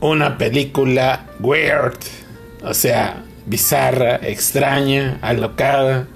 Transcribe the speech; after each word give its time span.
una 0.00 0.38
película 0.38 1.26
weird, 1.40 1.98
o 2.62 2.74
sea, 2.74 3.22
bizarra, 3.46 4.16
extraña, 4.16 5.18
alocada, 5.22 6.06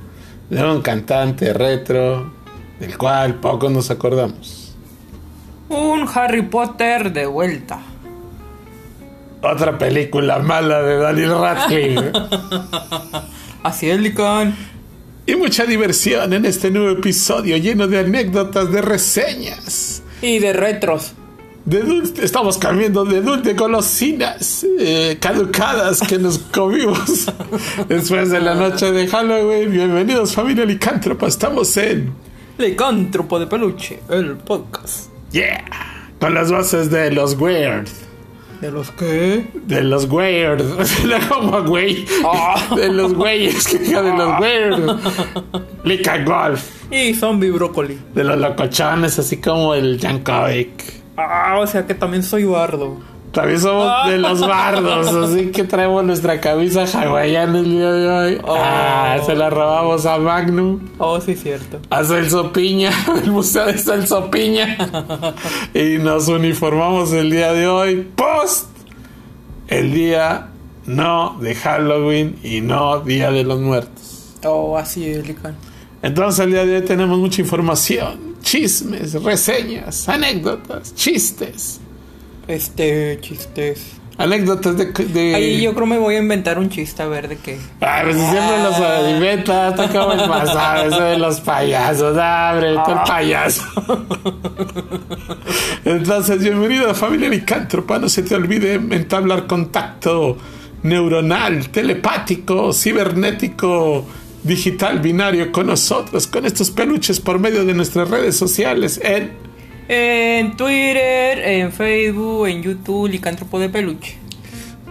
de 0.51 0.65
un 0.65 0.83
cantante 0.83 1.53
retro, 1.53 2.33
del 2.81 2.97
cual 2.99 3.37
poco 3.37 3.71
nos 3.71 3.91
acordamos. 3.91 4.75
Un 5.69 6.09
Harry 6.15 6.43
Potter 6.43 7.13
de 7.13 7.27
vuelta. 7.27 7.81
Otra 9.43 9.77
película 9.77 10.39
mala 10.39 10.83
de 10.83 10.97
Daniel 10.97 11.39
Radcliffe. 11.39 12.13
Así 13.63 13.91
es, 13.91 13.99
Licón. 13.99 14.55
y 15.27 15.35
mucha 15.37 15.65
diversión 15.65 16.33
en 16.33 16.45
este 16.47 16.71
nuevo 16.71 16.91
episodio 16.99 17.57
lleno 17.57 17.87
de 17.87 17.99
anécdotas, 18.01 18.71
de 18.71 18.81
reseñas. 18.83 20.03
Y 20.23 20.39
de 20.39 20.53
retros. 20.53 21.13
De 21.65 21.81
dulce, 21.81 22.23
estamos 22.25 22.59
cambiando 22.59 23.05
de 23.07 23.23
dulce 23.23 23.55
golosinas 23.55 24.67
eh, 24.79 25.17
caducadas 25.19 26.01
que 26.03 26.19
nos 26.19 26.39
comimos 26.39 27.27
después 27.89 28.31
de 28.31 28.41
la 28.41 28.55
noche 28.55 28.93
de 28.93 29.07
Halloween. 29.09 29.71
Bienvenidos 29.73 30.35
familia 30.35 30.67
licántropa, 30.67 31.27
estamos 31.27 31.75
en 31.79 32.13
Licántropo 32.59 33.39
de 33.41 33.47
peluche, 33.47 33.99
el 34.11 34.37
podcast. 34.37 35.09
Yeah, 35.33 35.65
con 36.21 36.35
las 36.35 36.53
voces 36.53 36.91
de 36.91 37.11
los 37.11 37.35
Weird, 37.41 37.89
¿De 38.61 38.71
los 38.71 38.91
qué? 38.93 39.47
de 39.67 39.81
los 39.83 40.05
Weird, 40.11 40.63
de 41.09 41.29
como 41.29 41.63
güey, 41.65 42.05
Ah. 42.27 42.75
de 42.77 42.91
los 42.93 43.15
güeyes, 43.15 43.67
que 43.67 43.79
de 43.79 44.03
los 44.03 44.39
Weird, 44.41 44.99
Lica 45.83 46.23
Golf, 46.25 46.63
Y 46.93 47.15
zombie 47.15 47.51
brócoli. 47.51 47.99
de 48.15 48.23
los 48.23 48.39
locochones, 48.39 49.19
así 49.19 49.39
como 49.39 49.75
el 49.75 49.99
Jankovic. 49.99 51.04
Ah, 51.17 51.59
o 51.61 51.67
sea 51.67 51.87
que 51.87 51.95
también 51.95 52.23
soy 52.23 52.45
bardo. 52.45 52.99
También 53.33 53.59
somos 53.61 54.07
de 54.09 54.19
los 54.19 54.41
bardos, 54.47 55.09
así 55.13 55.51
que 55.51 55.65
traemos 55.65 56.05
nuestra 56.05 56.41
camisa 56.41 56.85
hawaiana 56.85 57.59
el 57.59 57.65
día 57.69 57.91
de 57.93 58.09
hoy. 58.09 58.41
Ah, 58.47 59.17
se 59.27 59.35
la 59.35 59.51
robamos 59.51 60.07
a 60.07 60.19
Magnum, 60.19 60.79
Oh, 60.99 61.21
sí, 61.21 61.35
cierto. 61.35 61.81
a 61.91 62.05
Celso 62.05 62.53
Piña, 62.53 62.93
el 63.25 63.33
museo 63.33 63.67
de 63.67 63.77
Celso 63.79 64.31
Piña. 64.31 64.77
Y 65.75 65.99
nos 65.99 66.29
uniformamos 66.29 67.13
el 67.13 67.31
día 67.33 67.53
de 67.53 67.67
hoy, 67.67 68.09
post 68.15 68.69
el 69.67 69.93
día 69.93 70.51
no 70.87 71.37
de 71.41 71.55
Halloween 71.57 72.37
y 72.45 72.61
no 72.61 73.01
Día 73.01 73.33
de 73.33 73.43
los 73.43 73.59
Muertos. 73.59 74.35
Oh, 74.45 74.77
así 74.79 75.09
es, 75.09 75.27
Licón. 75.27 75.57
Entonces 76.03 76.45
el 76.45 76.53
día 76.53 76.65
de 76.67 76.77
hoy 76.77 76.83
tenemos 76.83 77.19
mucha 77.19 77.41
información, 77.41 78.34
chismes, 78.45 79.15
reseñas, 79.23 80.09
anécdotas, 80.09 80.95
chistes. 80.95 81.81
Este, 82.47 83.19
chistes. 83.21 83.95
Anécdotas 84.17 84.77
de... 84.77 84.93
de... 84.93 85.35
Ahí 85.35 85.63
yo 85.63 85.75
creo 85.75 85.87
me 85.87 85.99
voy 85.99 86.15
a 86.15 86.19
inventar 86.19 86.59
un 86.59 86.69
chiste 86.69 87.03
a 87.03 87.07
ver 87.07 87.27
de 87.27 87.37
qué. 87.37 87.59
Ay, 87.81 88.05
pues 88.05 88.17
siempre 88.17 88.63
los 88.63 88.77
adivinas, 88.77 89.75
tú 89.75 89.83
cómo 89.93 90.13
es 90.13 90.23
pasar, 90.23 90.87
eso 90.87 91.01
de 91.01 91.19
los 91.19 91.41
payasos, 91.41 92.17
abre, 92.17 92.75
tú 92.85 92.93
el 92.93 92.99
payaso. 93.05 93.65
Entonces, 95.85 96.39
bienvenido 96.39 96.91
a 96.91 96.95
familia 96.95 97.29
Licántropa, 97.29 97.99
no 97.99 98.09
se 98.09 98.23
te 98.23 98.37
olvide 98.37 98.75
entablar 98.75 99.49
contacto 99.49 100.39
neuronal, 100.85 101.71
telepático, 101.71 102.73
cibernético, 102.73 104.07
digital, 104.45 105.01
binario 105.01 105.51
con 105.51 105.67
nosotros, 105.67 106.27
con 106.27 106.47
estos 106.47 106.71
peluches 106.71 107.19
por 107.21 107.39
medio 107.39 107.65
de 107.65 107.75
nuestras 107.75 108.09
redes 108.09 108.37
sociales 108.37 109.01
en 109.03 109.33
En 109.89 110.57
Twitter, 110.57 111.39
en 111.41 111.73
Facebook, 111.73 112.47
en 112.47 112.63
YouTube, 112.63 113.09
Licántropo 113.09 113.59
de 113.59 113.69
peluche. 113.69 114.17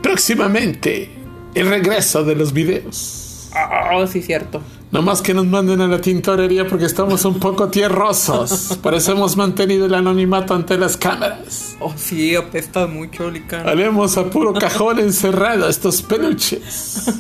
próximamente 0.01 1.09
el 1.55 1.69
regreso 1.69 2.23
de 2.23 2.35
los 2.35 2.51
videos. 2.51 3.49
Oh, 3.93 4.05
sí, 4.07 4.21
cierto. 4.21 4.61
No 4.93 5.01
más 5.01 5.23
que 5.23 5.33
nos 5.33 5.47
manden 5.47 5.81
a 5.81 5.87
la 5.87 5.99
tintorería 5.99 6.67
porque 6.67 6.85
estamos 6.85 7.25
un 7.25 7.39
poco 7.39 7.69
tierrosos. 7.69 8.77
Por 8.79 8.93
eso 8.93 9.13
hemos 9.13 9.35
mantenido 9.35 9.87
el 9.87 9.95
anonimato 9.95 10.53
ante 10.53 10.77
las 10.77 10.97
cámaras. 10.97 11.75
Oh, 11.79 11.91
sí, 11.95 12.35
apesta 12.35 12.85
mucho, 12.85 13.31
Licán. 13.31 13.67
Haremos 13.67 14.15
a 14.17 14.29
puro 14.29 14.53
cajón 14.53 14.99
encerrado 14.99 15.67
estos 15.67 16.03
peluches. 16.03 17.11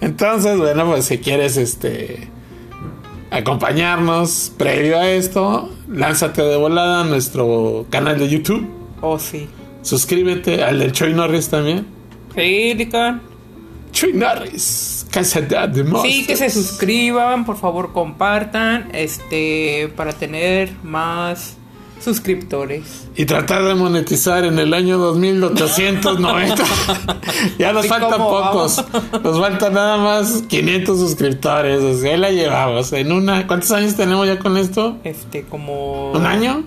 Entonces, 0.00 0.56
bueno, 0.56 0.86
pues 0.86 1.06
si 1.06 1.18
quieres 1.18 1.56
este 1.56 2.30
acompañarnos 3.32 4.52
previo 4.56 4.96
a 4.96 5.10
esto, 5.10 5.70
lánzate 5.88 6.42
de 6.42 6.56
volada 6.56 7.00
a 7.00 7.04
nuestro 7.04 7.86
canal 7.90 8.20
de 8.20 8.28
YouTube. 8.28 8.68
Oh, 9.00 9.18
sí. 9.18 9.48
Suscríbete 9.82 10.62
al 10.62 10.78
del 10.78 10.92
Choy 10.92 11.12
Norris 11.12 11.48
también. 11.48 11.86
Sí, 12.36 12.72
Licán. 12.74 13.33
Choy 13.94 14.12
Norris, 14.12 15.06
cazador 15.10 15.70
de 15.70 15.84
monstruos. 15.84 16.02
Sí, 16.02 16.26
que 16.26 16.34
se 16.34 16.50
suscriban, 16.50 17.46
por 17.46 17.56
favor, 17.56 17.92
compartan, 17.92 18.90
este, 18.92 19.90
para 19.96 20.12
tener 20.12 20.72
más 20.82 21.56
suscriptores. 22.04 23.06
Y 23.14 23.24
tratar 23.24 23.62
de 23.62 23.76
monetizar 23.76 24.44
en 24.44 24.58
el 24.58 24.74
año 24.74 24.98
2890. 24.98 26.56
ya 27.58 27.72
nos 27.72 27.86
faltan 27.86 28.18
pocos. 28.18 28.84
Nos 29.22 29.38
faltan 29.38 29.74
nada 29.74 29.96
más 29.96 30.42
500 30.48 30.98
suscriptores. 30.98 31.80
O 31.80 31.96
sea, 31.96 32.14
ahí 32.14 32.18
la 32.18 32.30
llevamos. 32.32 32.92
En 32.92 33.12
una. 33.12 33.46
¿Cuántos 33.46 33.70
años 33.70 33.94
tenemos 33.94 34.26
ya 34.26 34.40
con 34.40 34.56
esto? 34.56 34.98
Este, 35.04 35.44
como... 35.44 36.10
¿Un 36.10 36.26
año? 36.26 36.64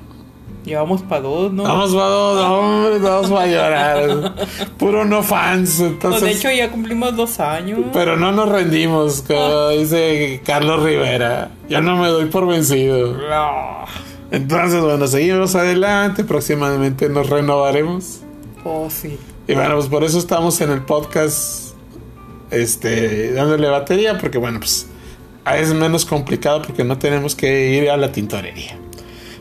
Llevamos 0.67 1.01
para 1.01 1.21
dos, 1.21 1.53
¿no? 1.53 1.63
Vamos, 1.63 1.95
va 1.95 2.07
dos, 2.07 2.45
hombre, 2.45 2.99
vamos 2.99 3.31
a 3.31 3.47
llorar. 3.47 4.33
Puro 4.77 5.05
no 5.05 5.23
fans. 5.23 5.79
No, 5.79 5.87
Entonces, 5.87 6.21
de 6.23 6.31
hecho, 6.31 6.51
ya 6.51 6.69
cumplimos 6.69 7.15
dos 7.15 7.39
años. 7.39 7.79
pero 7.93 8.17
no 8.17 8.33
nos 8.33 8.49
rendimos, 8.49 9.23
como 9.25 9.69
dice 9.69 10.41
Carlos 10.45 10.83
Rivera. 10.83 11.51
Ya 11.69 11.79
no 11.79 11.95
me 11.95 12.09
doy 12.09 12.25
por 12.25 12.45
vencido. 12.45 13.13
No. 13.13 13.85
Entonces, 14.29 14.81
bueno, 14.81 15.07
seguimos 15.07 15.55
adelante. 15.55 16.25
Próximamente 16.25 17.07
nos 17.07 17.29
renovaremos. 17.29 18.19
Oh, 18.65 18.89
sí. 18.89 19.17
Y 19.47 19.53
bueno, 19.53 19.75
pues 19.75 19.87
por 19.87 20.03
eso 20.03 20.19
estamos 20.19 20.59
en 20.59 20.71
el 20.71 20.81
podcast, 20.81 21.75
este, 22.51 23.31
dándole 23.31 23.69
batería, 23.69 24.17
porque 24.17 24.37
bueno, 24.37 24.59
pues 24.59 24.85
es 25.55 25.73
menos 25.73 26.03
complicado 26.03 26.61
porque 26.61 26.83
no 26.83 26.97
tenemos 26.97 27.35
que 27.35 27.69
ir 27.69 27.89
a 27.89 27.95
la 27.95 28.11
tintorería. 28.11 28.77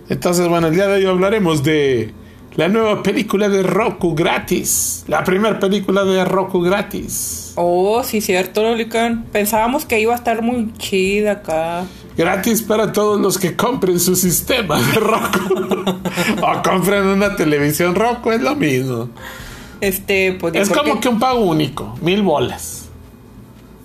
Entonces, 0.08 0.48
bueno, 0.48 0.68
el 0.68 0.74
día 0.74 0.86
de 0.86 0.94
hoy 0.94 1.06
hablaremos 1.06 1.62
de 1.62 2.12
la 2.54 2.68
nueva 2.68 3.02
película 3.02 3.48
de 3.48 3.62
Roku 3.62 4.14
gratis, 4.14 5.04
la 5.08 5.24
primera 5.24 5.58
película 5.58 6.04
de 6.04 6.24
Roku 6.24 6.60
gratis. 6.60 7.52
Oh, 7.56 8.02
sí, 8.04 8.20
cierto, 8.20 8.74
Licán. 8.74 9.24
Pensábamos 9.32 9.84
que 9.84 10.00
iba 10.00 10.12
a 10.12 10.16
estar 10.16 10.42
muy 10.42 10.72
chida 10.78 11.32
acá. 11.32 11.84
Gratis 12.16 12.62
para 12.62 12.92
todos 12.92 13.20
los 13.20 13.36
que 13.36 13.56
compren 13.56 13.98
su 13.98 14.14
sistema 14.14 14.80
de 14.80 14.92
Roku. 14.92 15.90
o 16.42 16.62
compren 16.62 17.06
una 17.06 17.34
televisión 17.36 17.94
Roku, 17.94 18.30
es 18.30 18.40
lo 18.40 18.54
mismo. 18.54 19.08
Este, 19.80 20.32
pues... 20.32 20.54
Es 20.54 20.70
como 20.70 21.00
que 21.00 21.08
un 21.08 21.18
pago 21.18 21.40
único, 21.40 21.94
mil 22.00 22.22
bolas. 22.22 22.88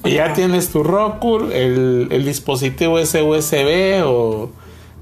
Y 0.05 0.11
ya 0.11 0.33
tienes 0.33 0.69
tu 0.69 0.83
Roku, 0.83 1.39
el, 1.51 2.07
el 2.09 2.25
dispositivo 2.25 2.99
ese 2.99 3.21
USB 3.21 4.03
o 4.05 4.49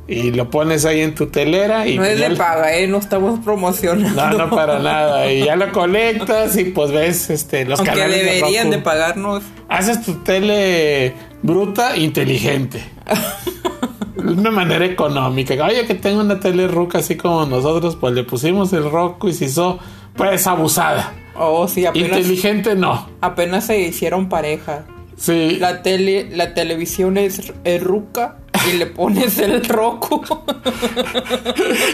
y 0.09 0.31
lo 0.31 0.49
pones 0.49 0.85
ahí 0.85 1.01
en 1.01 1.13
tu 1.13 1.27
telera 1.27 1.87
y 1.87 1.97
No 1.97 2.03
es 2.03 2.19
de 2.19 2.31
paga, 2.31 2.75
¿eh? 2.75 2.87
No 2.87 2.97
estamos 2.97 3.39
promocionando. 3.41 4.09
no, 4.29 4.37
no 4.37 4.49
para 4.49 4.79
nada. 4.79 5.31
Y 5.31 5.45
ya 5.45 5.55
lo 5.55 5.71
conectas 5.71 6.57
y 6.57 6.65
pues 6.65 6.91
ves 6.91 7.29
este 7.29 7.65
los 7.65 7.79
Aunque 7.79 7.93
canales 7.93 8.25
deberían 8.25 8.71
de, 8.71 8.79
pagarnos. 8.79 9.43
Haces 9.67 10.03
tu 10.03 10.15
tele 10.15 11.13
bruta 11.43 11.95
inteligente. 11.95 12.83
De 14.15 14.33
una 14.33 14.51
manera 14.51 14.83
económica. 14.83 15.53
Oye, 15.63 15.85
que 15.85 15.95
tengo 15.95 16.19
una 16.19 16.39
tele 16.41 16.67
ruca 16.67 16.97
así 16.97 17.15
como 17.15 17.45
nosotros, 17.45 17.95
pues 17.95 18.13
le 18.13 18.23
pusimos 18.23 18.73
el 18.73 18.89
Roku 18.89 19.29
y 19.29 19.33
se 19.33 19.45
hizo 19.45 19.79
pues 20.15 20.45
abusada. 20.45 21.13
Oh, 21.35 21.67
sí, 21.69 21.85
apenas, 21.85 22.19
Inteligente 22.19 22.75
no. 22.75 23.07
apenas 23.21 23.67
se 23.67 23.79
hicieron 23.79 24.27
pareja. 24.27 24.83
Sí. 25.15 25.57
La 25.59 25.81
tele, 25.81 26.29
la 26.31 26.53
televisión 26.53 27.17
es, 27.17 27.53
es 27.63 27.81
ruca 27.81 28.37
y 28.67 28.73
le 28.73 28.85
pones 28.87 29.37
el 29.39 29.63
Roku. 29.65 30.21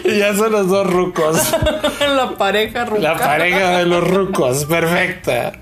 Y 0.03 0.19
ya 0.19 0.35
son 0.35 0.51
los 0.51 0.67
dos 0.67 0.87
rucos. 0.87 1.53
la 1.99 2.35
pareja 2.37 2.85
ruca. 2.85 3.01
La 3.01 3.17
pareja 3.17 3.77
de 3.79 3.85
los 3.85 4.07
rucos, 4.07 4.65
perfecta. 4.65 5.53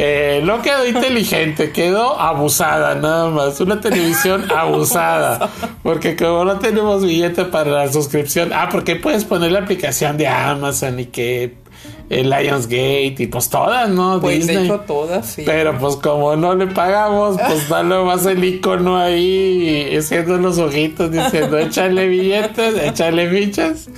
Eh, 0.00 0.42
no 0.44 0.62
quedó 0.62 0.86
inteligente, 0.86 1.72
quedó 1.72 2.20
abusada 2.20 2.94
nada 2.94 3.30
más. 3.30 3.60
Una 3.60 3.80
televisión 3.80 4.44
abusada. 4.56 5.50
Porque 5.82 6.14
como 6.14 6.44
no 6.44 6.58
tenemos 6.58 7.04
billete 7.04 7.44
para 7.44 7.70
la 7.70 7.92
suscripción. 7.92 8.52
Ah, 8.52 8.68
porque 8.70 8.94
puedes 8.96 9.24
poner 9.24 9.50
la 9.52 9.60
aplicación 9.60 10.16
de 10.16 10.28
Amazon 10.28 11.00
y 11.00 11.06
que 11.06 11.56
el 12.10 12.30
Lionsgate 12.30 13.16
y 13.18 13.26
pues 13.26 13.50
todas, 13.50 13.88
¿no? 13.90 14.20
Pues 14.20 14.46
de 14.46 14.52
Disney. 14.52 14.64
hecho 14.66 14.80
todas, 14.80 15.26
sí. 15.26 15.42
Pero 15.44 15.76
pues 15.78 15.96
como 15.96 16.34
no 16.36 16.54
le 16.54 16.66
pagamos, 16.68 17.36
pues 17.46 17.68
dale 17.68 18.02
más 18.04 18.24
el 18.26 18.42
icono 18.42 18.96
ahí, 18.96 19.94
haciendo 19.96 20.38
los 20.38 20.58
ojitos, 20.58 21.10
diciendo 21.12 21.58
échale 21.58 22.08
billetes, 22.08 22.74
échale 22.82 23.28
fichas. 23.28 23.88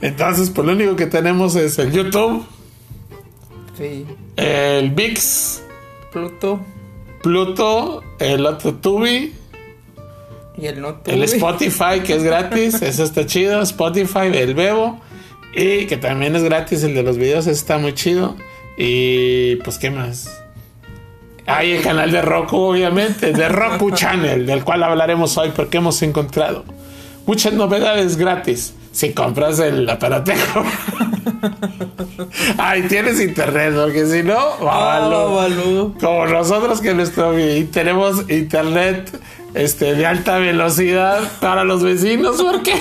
Entonces, 0.00 0.50
pues 0.50 0.66
lo 0.66 0.72
único 0.72 0.96
que 0.96 1.06
tenemos 1.06 1.54
es 1.56 1.78
el 1.78 1.92
YouTube, 1.92 2.44
Sí. 3.76 4.06
el 4.36 4.90
VIX, 4.90 5.62
Pluto 6.12 6.60
Pluto, 7.22 8.02
el 8.18 8.46
otro 8.46 8.74
Tubi, 8.74 9.34
y 10.56 10.66
el 10.66 10.80
no 10.80 10.88
el 10.88 10.94
tuve. 11.02 11.24
Spotify 11.24 12.00
que 12.04 12.14
es 12.16 12.22
gratis, 12.22 12.74
eso 12.82 13.04
está 13.04 13.26
chido, 13.26 13.60
Spotify, 13.62 14.28
el 14.32 14.54
Bebo 14.54 14.98
y 15.54 15.86
que 15.86 15.96
también 15.96 16.36
es 16.36 16.42
gratis, 16.42 16.82
el 16.82 16.94
de 16.94 17.02
los 17.02 17.16
videos 17.16 17.46
está 17.46 17.78
muy 17.78 17.94
chido 17.94 18.36
y 18.76 19.56
pues 19.56 19.78
qué 19.78 19.90
más. 19.90 20.42
Hay 21.46 21.72
el 21.72 21.82
canal 21.82 22.12
de 22.12 22.22
Roku, 22.22 22.56
obviamente, 22.56 23.32
de 23.32 23.48
Roku 23.48 23.90
Channel, 23.90 24.46
del 24.46 24.62
cual 24.62 24.82
hablaremos 24.84 25.36
hoy 25.36 25.50
porque 25.54 25.78
hemos 25.78 26.00
encontrado 26.02 26.64
muchas 27.26 27.52
novedades 27.52 28.16
gratis 28.16 28.74
si 29.00 29.14
compras 29.14 29.58
el 29.60 29.88
aparatejo. 29.88 30.62
Ay, 32.58 32.82
tienes 32.82 33.18
internet, 33.18 33.72
porque 33.74 34.04
si 34.04 34.22
no, 34.22 34.58
babalú. 34.60 35.94
Como 35.98 36.26
nosotros 36.26 36.82
que 36.82 36.92
nuestro 36.92 37.38
y 37.40 37.64
tenemos 37.64 38.30
internet 38.30 39.10
este 39.54 39.94
de 39.94 40.04
alta 40.04 40.36
velocidad 40.36 41.22
para 41.40 41.64
los 41.64 41.82
vecinos, 41.82 42.42
porque 42.42 42.74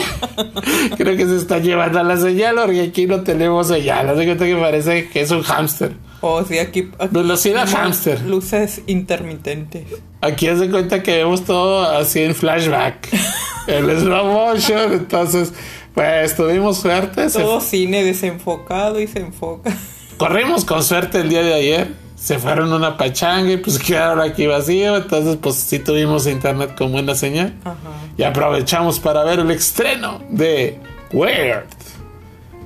creo 0.97 1.15
que 1.15 1.25
se 1.25 1.37
está 1.37 1.59
llevando 1.59 2.03
la 2.03 2.17
señal, 2.17 2.55
porque 2.65 2.81
aquí 2.81 3.05
no 3.07 3.21
tenemos 3.21 3.69
señal. 3.69 4.09
Así 4.09 4.25
que 4.25 4.55
parece 4.57 5.07
que 5.07 5.21
es 5.21 5.31
un 5.31 5.43
hámster. 5.43 5.93
Oh, 6.19 6.43
sí, 6.43 6.59
aquí. 6.59 6.91
aquí 6.99 7.15
Velocidad 7.15 7.65
hámster. 7.65 8.21
Luces 8.23 8.81
intermitentes. 8.87 9.85
Aquí 10.19 10.49
haz 10.49 10.59
de 10.59 10.69
cuenta 10.69 11.01
que 11.01 11.15
vemos 11.15 11.45
todo 11.45 11.89
así 11.97 12.21
en 12.21 12.35
flashback, 12.35 13.07
en 13.67 13.99
slow 14.01 14.25
motion. 14.25 14.91
Entonces, 14.91 15.53
pues 15.93 16.35
tuvimos 16.35 16.77
suerte. 16.77 17.29
se 17.29 17.39
Todo 17.39 17.61
cine 17.61 18.03
desenfocado 18.03 18.99
y 18.99 19.07
se 19.07 19.19
enfoca. 19.19 19.75
Corrimos 20.17 20.65
con 20.65 20.83
suerte 20.83 21.19
el 21.19 21.29
día 21.29 21.41
de 21.41 21.53
ayer. 21.53 21.87
Se 22.15 22.37
fueron 22.37 22.73
una 22.73 22.97
pachanga 22.97 23.51
y 23.51 23.57
pues 23.57 23.79
quedaron 23.79 24.19
aquí 24.19 24.45
vacío. 24.45 24.97
Entonces, 24.97 25.37
pues 25.41 25.55
sí 25.55 25.79
tuvimos 25.79 26.27
internet 26.27 26.75
con 26.77 26.91
buena 26.91 27.15
señal. 27.15 27.55
Ajá. 27.63 27.77
Y 28.17 28.23
aprovechamos 28.23 28.99
para 28.99 29.23
ver 29.23 29.39
el 29.39 29.49
estreno 29.51 30.21
de 30.29 30.77
Weird. 31.13 31.67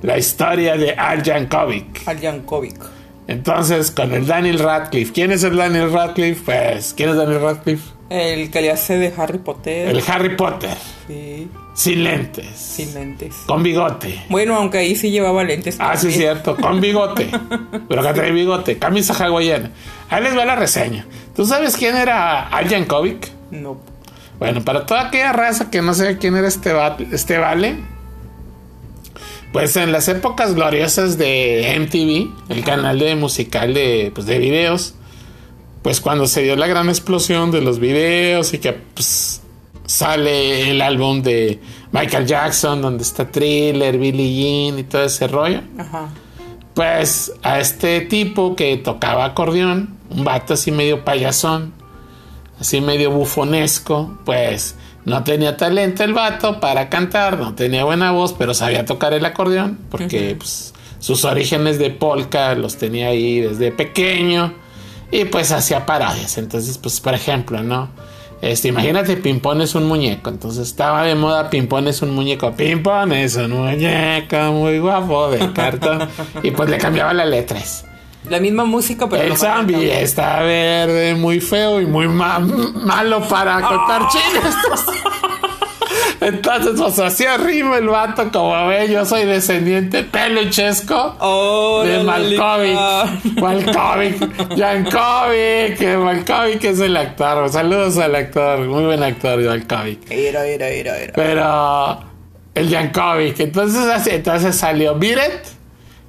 La 0.02 0.18
historia 0.18 0.76
de 0.76 0.94
Al 0.94 1.22
Yankovic. 1.22 2.08
Al 2.08 2.19
Yankovic. 2.19 2.76
Entonces, 3.28 3.92
con 3.92 4.12
el 4.14 4.26
Daniel 4.26 4.60
Radcliffe. 4.60 5.14
¿Quién 5.14 5.31
es 5.31 5.44
el 5.44 5.56
Daniel 5.56 5.94
Radcliffe? 5.94 6.42
Pues, 6.44 6.94
¿quién 6.96 7.10
es 7.10 7.16
Daniel 7.16 7.42
Radcliffe? 7.42 7.94
El 8.10 8.52
que 8.52 8.62
le 8.62 8.72
hace 8.72 8.98
de 8.98 9.14
Harry 9.16 9.38
Potter. 9.38 9.88
El 9.88 10.04
Harry 10.08 10.36
Potter. 10.36 10.76
Sí, 11.08 11.48
Sin 11.75 12.04
lentes. 12.04 12.46
sin 12.56 12.94
lentes. 12.94 13.34
Con 13.48 13.64
bigote. 13.64 14.24
Bueno, 14.30 14.56
aunque 14.56 14.78
ahí 14.78 14.96
sí 14.96 15.10
llevaba 15.12 15.44
lentes. 15.44 15.78
Ah, 15.80 15.96
sí, 15.98 16.04
también. 16.08 16.20
cierto, 16.22 16.56
con 16.56 16.80
bigote. 16.81 17.30
Pero 17.90 18.04
que 18.04 18.14
trae 18.14 18.31
bigote, 18.31 18.78
camisa 18.78 19.14
hawaiana. 19.14 19.72
Ahí 20.10 20.22
les 20.24 20.38
va 20.38 20.46
la 20.46 20.56
reseña. 20.56 21.06
¿Tú 21.36 21.46
sabes 21.46 21.75
quién 21.75 21.96
era 21.96 22.48
Al 22.50 22.68
Yankovic? 22.70 23.31
No. 23.52 23.80
Bueno, 24.40 24.64
para 24.64 24.86
toda 24.86 25.08
aquella 25.08 25.31
raza 25.34 25.72
que 25.72 25.81
no 25.81 25.94
sabe 25.94 26.18
quién 26.18 26.36
era 26.36 26.48
este, 26.48 26.74
va- 26.74 26.98
este 27.12 27.38
vale, 27.38 27.76
pues 29.52 29.76
en 29.76 29.92
las 29.92 30.08
épocas 30.08 30.56
gloriosas 30.56 31.18
de 31.18 31.76
MTV, 31.80 32.52
el 32.56 32.64
canal 32.64 32.98
de 33.00 33.16
musical 33.16 33.74
de, 33.74 34.12
pues, 34.14 34.26
de 34.26 34.40
videos, 34.40 34.96
pues 35.84 36.02
cuando 36.02 36.26
se 36.28 36.42
dio 36.42 36.56
la 36.56 36.66
gran 36.68 36.90
explosión 36.90 37.52
de 37.52 37.62
los 37.62 37.80
videos 37.80 38.54
y 38.54 38.58
que 38.58 38.74
pues, 38.74 39.43
sale 39.94 40.72
el 40.72 40.81
álbum 40.81 41.22
de 41.22 41.60
Michael 41.92 42.25
Jackson, 42.25 42.81
donde 42.81 43.04
está 43.04 43.30
Thriller, 43.30 44.00
Billie 44.00 44.34
Jean 44.34 44.80
y 44.80 44.84
todo 44.84 45.04
ese 45.04 45.28
rollo, 45.28 45.62
Ajá. 45.78 46.10
pues 46.74 47.31
a 47.44 47.60
este 47.60 48.01
tipo 48.01 48.56
que 48.56 48.75
tocaba 48.78 49.24
acordeón, 49.24 49.95
un 50.10 50.24
vato 50.24 50.56
así 50.56 50.72
medio 50.72 51.06
payasón, 51.06 51.74
así 52.60 52.81
medio 52.81 53.12
bufonesco, 53.12 54.18
pues 54.25 54.75
no 55.06 55.24
tenía 55.24 55.57
talento 55.57 56.04
el 56.04 56.13
vato 56.13 56.60
para 56.60 56.90
cantar, 56.90 57.38
no 57.38 57.54
tenía 57.54 57.84
buena 57.84 58.10
voz, 58.12 58.34
pero 58.34 58.56
sabía 58.56 58.86
tocar 58.86 59.13
el 59.13 59.24
acordeón, 59.24 59.78
porque 59.92 60.36
pues, 60.36 60.74
sus 60.98 61.24
orígenes 61.24 61.78
de 61.78 61.92
polka 61.92 62.56
los 62.56 62.78
tenía 62.78 63.10
ahí 63.10 63.42
desde 63.42 63.72
pequeño 63.72 64.56
y 65.12 65.25
pues 65.25 65.51
hacía 65.51 65.86
parodias. 65.86 66.40
Entonces, 66.40 66.80
pues 66.80 67.00
por 67.00 67.13
ejemplo, 67.13 67.62
¿no? 67.62 67.90
Este, 68.44 68.68
imagínate, 68.68 69.16
Pimpón 69.16 69.62
es 69.62 69.74
un 69.74 69.86
muñeco. 69.86 70.30
Entonces 70.30 70.68
estaba 70.68 71.04
de 71.04 71.16
moda 71.16 71.50
Pimpón 71.50 71.88
es 71.88 72.01
un 72.01 72.12
muñeco. 72.13 72.51
Pimpón 72.51 73.13
es 73.13 73.38
un 73.38 73.51
muñeco 73.51 74.36
muy 74.51 74.80
guapo 74.80 75.30
de 75.31 75.54
cartón. 75.54 76.10
y 76.44 76.51
pues 76.51 76.69
le 76.69 76.78
cambiaba 76.78 77.13
las 77.13 77.28
letras. 77.30 77.86
La 78.30 78.40
misma 78.42 78.66
música, 78.66 79.07
pero 79.07 79.24
El 79.24 79.38
zombie 79.38 80.01
está 80.01 80.42
verde, 80.42 81.16
muy 81.16 81.40
feo 81.40 81.80
y 81.81 81.86
muy 81.86 82.07
ma- 82.10 82.40
malo 82.40 83.22
para 83.30 83.62
contar 83.62 84.07
chistes. 84.10 84.56
Entonces, 86.24 86.74
pues 86.78 87.00
hacía 87.00 87.34
arriba 87.36 87.78
el 87.78 87.88
vato, 87.88 88.31
como 88.31 88.68
ve, 88.68 88.90
yo 88.90 89.06
soy 89.06 89.25
descendiente 89.25 90.04
peluchesco 90.04 91.16
Oh, 91.20 91.84
de 91.84 91.98
la 92.04 92.04
Malkovich. 92.04 93.36
Malkovich, 93.42 94.58
Jankovic, 94.58 95.78
que 95.78 95.98
Malkovich 95.98 96.64
es 96.64 96.80
el 96.80 96.96
actor. 96.98 97.50
Saludos 97.50 97.98
al 97.98 98.16
actor, 98.16 98.60
muy 98.60 98.84
buen 98.86 99.04
actor, 99.04 99.40
era. 101.04 101.14
Pero 101.14 102.04
el 102.56 102.69
Jankovic, 102.69 103.40
entonces, 103.40 103.86
así- 103.88 104.12
entonces 104.12 104.56
salió 104.56 104.96
Biret 104.96 105.46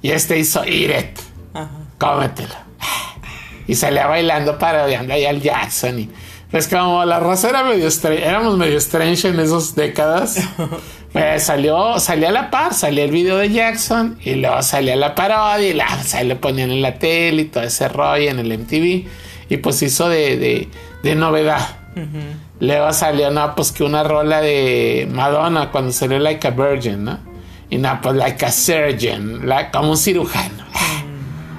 y 0.01 0.11
este 0.11 0.37
hizo 0.37 0.63
Iret 0.65 1.19
Ajá. 1.53 1.69
cómetelo. 1.97 2.55
Y 3.67 3.73
salía 3.75 4.05
bailando 4.05 4.59
parodiando 4.59 5.13
ahí 5.13 5.25
al 5.25 5.41
Jackson. 5.41 5.99
Y 5.99 6.09
pues 6.55 6.69
como 6.69 7.03
la 7.03 7.19
raza 7.19 7.49
era 7.49 7.65
medio 7.65 7.89
éramos 8.13 8.57
medio 8.57 8.77
strange 8.77 9.27
en 9.27 9.41
esas 9.41 9.75
décadas. 9.75 10.39
Pues 11.11 11.43
salió, 11.43 11.95
a 11.95 12.15
la 12.15 12.49
par, 12.49 12.73
salía 12.73 13.03
el 13.03 13.11
video 13.11 13.35
de 13.39 13.51
Jackson 13.51 14.17
y 14.23 14.35
luego 14.35 14.63
salía 14.63 14.95
la 14.95 15.15
parodia 15.15 15.67
y 15.67 15.73
la, 15.73 15.85
o 15.99 16.03
sea, 16.05 16.23
le 16.23 16.37
ponían 16.37 16.71
en 16.71 16.81
la 16.81 16.93
tele 16.97 17.41
y 17.41 17.45
todo 17.47 17.65
ese 17.65 17.89
rollo 17.89 18.29
en 18.31 18.39
el 18.39 18.57
MTV. 18.57 19.05
Y 19.49 19.57
pues 19.57 19.81
hizo 19.81 20.07
de, 20.07 20.37
de, 20.37 20.69
de 21.03 21.15
novedad. 21.15 21.59
Luego 22.61 22.93
salió, 22.93 23.31
no, 23.31 23.53
pues 23.53 23.73
que 23.73 23.83
una 23.83 24.05
rola 24.05 24.39
de 24.39 25.09
Madonna 25.11 25.71
cuando 25.71 25.91
salió 25.91 26.19
Like 26.19 26.47
a 26.47 26.51
Virgin, 26.51 27.03
¿no? 27.03 27.19
Y 27.69 27.79
no, 27.79 27.99
pues 28.01 28.15
Like 28.15 28.45
a 28.45 28.51
Surgeon, 28.53 29.45
la- 29.45 29.71
como 29.71 29.91
un 29.91 29.97
cirujano. 29.97 30.63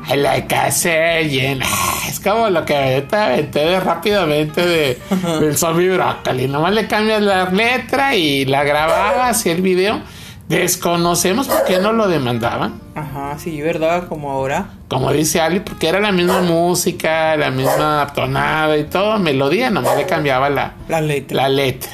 I 0.08 0.16
like 0.16 0.54
a 0.54 0.70
surgeon. 0.70 1.60
Ah, 1.64 1.94
Es 2.08 2.20
como 2.20 2.48
lo 2.48 2.64
que 2.64 2.76
ahorita 2.76 3.26
aventé 3.26 3.80
rápidamente 3.80 4.64
de, 4.64 4.98
del 5.40 5.56
zombie 5.56 5.88
broccoli. 5.90 6.46
Nomás 6.46 6.72
le 6.74 6.86
cambias 6.86 7.22
la 7.22 7.46
letra 7.50 8.14
y 8.14 8.44
la 8.44 8.62
grababas 8.64 9.44
y 9.46 9.50
el 9.50 9.62
video. 9.62 10.00
Desconocemos 10.48 11.48
por 11.48 11.64
qué 11.64 11.78
no 11.80 11.92
lo 11.92 12.06
demandaban. 12.06 12.80
Ajá, 12.94 13.36
sí, 13.36 13.60
¿verdad? 13.60 14.06
Como 14.08 14.30
ahora. 14.30 14.68
Como 14.88 15.12
dice 15.12 15.40
Ali, 15.40 15.58
porque 15.58 15.88
era 15.88 15.98
la 16.00 16.12
misma 16.12 16.40
música, 16.40 17.36
la 17.36 17.50
misma 17.50 18.06
tonada 18.14 18.76
y 18.76 18.84
todo, 18.84 19.18
melodía, 19.18 19.70
nomás 19.70 19.96
le 19.96 20.06
cambiaba 20.06 20.48
la, 20.48 20.74
La 20.88 21.00
letra. 21.00 21.36
la 21.36 21.48
letra. 21.48 21.90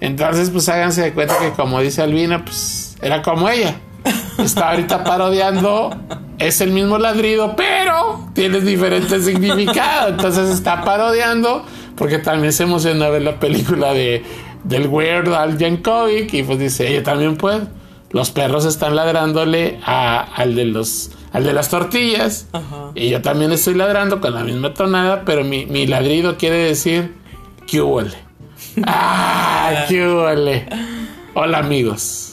Entonces, 0.00 0.48
pues 0.48 0.68
háganse 0.70 1.02
de 1.02 1.12
cuenta 1.12 1.38
que 1.38 1.50
como 1.50 1.80
dice 1.80 2.00
Albina, 2.02 2.42
pues 2.44 2.96
era 3.02 3.20
como 3.22 3.48
ella. 3.48 3.74
Está 4.38 4.70
ahorita 4.70 5.04
parodiando, 5.04 5.90
es 6.38 6.60
el 6.60 6.70
mismo 6.72 6.98
ladrido, 6.98 7.54
pero 7.56 8.28
tiene 8.34 8.60
diferente 8.60 9.20
significado. 9.22 10.08
Entonces 10.08 10.50
está 10.50 10.82
parodiando, 10.84 11.64
porque 11.96 12.18
también 12.18 12.52
se 12.52 12.64
emociona 12.64 13.08
ver 13.08 13.22
la 13.22 13.38
película 13.38 13.92
de 13.92 14.24
del 14.64 14.86
Weird 14.86 15.32
Al 15.34 15.58
Yankovic 15.58 16.32
y 16.34 16.42
pues 16.44 16.58
dice, 16.58 16.88
ella 16.88 17.02
también 17.02 17.36
puede. 17.36 17.62
Los 18.10 18.30
perros 18.30 18.64
están 18.64 18.94
ladrándole 18.94 19.78
a- 19.84 20.20
al 20.36 20.54
de 20.54 20.66
los 20.66 21.10
al 21.32 21.44
de 21.44 21.52
las 21.54 21.70
tortillas 21.70 22.46
Ajá. 22.52 22.90
y 22.94 23.08
yo 23.08 23.22
también 23.22 23.52
estoy 23.52 23.72
ladrando 23.74 24.20
con 24.20 24.34
la 24.34 24.44
misma 24.44 24.74
tonada, 24.74 25.22
pero 25.24 25.44
mi, 25.44 25.64
mi 25.66 25.86
ladrido 25.86 26.36
quiere 26.36 26.56
decir 26.58 27.14
que 27.66 27.80
huele. 27.80 28.16
¡Ah! 28.86 29.84
¡Qué 29.88 30.06
huele! 30.06 30.66
Hola, 31.34 31.58
amigos. 31.58 32.31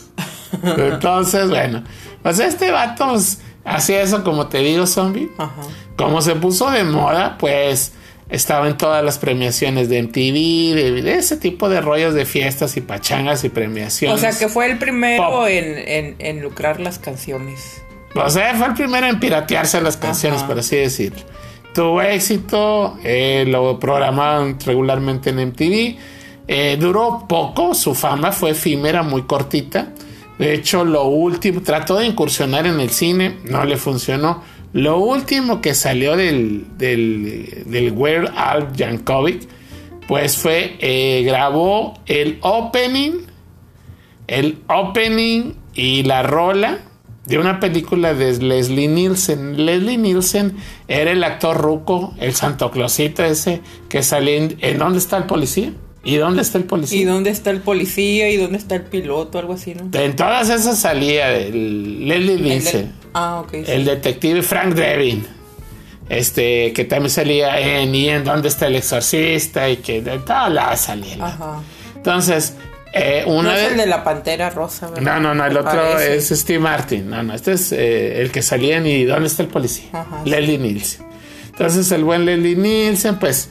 Entonces, 0.77 1.49
bueno, 1.49 1.83
pues 2.23 2.39
este 2.39 2.71
vato 2.71 3.09
pues, 3.09 3.41
hacía 3.65 4.01
eso, 4.01 4.23
como 4.23 4.47
te 4.47 4.59
digo, 4.59 4.87
zombie. 4.87 5.29
Ajá. 5.37 5.61
Como 5.95 6.21
se 6.21 6.35
puso 6.35 6.71
de 6.71 6.83
moda, 6.83 7.37
pues 7.37 7.93
estaba 8.29 8.67
en 8.67 8.77
todas 8.77 9.03
las 9.03 9.17
premiaciones 9.17 9.89
de 9.89 10.03
MTV, 10.03 10.75
de, 10.75 11.01
de 11.01 11.15
ese 11.15 11.35
tipo 11.37 11.67
de 11.67 11.81
rollos 11.81 12.13
de 12.13 12.25
fiestas 12.25 12.77
y 12.77 12.81
pachangas 12.81 13.43
y 13.43 13.49
premiaciones. 13.49 14.17
O 14.17 14.19
sea, 14.19 14.37
que 14.37 14.47
fue 14.47 14.71
el 14.71 14.77
primero 14.77 15.47
en, 15.47 15.77
en, 15.77 16.15
en 16.19 16.41
lucrar 16.41 16.79
las 16.79 16.99
canciones. 16.99 17.81
O 18.15 18.29
sea, 18.29 18.55
fue 18.55 18.67
el 18.67 18.73
primero 18.73 19.07
en 19.07 19.19
piratearse 19.19 19.81
las 19.81 19.97
canciones, 19.97 20.39
Ajá. 20.39 20.47
por 20.47 20.59
así 20.59 20.75
decirlo. 20.75 21.21
Tuvo 21.73 22.01
éxito, 22.01 22.97
eh, 23.03 23.45
lo 23.47 23.79
programaban 23.79 24.59
regularmente 24.59 25.29
en 25.29 25.49
MTV. 25.49 25.97
Eh, 26.47 26.77
duró 26.79 27.25
poco, 27.27 27.75
su 27.75 27.93
fama 27.93 28.31
fue 28.31 28.51
efímera, 28.51 29.03
muy 29.03 29.23
cortita. 29.23 29.89
De 30.39 30.53
hecho, 30.53 30.85
lo 30.85 31.03
último, 31.03 31.61
trató 31.61 31.97
de 31.97 32.05
incursionar 32.05 32.65
en 32.65 32.79
el 32.79 32.89
cine, 32.89 33.37
no 33.43 33.65
le 33.65 33.75
funcionó. 33.75 34.41
Lo 34.71 34.97
último 34.97 35.59
que 35.59 35.75
salió 35.75 36.15
del, 36.15 36.65
del, 36.77 37.65
del 37.65 37.93
Al 38.35 38.71
Yankovic, 38.73 39.47
pues 40.07 40.37
fue, 40.37 40.77
eh, 40.79 41.23
grabó 41.25 41.99
el 42.05 42.39
opening, 42.41 43.25
el 44.27 44.59
opening 44.69 45.55
y 45.73 46.03
la 46.03 46.23
rola 46.23 46.79
de 47.25 47.37
una 47.37 47.59
película 47.59 48.13
de 48.13 48.37
Leslie 48.37 48.87
Nielsen. 48.87 49.65
Leslie 49.65 49.97
Nielsen 49.97 50.55
era 50.87 51.11
el 51.11 51.23
actor 51.23 51.57
ruco, 51.57 52.13
el 52.17 52.33
Santo 52.33 52.71
Clausito 52.71 53.25
ese 53.25 53.61
que 53.89 54.03
salía 54.03 54.37
en, 54.37 54.57
¿en 54.61 54.77
dónde 54.77 54.99
está 54.99 55.17
el 55.17 55.25
policía? 55.25 55.73
¿Y 56.09 56.17
dónde 56.17 56.41
está 56.41 56.57
el 56.57 56.63
policía? 56.65 56.99
¿Y 56.99 57.05
dónde 57.05 57.29
está 57.29 57.49
el 57.51 57.61
policía? 57.61 58.29
¿Y 58.29 58.37
dónde 58.37 58.57
está 58.57 58.75
el 58.75 58.83
piloto? 58.83 59.37
Algo 59.39 59.53
así, 59.53 59.75
¿no? 59.75 59.89
En 59.99 60.15
todas 60.15 60.49
esas 60.49 60.79
salía 60.79 61.35
el 61.35 62.07
Leslie 62.07 62.33
El 62.33 62.37
de- 62.43 62.49
Nielsen, 62.49 62.91
Ah, 63.13 63.39
ok. 63.41 63.51
sí. 63.51 63.63
el 63.71 63.85
detective 63.85 64.41
Frank 64.43 64.73
Drebin. 64.75 65.25
Este, 66.09 66.73
que 66.73 66.85
también 66.85 67.11
salía 67.11 67.59
en 67.59 67.93
y 67.93 68.09
en 68.09 68.23
dónde 68.23 68.47
está 68.47 68.65
el 68.65 68.75
exorcista 68.75 69.69
y 69.69 69.77
que 69.77 70.01
de 70.01 70.17
todas 70.19 70.51
lados 70.51 70.79
salía. 70.79 71.23
Ajá. 71.23 71.61
Entonces, 71.95 72.55
eh, 72.93 73.23
No 73.27 73.33
una 73.33 73.55
es 73.55 73.71
el 73.73 73.77
de 73.77 73.85
la 73.85 74.03
pantera 74.03 74.49
rosa, 74.49 74.89
¿verdad? 74.89 75.03
No, 75.03 75.19
no, 75.19 75.35
no, 75.35 75.45
el 75.45 75.55
otro 75.55 75.71
parece. 75.71 76.15
es 76.15 76.29
Steve 76.39 76.57
Martin. 76.57 77.09
No, 77.11 77.21
no, 77.21 77.35
este 77.35 77.51
es 77.51 77.71
eh, 77.71 78.21
el 78.21 78.31
que 78.31 78.41
salía 78.41 78.77
en 78.77 78.87
¿Y 78.87 79.03
dónde 79.03 79.27
está 79.27 79.43
el 79.43 79.49
policía? 79.49 79.89
Ajá, 79.93 80.23
Leslie 80.25 80.57
Nielsen. 80.57 81.05
Entonces, 81.51 81.91
el 81.91 82.03
buen 82.03 82.25
Leslie 82.25 82.55
Nielsen, 82.55 83.19
pues, 83.19 83.49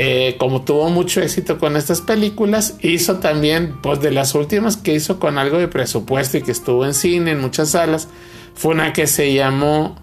eh, 0.00 0.36
como 0.38 0.62
tuvo 0.62 0.90
mucho 0.90 1.20
éxito 1.20 1.58
con 1.58 1.76
estas 1.76 2.00
películas, 2.00 2.76
hizo 2.82 3.16
también, 3.16 3.78
pues, 3.82 4.00
de 4.00 4.12
las 4.12 4.32
últimas 4.36 4.76
que 4.76 4.94
hizo 4.94 5.18
con 5.18 5.38
algo 5.38 5.58
de 5.58 5.66
presupuesto 5.66 6.38
y 6.38 6.42
que 6.42 6.52
estuvo 6.52 6.86
en 6.86 6.94
cine, 6.94 7.32
en 7.32 7.40
muchas 7.40 7.70
salas, 7.70 8.06
fue 8.54 8.74
una 8.74 8.92
que 8.92 9.08
se 9.08 9.34
llamó 9.34 9.96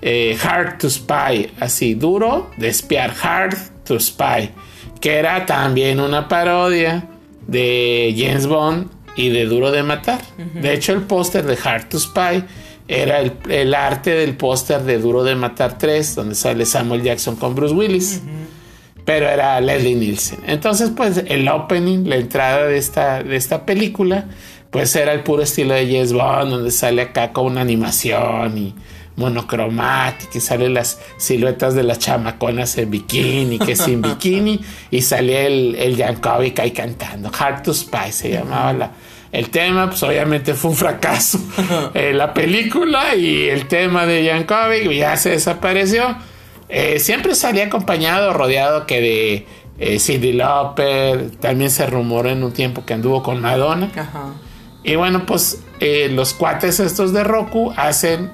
eh, 0.00 0.38
Hard 0.42 0.78
to 0.78 0.88
Spy, 0.88 1.52
así, 1.60 1.92
duro 1.92 2.48
de 2.56 2.68
espiar, 2.68 3.14
Hard 3.22 3.58
to 3.84 4.00
Spy, 4.00 4.48
que 4.98 5.16
era 5.16 5.44
también 5.44 6.00
una 6.00 6.26
parodia 6.26 7.06
de 7.46 8.14
James 8.16 8.46
Bond 8.46 8.88
y 9.14 9.28
de 9.28 9.44
Duro 9.44 9.72
de 9.72 9.82
Matar. 9.82 10.22
De 10.54 10.72
hecho, 10.72 10.94
el 10.94 11.02
póster 11.02 11.44
de 11.44 11.58
Hard 11.62 11.90
to 11.90 12.00
Spy 12.00 12.42
era 12.88 13.20
el, 13.20 13.34
el 13.50 13.74
arte 13.74 14.14
del 14.14 14.38
póster 14.38 14.84
de 14.84 14.98
Duro 14.98 15.22
de 15.22 15.34
Matar 15.34 15.76
3, 15.76 16.14
donde 16.14 16.34
sale 16.34 16.64
Samuel 16.64 17.02
Jackson 17.02 17.36
con 17.36 17.54
Bruce 17.54 17.74
Willis. 17.74 18.22
Pero 19.04 19.28
era 19.28 19.60
Leslie 19.60 19.94
Nielsen. 19.94 20.40
Entonces, 20.46 20.90
pues, 20.96 21.22
el 21.26 21.46
opening, 21.48 22.08
la 22.08 22.16
entrada 22.16 22.66
de 22.66 22.78
esta, 22.78 23.22
de 23.22 23.36
esta 23.36 23.66
película, 23.66 24.26
pues 24.70 24.96
era 24.96 25.12
el 25.12 25.20
puro 25.20 25.42
estilo 25.42 25.74
de 25.74 25.86
James 25.86 26.12
Bond, 26.12 26.50
donde 26.50 26.70
sale 26.70 27.02
acá 27.02 27.32
con 27.32 27.46
una 27.46 27.60
animación 27.60 28.58
y 28.58 28.74
monocromática 29.16 30.38
y 30.38 30.40
salen 30.40 30.74
las 30.74 31.00
siluetas 31.16 31.74
de 31.74 31.84
las 31.84 31.98
chamaconas 31.98 32.76
en 32.78 32.90
bikini, 32.90 33.58
que 33.58 33.76
sin 33.76 34.02
bikini, 34.02 34.60
y 34.90 35.02
salía 35.02 35.46
el, 35.46 35.76
el 35.76 35.96
Yankovic 35.96 36.58
ahí 36.60 36.72
cantando. 36.72 37.30
Hard 37.36 37.62
to 37.62 37.72
Spy 37.72 38.10
se 38.10 38.30
llamaba 38.30 38.72
la, 38.72 38.90
el 39.30 39.50
tema, 39.50 39.88
pues 39.88 40.02
obviamente 40.02 40.54
fue 40.54 40.70
un 40.70 40.76
fracaso. 40.76 41.38
Eh, 41.94 42.12
la 42.12 42.34
película 42.34 43.14
y 43.14 43.48
el 43.48 43.66
tema 43.66 44.06
de 44.06 44.24
Yankovic 44.24 44.90
ya 44.90 45.16
se 45.16 45.30
desapareció. 45.30 46.16
Eh, 46.68 46.98
siempre 46.98 47.34
salía 47.34 47.66
acompañado, 47.66 48.32
rodeado 48.32 48.86
que 48.86 49.00
de 49.00 49.46
eh, 49.78 49.98
Cindy 49.98 50.32
Lauper, 50.32 51.30
también 51.36 51.70
se 51.70 51.86
rumoró 51.86 52.30
en 52.30 52.42
un 52.42 52.52
tiempo 52.52 52.84
que 52.84 52.94
anduvo 52.94 53.22
con 53.22 53.40
Madonna. 53.40 53.90
Ajá. 53.94 54.34
Y 54.82 54.96
bueno, 54.96 55.24
pues 55.26 55.62
eh, 55.80 56.08
los 56.10 56.34
cuates 56.34 56.78
estos 56.78 57.12
de 57.12 57.24
Roku 57.24 57.72
hacen, 57.76 58.30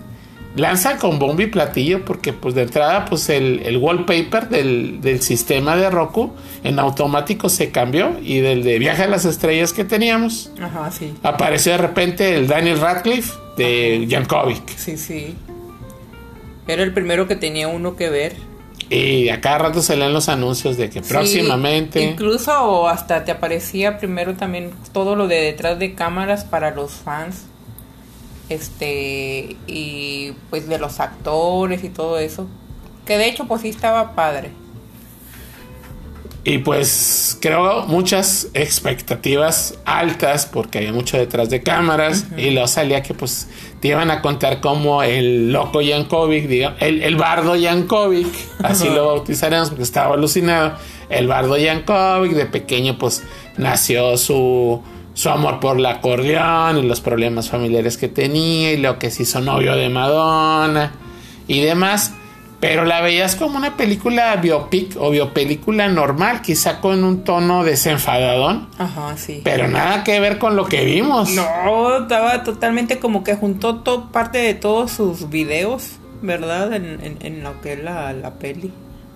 lanzan 0.56 0.98
con 0.98 1.18
bombo 1.18 1.42
y 1.42 1.46
platillo 1.46 2.04
porque 2.04 2.32
pues 2.32 2.54
de 2.56 2.62
entrada 2.62 3.04
pues 3.04 3.28
el, 3.28 3.60
el 3.64 3.76
wallpaper 3.76 4.48
del, 4.48 5.00
del 5.00 5.22
sistema 5.22 5.76
de 5.76 5.88
Roku 5.90 6.32
en 6.64 6.80
automático 6.80 7.48
se 7.48 7.70
cambió 7.70 8.18
y 8.20 8.40
del 8.40 8.64
de 8.64 8.80
Viaje 8.80 9.04
a 9.04 9.06
las 9.06 9.24
Estrellas 9.24 9.72
que 9.72 9.84
teníamos 9.84 10.50
Ajá, 10.60 10.90
sí. 10.90 11.14
apareció 11.22 11.72
de 11.72 11.78
repente 11.78 12.34
el 12.34 12.48
Daniel 12.48 12.80
Radcliffe 12.80 13.32
de 13.56 14.06
Yankovic. 14.08 14.76
Sí, 14.76 14.96
sí. 14.96 15.36
Era 16.70 16.82
el 16.82 16.92
primero 16.92 17.26
que 17.26 17.36
tenía 17.36 17.68
uno 17.68 17.96
que 17.96 18.08
ver. 18.10 18.36
Y 18.88 19.28
a 19.28 19.40
cada 19.40 19.58
rato 19.58 19.82
se 19.82 19.96
leen 19.96 20.12
los 20.12 20.28
anuncios 20.28 20.76
de 20.76 20.90
que 20.90 21.02
Sí, 21.02 21.08
próximamente... 21.08 22.02
incluso 22.02 22.88
hasta 22.88 23.24
te 23.24 23.30
aparecía 23.30 23.98
primero 23.98 24.34
también 24.34 24.72
todo 24.92 25.14
lo 25.14 25.28
de 25.28 25.40
detrás 25.42 25.78
de 25.78 25.94
cámaras 25.94 26.44
para 26.44 26.72
los 26.72 26.92
fans. 26.92 27.44
Este, 28.48 29.56
y 29.68 30.32
pues 30.50 30.68
de 30.68 30.78
los 30.78 30.98
actores 30.98 31.84
y 31.84 31.88
todo 31.88 32.18
eso. 32.18 32.48
Que 33.06 33.16
de 33.16 33.28
hecho, 33.28 33.46
pues 33.46 33.62
sí 33.62 33.68
estaba 33.68 34.14
padre. 34.16 34.50
Y 36.42 36.58
pues 36.58 37.36
creo 37.40 37.84
muchas 37.86 38.48
expectativas 38.54 39.78
altas 39.84 40.46
porque 40.46 40.78
había 40.78 40.92
mucho 40.92 41.18
detrás 41.18 41.50
de 41.50 41.62
cámaras 41.62 42.26
y 42.36 42.50
luego 42.50 42.66
salía 42.66 43.02
que 43.02 43.12
pues 43.12 43.48
te 43.80 43.88
iban 43.88 44.10
a 44.10 44.22
contar 44.22 44.60
como 44.60 45.02
el 45.02 45.52
loco 45.52 45.82
Yankovic, 45.82 46.46
diga, 46.46 46.76
el, 46.80 47.02
el 47.02 47.16
bardo 47.16 47.56
Yankovic, 47.56 48.26
así 48.62 48.88
lo 48.88 49.06
bautizaremos 49.06 49.68
porque 49.68 49.82
estaba 49.82 50.14
alucinado, 50.14 50.78
el 51.10 51.28
bardo 51.28 51.58
Yankovic 51.58 52.32
de 52.32 52.46
pequeño 52.46 52.96
pues 52.96 53.22
nació 53.58 54.16
su, 54.16 54.80
su 55.12 55.28
amor 55.28 55.60
por 55.60 55.76
el 55.76 55.84
acordeón 55.84 56.78
y 56.78 56.82
los 56.82 57.02
problemas 57.02 57.50
familiares 57.50 57.98
que 57.98 58.08
tenía 58.08 58.72
y 58.72 58.78
lo 58.78 58.98
que 58.98 59.10
se 59.10 59.24
hizo 59.24 59.42
novio 59.42 59.76
de 59.76 59.90
Madonna 59.90 60.92
y 61.46 61.60
demás. 61.60 62.14
Pero 62.60 62.84
la 62.84 63.00
veías 63.00 63.36
como 63.36 63.56
una 63.56 63.76
película 63.76 64.36
biopic 64.36 64.94
o 64.98 65.08
biopelícula 65.10 65.88
normal, 65.88 66.42
quizá 66.42 66.78
con 66.80 67.02
un 67.04 67.24
tono 67.24 67.64
desenfadadón, 67.64 68.68
Ajá, 68.78 69.16
sí. 69.16 69.40
pero 69.42 69.66
nada 69.68 70.04
que 70.04 70.20
ver 70.20 70.36
con 70.38 70.56
lo 70.56 70.66
que 70.66 70.84
vimos. 70.84 71.30
No, 71.30 72.02
estaba 72.02 72.42
totalmente 72.42 72.98
como 72.98 73.24
que 73.24 73.34
juntó 73.34 73.76
to- 73.76 74.10
parte 74.12 74.38
de 74.38 74.52
todos 74.54 74.90
sus 74.90 75.30
videos, 75.30 75.92
¿verdad? 76.20 76.74
En, 76.74 76.84
en, 77.02 77.16
en 77.22 77.42
lo 77.42 77.60
que 77.62 77.72
es 77.72 77.82
la, 77.82 78.12
la 78.12 78.34
peli. 78.34 78.70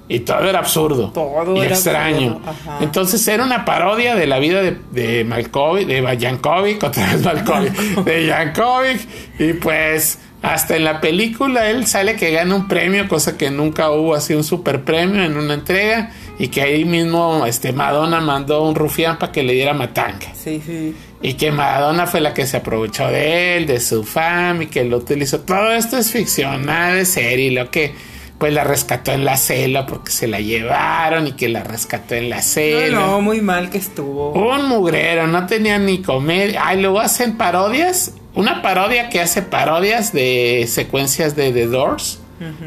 Y 0.08 0.20
todo 0.20 0.48
era 0.48 0.58
absurdo. 0.58 1.10
Todo 1.12 1.56
y 1.56 1.60
era 1.66 1.74
extraño. 1.74 2.40
ajá. 2.46 2.78
Entonces 2.80 3.26
era 3.28 3.42
una 3.44 3.64
parodia 3.64 4.14
de 4.14 4.26
la 4.26 4.38
vida 4.38 4.60
de, 4.62 4.76
de 4.90 5.24
Malkovich, 5.24 5.86
de 5.86 6.16
Yankovic, 6.18 6.82
otra 6.82 7.12
vez 7.12 7.22
Malkovich, 7.22 7.72
de 8.04 8.26
Yankovic. 8.26 9.00
Y 9.38 9.52
pues 9.54 10.18
hasta 10.44 10.76
en 10.76 10.84
la 10.84 11.00
película 11.00 11.70
él 11.70 11.86
sale 11.86 12.16
que 12.16 12.30
gana 12.30 12.54
un 12.54 12.68
premio, 12.68 13.08
cosa 13.08 13.36
que 13.36 13.50
nunca 13.50 13.90
hubo 13.90 14.14
así 14.14 14.34
un 14.34 14.44
super 14.44 14.84
premio 14.84 15.22
en 15.24 15.36
una 15.36 15.54
entrega. 15.54 16.10
Y 16.38 16.48
que 16.48 16.62
ahí 16.62 16.84
mismo 16.84 17.46
este, 17.46 17.72
Madonna 17.72 18.20
mandó 18.20 18.62
un 18.68 18.74
rufián 18.74 19.18
para 19.18 19.30
que 19.32 19.42
le 19.44 19.52
diera 19.52 19.72
matanga. 19.72 20.26
Sí, 20.34 20.60
sí. 20.64 20.94
Y 21.22 21.34
que 21.34 21.52
Madonna 21.52 22.06
fue 22.06 22.20
la 22.20 22.34
que 22.34 22.46
se 22.46 22.56
aprovechó 22.56 23.06
de 23.08 23.56
él, 23.56 23.66
de 23.66 23.78
su 23.80 24.02
fama 24.04 24.64
y 24.64 24.66
que 24.66 24.84
lo 24.84 24.96
utilizó. 24.98 25.40
Todo 25.40 25.72
esto 25.72 25.96
es 25.96 26.10
ficción, 26.10 26.66
nada 26.66 26.94
de 26.94 27.04
serie. 27.06 27.50
Lo 27.52 27.70
que 27.70 27.94
pues 28.38 28.52
la 28.52 28.64
rescató 28.64 29.12
en 29.12 29.24
la 29.24 29.36
cela 29.36 29.86
porque 29.86 30.10
se 30.10 30.26
la 30.26 30.40
llevaron 30.40 31.28
y 31.28 31.32
que 31.32 31.48
la 31.48 31.62
rescató 31.62 32.16
en 32.16 32.28
la 32.30 32.36
No, 32.38 32.42
cela. 32.42 32.98
no, 32.98 33.20
muy 33.20 33.40
mal 33.40 33.70
que 33.70 33.78
estuvo. 33.78 34.32
Un 34.32 34.68
mugrero, 34.68 35.28
no 35.28 35.46
tenía 35.46 35.78
ni 35.78 36.02
comedia. 36.02 36.62
Ay, 36.66 36.80
luego 36.82 36.98
hacen 37.00 37.36
parodias. 37.38 38.12
Una 38.34 38.62
parodia 38.62 39.08
que 39.08 39.20
hace 39.20 39.42
parodias 39.42 40.12
de 40.12 40.66
secuencias 40.68 41.36
de 41.36 41.52
The 41.52 41.66
Doors. 41.66 42.20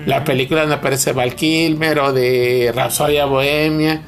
La 0.05 0.23
película 0.23 0.61
donde 0.61 0.75
aparece 0.75 1.11
Val 1.11 1.35
Kilmer 1.35 1.99
o 1.99 2.13
de 2.13 2.71
Rapsodia 2.73 3.25
Bohemia. 3.25 4.01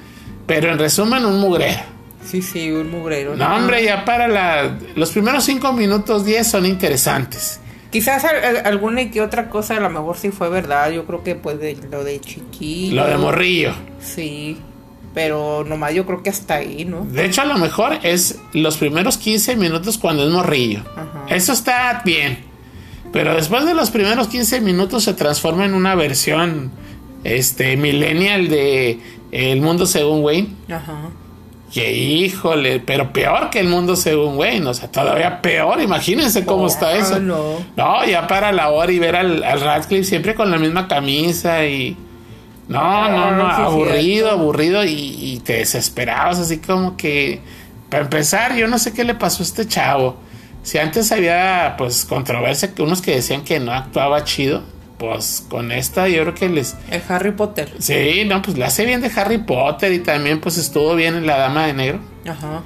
Pero 0.48 0.72
en 0.72 0.80
resumen, 0.80 1.25
un 1.25 1.39
mugrero. 1.39 1.82
Sí, 2.25 2.42
sí, 2.42 2.72
un 2.72 2.89
mugrero. 2.89 3.36
No, 3.36 3.56
hombre, 3.56 3.84
ya 3.84 4.04
para 4.06 4.28
la, 4.28 4.78
los 4.96 5.12
primeros 5.12 5.44
5 5.44 5.74
minutos 5.74 6.25
10 6.25 6.48
son 6.48 6.66
interesantes. 6.66 7.60
Quizás 7.92 8.24
al- 8.24 8.44
al- 8.44 8.66
alguna 8.68 9.01
y 9.01 9.10
que 9.12 9.22
otra 9.22 9.50
cosa 9.50 9.78
a 9.78 9.80
lo 9.80 9.89
mejor 9.89 10.18
sí 10.18 10.30
fue 10.32 10.50
verdad. 10.50 10.89
Yo 10.92 11.06
creo 11.06 11.24
que 11.24 11.36
pues 11.36 11.60
de, 11.60 11.78
lo 11.92 12.04
de 12.04 12.20
chiquillo. 12.20 12.96
Lo 12.96 13.08
de 13.08 13.18
Morrillo. 13.18 13.74
Sí. 14.00 14.58
Pero 15.13 15.63
nomás 15.66 15.94
yo 15.94 16.06
creo 16.06 16.22
que 16.22 16.30
hasta 16.30 16.56
ahí, 16.56 16.86
¿no? 16.86 17.04
De 17.06 17.25
hecho, 17.25 17.42
a 17.42 17.46
lo 17.46 17.58
mejor 17.58 18.00
es 18.04 18.39
los 18.54 18.78
primeros 18.78 19.18
15 19.18 19.56
minutos 19.56 19.98
cuando 19.98 20.25
es 20.25 20.32
Morrillo. 20.32 20.82
Ajá. 20.96 21.25
Eso 21.30 21.51
está 21.51 22.01
bien. 22.06 22.39
Pero 23.12 23.34
después 23.34 23.66
de 23.66 23.74
los 23.74 23.89
primeros 23.89 24.28
15 24.28 24.62
minutos 24.62 25.04
se 25.04 25.13
transforma 25.13 25.66
en 25.66 25.74
una 25.74 25.96
versión 25.96 26.72
este 27.24 27.75
millennial 27.75 28.50
de 28.50 29.00
El 29.32 29.62
mundo 29.62 29.86
según 29.86 30.24
Wayne. 30.24 30.50
Ajá. 30.72 31.10
Que 31.74 31.92
híjole, 31.94 32.80
pero 32.80 33.13
peor 33.13 33.51
que 33.51 33.60
el 33.60 33.68
mundo 33.68 33.96
según 33.96 34.38
Wayne, 34.38 34.66
o 34.68 34.74
sea, 34.74 34.92
todavía 34.92 35.39
peor, 35.42 35.80
imagínense 35.82 36.44
cómo 36.44 36.66
está 36.68 36.94
eso. 36.96 37.16
Ah, 37.16 37.20
no. 37.20 37.44
No, 37.75 38.06
ya 38.06 38.25
para 38.25 38.51
la 38.51 38.70
hora 38.70 38.92
y 38.92 38.98
ver 38.98 39.16
al, 39.16 39.44
al 39.44 39.62
Radcliffe 39.62 40.04
siempre 40.04 40.34
con 40.34 40.50
la 40.50 40.58
misma 40.58 40.88
camisa 40.88 41.66
y... 41.66 41.96
No, 42.70 43.10
no, 43.10 43.32
no, 43.32 43.48
Ah, 43.48 43.56
sí, 43.58 43.62
aburrido, 43.64 44.30
aburrido 44.30 44.86
y, 44.86 44.92
y 44.94 45.40
te 45.44 45.54
desesperabas, 45.54 46.40
así 46.40 46.60
como 46.60 46.96
que... 46.96 47.42
Para 47.90 48.04
empezar, 48.04 48.56
yo 48.56 48.68
no 48.68 48.78
sé 48.78 48.94
qué 48.94 49.04
le 49.04 49.16
pasó 49.16 49.42
a 49.42 49.46
este 49.48 49.68
chavo. 49.68 50.18
Si 50.62 50.78
antes 50.78 51.12
había, 51.12 51.74
pues, 51.78 52.06
controversia, 52.06 52.76
que 52.76 52.84
unos 52.84 53.02
que 53.02 53.16
decían 53.16 53.44
que 53.44 53.60
no 53.60 53.74
actuaba 53.74 54.24
chido, 54.24 54.62
pues 55.00 55.46
con 55.50 55.72
esta 55.72 56.08
yo 56.08 56.22
creo 56.22 56.34
que 56.36 56.50
les... 56.50 56.76
El 56.92 57.02
Harry 57.10 57.32
Potter. 57.32 57.74
Sí, 57.80 58.24
no, 58.28 58.42
pues 58.44 58.58
la 58.58 58.68
hace 58.68 58.86
bien 58.86 59.02
de 59.02 59.10
Harry 59.16 59.40
Potter 59.40 59.92
y 59.94 60.00
también 60.00 60.40
pues 60.40 60.58
estuvo 60.58 60.94
bien 60.94 61.16
en 61.16 61.26
La 61.26 61.38
Dama 61.38 61.66
de 61.66 61.74
Negro. 61.74 62.00
Ajá. 62.28 62.62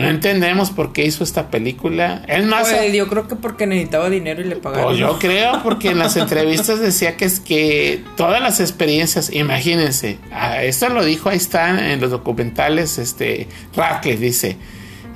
No 0.00 0.08
entendemos 0.08 0.70
por 0.70 0.92
qué 0.92 1.04
hizo 1.04 1.22
esta 1.24 1.50
película. 1.50 2.22
Es 2.28 2.44
más, 2.44 2.68
Pues, 2.70 2.92
yo 2.92 3.08
creo 3.08 3.28
que 3.28 3.36
porque 3.36 3.66
necesitaba 3.66 4.08
dinero 4.10 4.40
y 4.40 4.44
le 4.44 4.56
pagaron. 4.56 4.86
pues 4.86 4.98
yo 4.98 5.18
creo, 5.18 5.62
porque 5.62 5.88
en 5.90 5.98
las 5.98 6.16
entrevistas 6.16 6.80
decía 6.80 7.16
que 7.16 7.24
es 7.24 7.40
que 7.40 8.02
todas 8.16 8.40
las 8.42 8.60
experiencias, 8.60 9.32
imagínense, 9.32 10.18
ah, 10.32 10.62
esto 10.62 10.88
lo 10.88 11.04
dijo, 11.04 11.28
ahí 11.28 11.36
está 11.36 11.92
en 11.92 12.00
los 12.00 12.10
documentales, 12.10 12.98
este, 12.98 13.46
Radcliffe 13.76 14.20
dice, 14.20 14.56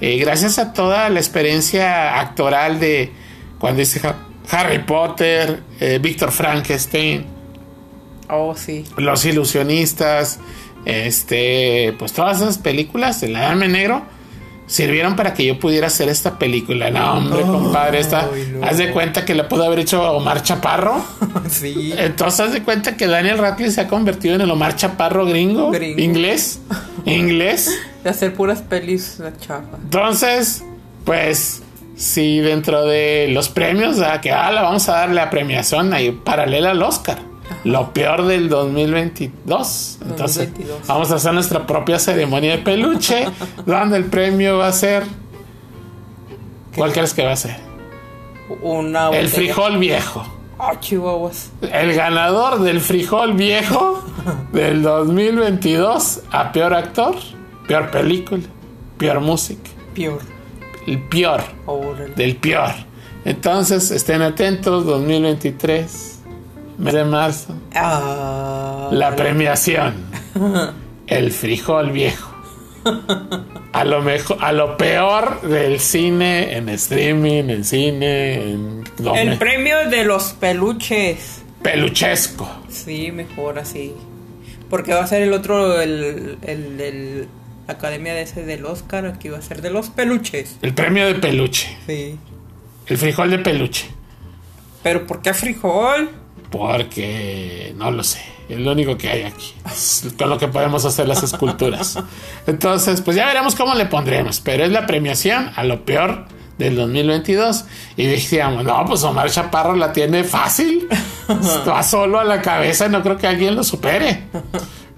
eh, 0.00 0.16
gracias 0.18 0.58
a 0.58 0.72
toda 0.72 1.08
la 1.10 1.20
experiencia 1.20 2.20
actoral 2.20 2.80
de 2.80 3.10
cuando 3.58 3.80
dice 3.80 4.00
Ha- 4.06 4.16
Harry 4.50 4.80
Potter, 4.80 5.62
eh, 5.80 5.98
Víctor 6.02 6.30
Frankenstein, 6.30 7.26
Oh, 8.28 8.54
sí. 8.56 8.84
Los 8.96 9.24
Ilusionistas, 9.26 10.40
este, 10.86 11.94
pues 11.98 12.12
todas 12.12 12.40
esas 12.40 12.58
películas, 12.58 13.22
El 13.22 13.34
Dame 13.34 13.68
Negro, 13.68 14.02
sirvieron 14.66 15.16
para 15.16 15.34
que 15.34 15.44
yo 15.44 15.58
pudiera 15.58 15.88
hacer 15.88 16.08
esta 16.08 16.38
película. 16.38 16.90
No, 16.90 17.14
hombre, 17.18 17.42
compadre, 17.42 18.00
esta, 18.00 18.28
no. 18.52 18.64
haz 18.66 18.78
de 18.78 18.92
cuenta 18.92 19.24
que 19.24 19.34
la 19.34 19.48
pudo 19.48 19.64
haber 19.64 19.80
hecho 19.80 20.02
Omar 20.12 20.42
Chaparro. 20.42 21.04
sí. 21.48 21.92
Entonces, 21.96 22.40
haz 22.40 22.52
de 22.52 22.62
cuenta 22.62 22.96
que 22.96 23.06
Daniel 23.06 23.38
Radcliffe 23.38 23.72
se 23.72 23.80
ha 23.82 23.88
convertido 23.88 24.34
en 24.34 24.40
el 24.40 24.50
Omar 24.50 24.76
Chaparro 24.76 25.26
gringo, 25.26 25.70
Gringo. 25.70 26.00
inglés, 26.00 26.60
inglés. 27.04 27.70
De 28.02 28.10
hacer 28.10 28.34
puras 28.34 28.62
pelis 28.62 29.18
la 29.18 29.36
chafa. 29.36 29.76
Entonces, 29.82 30.64
pues, 31.04 31.62
si 31.96 32.40
dentro 32.40 32.86
de 32.86 33.28
los 33.30 33.48
premios, 33.48 34.00
a 34.00 34.20
que 34.20 34.32
ah, 34.32 34.50
la 34.50 34.62
vamos 34.62 34.88
a 34.88 34.92
dar 34.92 35.10
la 35.10 35.30
premiación 35.30 35.92
ahí 35.92 36.10
paralela 36.10 36.70
al 36.70 36.82
Oscar. 36.82 37.18
Lo 37.64 37.92
peor 37.92 38.26
del 38.26 38.48
2022. 38.48 39.98
Entonces, 40.02 40.48
2022. 40.50 40.86
vamos 40.86 41.10
a 41.10 41.14
hacer 41.16 41.34
nuestra 41.34 41.66
propia 41.66 41.98
ceremonia 41.98 42.52
de 42.52 42.58
peluche, 42.58 43.26
donde 43.66 43.96
el 43.96 44.04
premio 44.04 44.58
va 44.58 44.68
a 44.68 44.72
ser. 44.72 45.04
¿Cuál 46.76 46.92
crees 46.92 47.14
que 47.14 47.24
va 47.24 47.32
a 47.32 47.36
ser? 47.36 47.56
Una 48.62 49.10
El 49.10 49.28
frijol 49.28 49.78
viejo. 49.78 50.24
Ah, 50.58 50.78
chihuahuas. 50.78 51.50
El 51.62 51.94
ganador 51.94 52.60
del 52.60 52.80
frijol 52.80 53.34
viejo 53.34 54.02
del 54.52 54.82
2022 54.82 56.22
a 56.30 56.52
peor 56.52 56.74
actor, 56.74 57.16
peor 57.66 57.90
película, 57.90 58.42
peor 58.96 59.20
música. 59.20 59.70
Peor. 59.94 60.20
El 60.86 61.02
peor. 61.02 61.42
Del 62.16 62.36
peor. 62.36 62.70
Entonces, 63.24 63.90
estén 63.90 64.22
atentos, 64.22 64.84
2023, 64.84 66.13
mes 66.78 66.94
de 66.94 67.04
marzo, 67.04 67.54
Ah. 67.74 68.88
la 68.92 69.14
premiación, 69.16 69.94
el 71.06 71.30
frijol 71.32 71.90
viejo. 71.90 72.30
A 73.72 73.84
lo 73.84 74.02
mejor, 74.02 74.36
a 74.40 74.52
lo 74.52 74.76
peor 74.76 75.40
del 75.42 75.80
cine, 75.80 76.56
en 76.56 76.68
streaming, 76.68 77.44
en 77.48 77.64
cine, 77.64 78.34
en 78.52 78.84
El 79.16 79.38
premio 79.38 79.88
de 79.88 80.04
los 80.04 80.34
peluches. 80.34 81.42
peluchesco. 81.62 82.46
Sí, 82.68 83.10
mejor 83.10 83.58
así. 83.58 83.94
Porque 84.68 84.92
va 84.92 85.02
a 85.02 85.06
ser 85.06 85.22
el 85.22 85.32
otro, 85.32 85.80
el, 85.80 86.36
el, 86.42 86.80
el- 86.80 87.28
la 87.66 87.72
academia 87.74 88.12
de 88.12 88.20
ese 88.22 88.44
del 88.44 88.66
Oscar, 88.66 89.06
aquí 89.06 89.30
va 89.30 89.38
a 89.38 89.42
ser 89.42 89.62
de 89.62 89.70
los 89.70 89.88
peluches. 89.88 90.58
El 90.60 90.74
premio 90.74 91.06
de 91.06 91.14
peluche, 91.14 91.74
Sí. 91.86 92.18
el 92.86 92.98
frijol 92.98 93.30
de 93.30 93.38
peluche. 93.38 93.86
Pero 94.82 95.06
¿por 95.06 95.22
qué 95.22 95.32
frijol? 95.32 96.10
Porque 96.56 97.74
no 97.76 97.90
lo 97.90 98.04
sé, 98.04 98.20
es 98.48 98.60
lo 98.60 98.70
único 98.70 98.96
que 98.96 99.08
hay 99.08 99.22
aquí. 99.22 99.52
Es 99.66 100.14
con 100.16 100.30
lo 100.30 100.38
que 100.38 100.46
podemos 100.46 100.84
hacer 100.84 101.08
las 101.08 101.24
esculturas. 101.24 101.98
Entonces, 102.46 103.00
pues 103.00 103.16
ya 103.16 103.26
veremos 103.26 103.56
cómo 103.56 103.74
le 103.74 103.86
pondremos. 103.86 104.38
Pero 104.38 104.64
es 104.64 104.70
la 104.70 104.86
premiación 104.86 105.50
a 105.56 105.64
lo 105.64 105.84
peor 105.84 106.26
del 106.56 106.76
2022. 106.76 107.64
Y 107.96 108.06
decíamos, 108.06 108.62
no, 108.62 108.84
pues 108.86 109.02
Omar 109.02 109.28
Chaparro 109.32 109.74
la 109.74 109.92
tiene 109.92 110.22
fácil. 110.22 110.88
Va 111.68 111.82
solo 111.82 112.20
a 112.20 112.24
la 112.24 112.40
cabeza, 112.40 112.88
no 112.88 113.02
creo 113.02 113.16
que 113.16 113.26
alguien 113.26 113.56
lo 113.56 113.64
supere. 113.64 114.22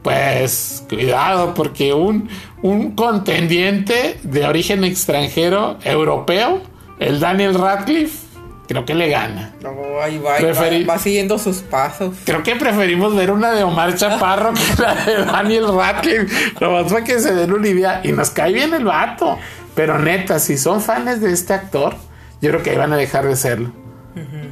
Pues 0.02 0.84
cuidado, 0.90 1.54
porque 1.54 1.94
un, 1.94 2.28
un 2.60 2.90
contendiente 2.90 4.20
de 4.24 4.44
origen 4.44 4.84
extranjero 4.84 5.78
europeo, 5.82 6.60
el 6.98 7.18
Daniel 7.18 7.54
Radcliffe, 7.54 8.25
creo 8.66 8.84
que 8.84 8.94
le 8.94 9.08
gana. 9.08 9.52
No, 9.62 10.00
ahí 10.02 10.18
va, 10.18 10.38
va, 10.40 10.94
va 10.94 10.98
siguiendo 10.98 11.38
sus 11.38 11.58
pasos. 11.58 12.14
Creo 12.24 12.42
que 12.42 12.56
preferimos 12.56 13.14
ver 13.14 13.30
una 13.30 13.52
de 13.52 13.62
Omar 13.62 13.94
Chaparro 13.94 14.52
que 14.54 14.82
la 14.82 14.94
de 14.94 15.24
Daniel 15.24 15.66
Radcliffe. 15.68 16.54
Nomás 16.60 16.90
fue 16.90 17.04
que 17.04 17.18
se 17.20 17.34
den 17.34 17.52
una 17.52 17.68
idea. 17.68 18.00
Y 18.04 18.12
nos 18.12 18.30
cae 18.30 18.52
bien 18.52 18.74
el 18.74 18.84
vato. 18.84 19.38
Pero 19.74 19.98
neta, 19.98 20.38
si 20.38 20.56
son 20.56 20.80
fans 20.80 21.20
de 21.20 21.32
este 21.32 21.52
actor, 21.52 21.94
yo 22.40 22.50
creo 22.50 22.62
que 22.62 22.70
ahí 22.70 22.76
van 22.76 22.92
a 22.92 22.96
dejar 22.96 23.26
de 23.26 23.36
serlo. 23.36 23.70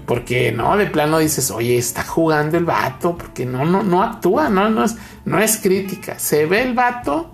Porque 0.05 0.53
no, 0.53 0.77
de 0.77 0.85
plano 0.87 1.19
dices, 1.19 1.51
oye, 1.51 1.79
está 1.79 2.05
jugando 2.05 2.59
el 2.59 2.67
vato, 2.67 3.17
porque 3.17 3.47
no, 3.47 3.65
no, 3.65 3.83
no 3.83 4.03
actúa, 4.03 4.51
no, 4.51 4.69
no 4.69 4.85
es, 4.85 4.97
no 5.25 5.39
es 5.39 5.57
crítica. 5.57 6.19
Se 6.19 6.45
ve 6.45 6.61
el 6.61 6.75
vato 6.75 7.34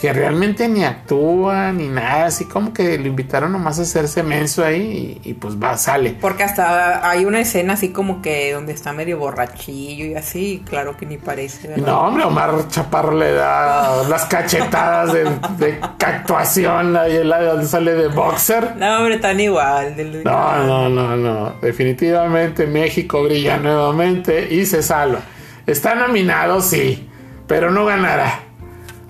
que 0.00 0.12
realmente 0.14 0.66
ni 0.66 0.82
actúa 0.82 1.72
ni 1.72 1.88
nada, 1.88 2.24
así 2.26 2.46
como 2.46 2.72
que 2.72 2.96
lo 2.98 3.06
invitaron 3.06 3.52
nomás 3.52 3.78
a 3.78 3.82
hacerse 3.82 4.22
menso 4.22 4.64
ahí 4.64 5.20
y, 5.22 5.30
y 5.30 5.34
pues 5.34 5.62
va, 5.62 5.76
sale. 5.76 6.16
Porque 6.18 6.42
hasta 6.42 7.06
hay 7.08 7.26
una 7.26 7.40
escena 7.40 7.74
así 7.74 7.90
como 7.90 8.22
que 8.22 8.52
donde 8.54 8.72
está 8.72 8.92
medio 8.94 9.18
borrachillo 9.18 10.06
y 10.06 10.14
así, 10.14 10.62
claro 10.68 10.96
que 10.96 11.04
ni 11.04 11.18
parece. 11.18 11.68
¿verdad? 11.68 11.86
No, 11.86 12.00
hombre, 12.00 12.24
Omar 12.24 12.68
Chaparro 12.68 13.12
le 13.14 13.32
da 13.32 14.02
las 14.08 14.24
cachetadas 14.24 15.12
de, 15.12 15.24
de 15.58 15.78
actuación 15.82 16.96
ahí 16.96 17.16
donde 17.26 17.66
sale 17.66 17.92
de 17.92 18.08
boxer. 18.08 18.76
No, 18.76 18.98
hombre, 19.00 19.18
tan 19.18 19.38
igual. 19.38 19.96
del- 19.96 20.24
No, 20.24 20.64
no, 20.64 20.88
no, 20.88 21.14
no. 21.16 21.52
Definitivamente 21.60 22.66
México 22.66 23.22
brilla 23.22 23.58
nuevamente 23.58 24.54
y 24.54 24.64
se 24.64 24.82
salva. 24.82 25.20
Está 25.66 25.94
nominado, 25.94 26.62
sí, 26.62 27.08
pero 27.46 27.70
no 27.70 27.84
ganará. 27.84 28.40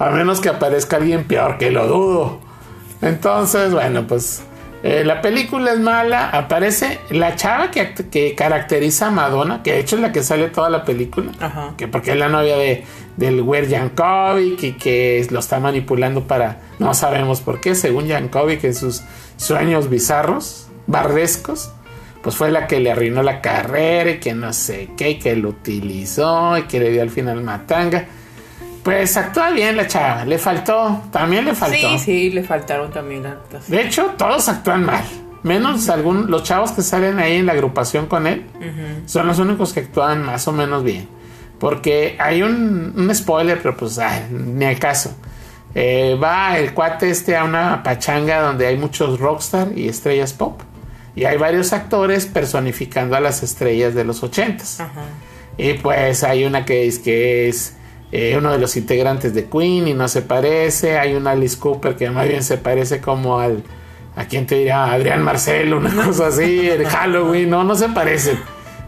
A 0.00 0.10
menos 0.10 0.40
que 0.40 0.48
aparezca 0.48 0.96
alguien 0.96 1.22
peor, 1.24 1.56
que 1.58 1.70
lo 1.70 1.86
dudo. 1.86 2.40
Entonces, 3.02 3.72
bueno, 3.72 4.06
pues 4.06 4.42
eh, 4.82 5.04
la 5.04 5.20
película 5.20 5.72
es 5.72 5.78
mala. 5.80 6.30
Aparece 6.30 6.98
la 7.10 7.36
chava 7.36 7.70
que, 7.70 7.80
act- 7.94 8.10
que 8.10 8.34
caracteriza 8.34 9.08
a 9.08 9.10
Madonna, 9.10 9.62
que 9.62 9.72
de 9.72 9.80
hecho 9.80 9.96
es 9.96 10.02
la 10.02 10.10
que 10.12 10.22
sale 10.22 10.48
toda 10.48 10.68
la 10.70 10.84
película. 10.84 11.32
Ajá. 11.40 11.74
Que 11.76 11.86
porque 11.86 12.12
es 12.12 12.16
la 12.16 12.28
novia 12.28 12.56
de, 12.56 12.84
del 13.16 13.42
Wer 13.42 13.68
Yankovic 13.68 14.62
y 14.64 14.72
que 14.72 15.26
lo 15.30 15.38
está 15.40 15.60
manipulando 15.60 16.26
para. 16.26 16.60
No 16.78 16.94
sabemos 16.94 17.40
por 17.40 17.60
qué, 17.60 17.74
según 17.74 18.06
Yankovic 18.06 18.64
en 18.64 18.74
sus 18.74 19.02
sueños 19.36 19.88
bizarros, 19.90 20.66
bardescos. 20.86 21.72
Pues 22.22 22.36
fue 22.36 22.50
la 22.50 22.66
que 22.66 22.80
le 22.80 22.90
arruinó 22.92 23.22
la 23.22 23.40
carrera 23.40 24.10
y 24.10 24.18
que 24.20 24.34
no 24.34 24.52
sé 24.52 24.90
qué, 24.96 25.10
y 25.12 25.18
que 25.18 25.36
lo 25.36 25.48
utilizó 25.50 26.58
y 26.58 26.62
que 26.64 26.78
le 26.78 26.90
dio 26.90 27.00
al 27.00 27.08
final 27.08 27.42
matanga. 27.42 28.06
Pues 28.90 29.16
actúa 29.16 29.52
bien 29.52 29.76
la 29.76 29.86
chava, 29.86 30.24
le 30.24 30.36
faltó, 30.36 31.02
también 31.12 31.44
le 31.44 31.54
faltó. 31.54 31.76
Sí, 31.76 31.98
sí, 32.00 32.30
le 32.30 32.42
faltaron 32.42 32.90
también 32.90 33.24
actas. 33.24 33.70
De 33.70 33.82
hecho, 33.82 34.14
todos 34.18 34.48
actúan 34.48 34.84
mal. 34.84 35.04
Menos 35.44 35.88
algún, 35.88 36.28
los 36.28 36.42
chavos 36.42 36.72
que 36.72 36.82
salen 36.82 37.20
ahí 37.20 37.36
en 37.36 37.46
la 37.46 37.52
agrupación 37.52 38.06
con 38.06 38.26
él 38.26 38.46
son 39.06 39.28
los 39.28 39.38
únicos 39.38 39.72
que 39.72 39.80
actúan 39.80 40.24
más 40.24 40.48
o 40.48 40.52
menos 40.52 40.82
bien. 40.82 41.08
Porque 41.60 42.16
hay 42.18 42.42
un, 42.42 42.92
un 42.96 43.14
spoiler, 43.14 43.62
pero 43.62 43.76
pues 43.76 43.96
ay, 44.00 44.26
ni 44.28 44.64
al 44.64 44.78
caso. 44.80 45.14
Eh, 45.76 46.18
va 46.20 46.58
el 46.58 46.74
cuate 46.74 47.10
este 47.10 47.36
a 47.36 47.44
una 47.44 47.84
pachanga 47.84 48.40
donde 48.40 48.66
hay 48.66 48.76
muchos 48.76 49.20
rockstar 49.20 49.68
y 49.76 49.88
estrellas 49.88 50.32
pop. 50.32 50.62
Y 51.14 51.26
hay 51.26 51.36
varios 51.36 51.72
actores 51.72 52.26
personificando 52.26 53.14
a 53.14 53.20
las 53.20 53.44
estrellas 53.44 53.94
de 53.94 54.04
los 54.04 54.20
ochentas. 54.24 54.82
Y 55.56 55.74
pues 55.74 56.24
hay 56.24 56.44
una 56.44 56.64
que 56.64 56.88
es 56.88 56.98
que 56.98 57.48
es 57.48 57.76
eh, 58.12 58.34
uno 58.36 58.52
de 58.52 58.58
los 58.58 58.76
integrantes 58.76 59.34
de 59.34 59.48
Queen 59.48 59.88
y 59.88 59.94
no 59.94 60.08
se 60.08 60.22
parece. 60.22 60.98
Hay 60.98 61.14
una 61.14 61.32
Alice 61.32 61.58
Cooper 61.58 61.96
que 61.96 62.10
más 62.10 62.28
bien 62.28 62.42
se 62.42 62.58
parece 62.58 63.00
como 63.00 63.38
al. 63.40 63.62
¿A 64.16 64.24
quién 64.26 64.46
te 64.46 64.56
dirá? 64.56 64.92
Adrián 64.92 65.22
Marcelo, 65.22 65.78
una 65.78 65.94
cosa 66.06 66.28
así. 66.28 66.68
El 66.68 66.86
Halloween. 66.86 67.48
No, 67.50 67.64
no 67.64 67.74
se 67.74 67.88
parecen. 67.90 68.38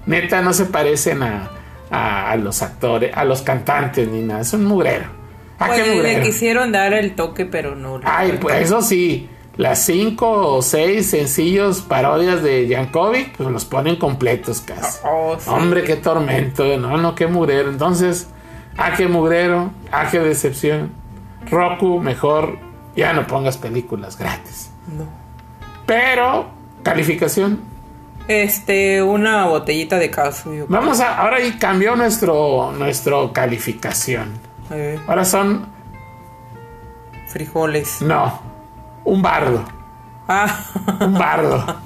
Neta, 0.06 0.42
no 0.42 0.52
se 0.52 0.66
parecen 0.66 1.22
a, 1.22 1.50
a, 1.90 2.30
a 2.32 2.36
los 2.36 2.60
actores, 2.62 3.12
a 3.16 3.24
los 3.24 3.42
cantantes 3.42 4.08
ni 4.08 4.22
nada. 4.22 4.40
Es 4.40 4.52
un 4.52 4.64
mugrero. 4.64 5.06
¿A 5.58 5.66
Pues 5.68 5.80
qué 5.82 5.94
le 5.94 5.94
mugrero? 5.96 6.22
quisieron 6.22 6.72
dar 6.72 6.92
el 6.92 7.14
toque, 7.14 7.46
pero 7.46 7.76
no. 7.76 7.98
le 7.98 8.04
Ay, 8.04 8.38
pues 8.40 8.62
eso 8.62 8.82
sí. 8.82 9.28
Las 9.56 9.84
cinco 9.84 10.56
o 10.56 10.62
seis 10.62 11.10
sencillos 11.10 11.82
parodias 11.82 12.42
de 12.42 12.66
Yankovic, 12.66 13.36
pues 13.36 13.50
los 13.50 13.64
ponen 13.66 13.96
completos 13.96 14.62
casi. 14.62 14.98
Oh, 15.04 15.36
sí. 15.38 15.48
Hombre, 15.50 15.84
qué 15.84 15.96
tormento. 15.96 16.64
No, 16.78 16.96
no, 16.96 17.14
qué 17.14 17.26
mugrero. 17.26 17.68
Entonces, 17.70 18.28
ah, 18.76 18.92
qué 18.96 19.06
mugrero. 19.08 19.70
Ah, 19.90 20.08
qué 20.10 20.18
decepción. 20.20 20.90
Roku, 21.50 22.00
mejor 22.00 22.58
ya 22.96 23.12
no 23.12 23.26
pongas 23.26 23.56
películas 23.58 24.16
gratis. 24.18 24.70
No. 24.96 25.04
Pero, 25.86 26.46
calificación 26.82 27.60
Este, 28.28 29.02
una 29.02 29.46
botellita 29.46 29.98
de 29.98 30.10
caso. 30.10 30.50
Vamos 30.68 31.00
a, 31.00 31.18
ahora 31.18 31.36
ahí 31.38 31.52
cambió 31.58 31.96
nuestro, 31.96 32.72
nuestro 32.78 33.32
calificación. 33.32 34.30
Eh, 34.70 34.98
Ahora 35.06 35.24
son, 35.24 35.66
frijoles. 37.26 38.00
no, 38.02 38.40
un 39.04 39.20
bardo, 39.22 39.64
Ah, 40.28 40.64
un 41.00 41.14
bardo. 41.14 41.64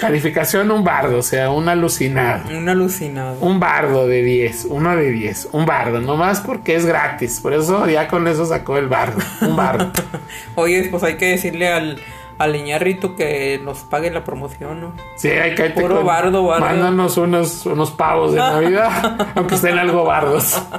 Calificación 0.00 0.70
un 0.70 0.84
bardo, 0.84 1.18
o 1.18 1.22
sea, 1.22 1.50
un 1.50 1.68
alucinado. 1.68 2.56
un 2.56 2.68
alucinado. 2.68 3.36
Un 3.40 3.58
bardo 3.58 4.06
de 4.06 4.22
10, 4.22 4.66
uno 4.70 4.96
de 4.96 5.10
10, 5.10 5.48
un 5.52 5.66
bardo, 5.66 6.00
nomás 6.00 6.40
porque 6.40 6.76
es 6.76 6.86
gratis, 6.86 7.40
por 7.40 7.52
eso 7.52 7.86
ya 7.88 8.08
con 8.08 8.26
eso 8.28 8.46
sacó 8.46 8.76
el 8.76 8.88
bardo, 8.88 9.20
un 9.40 9.56
bardo. 9.56 9.90
Oye, 10.54 10.88
pues 10.90 11.02
hay 11.02 11.16
que 11.16 11.26
decirle 11.26 11.68
al, 11.68 11.98
al 12.38 12.56
Iñarrito 12.56 13.14
que 13.14 13.60
nos 13.64 13.80
pague 13.80 14.10
la 14.10 14.24
promoción, 14.24 14.80
¿no? 14.80 14.92
Sí, 15.16 15.28
hay 15.28 15.54
que 15.54 15.70
Puro 15.70 16.02
bardo, 16.04 16.44
bardo. 16.44 16.66
Mándanos 16.66 17.16
unos, 17.16 17.66
unos 17.66 17.90
pavos 17.92 18.32
de 18.32 18.38
Navidad, 18.38 19.28
aunque 19.34 19.54
estén 19.54 19.78
algo 19.78 20.04
bardos. 20.04 20.60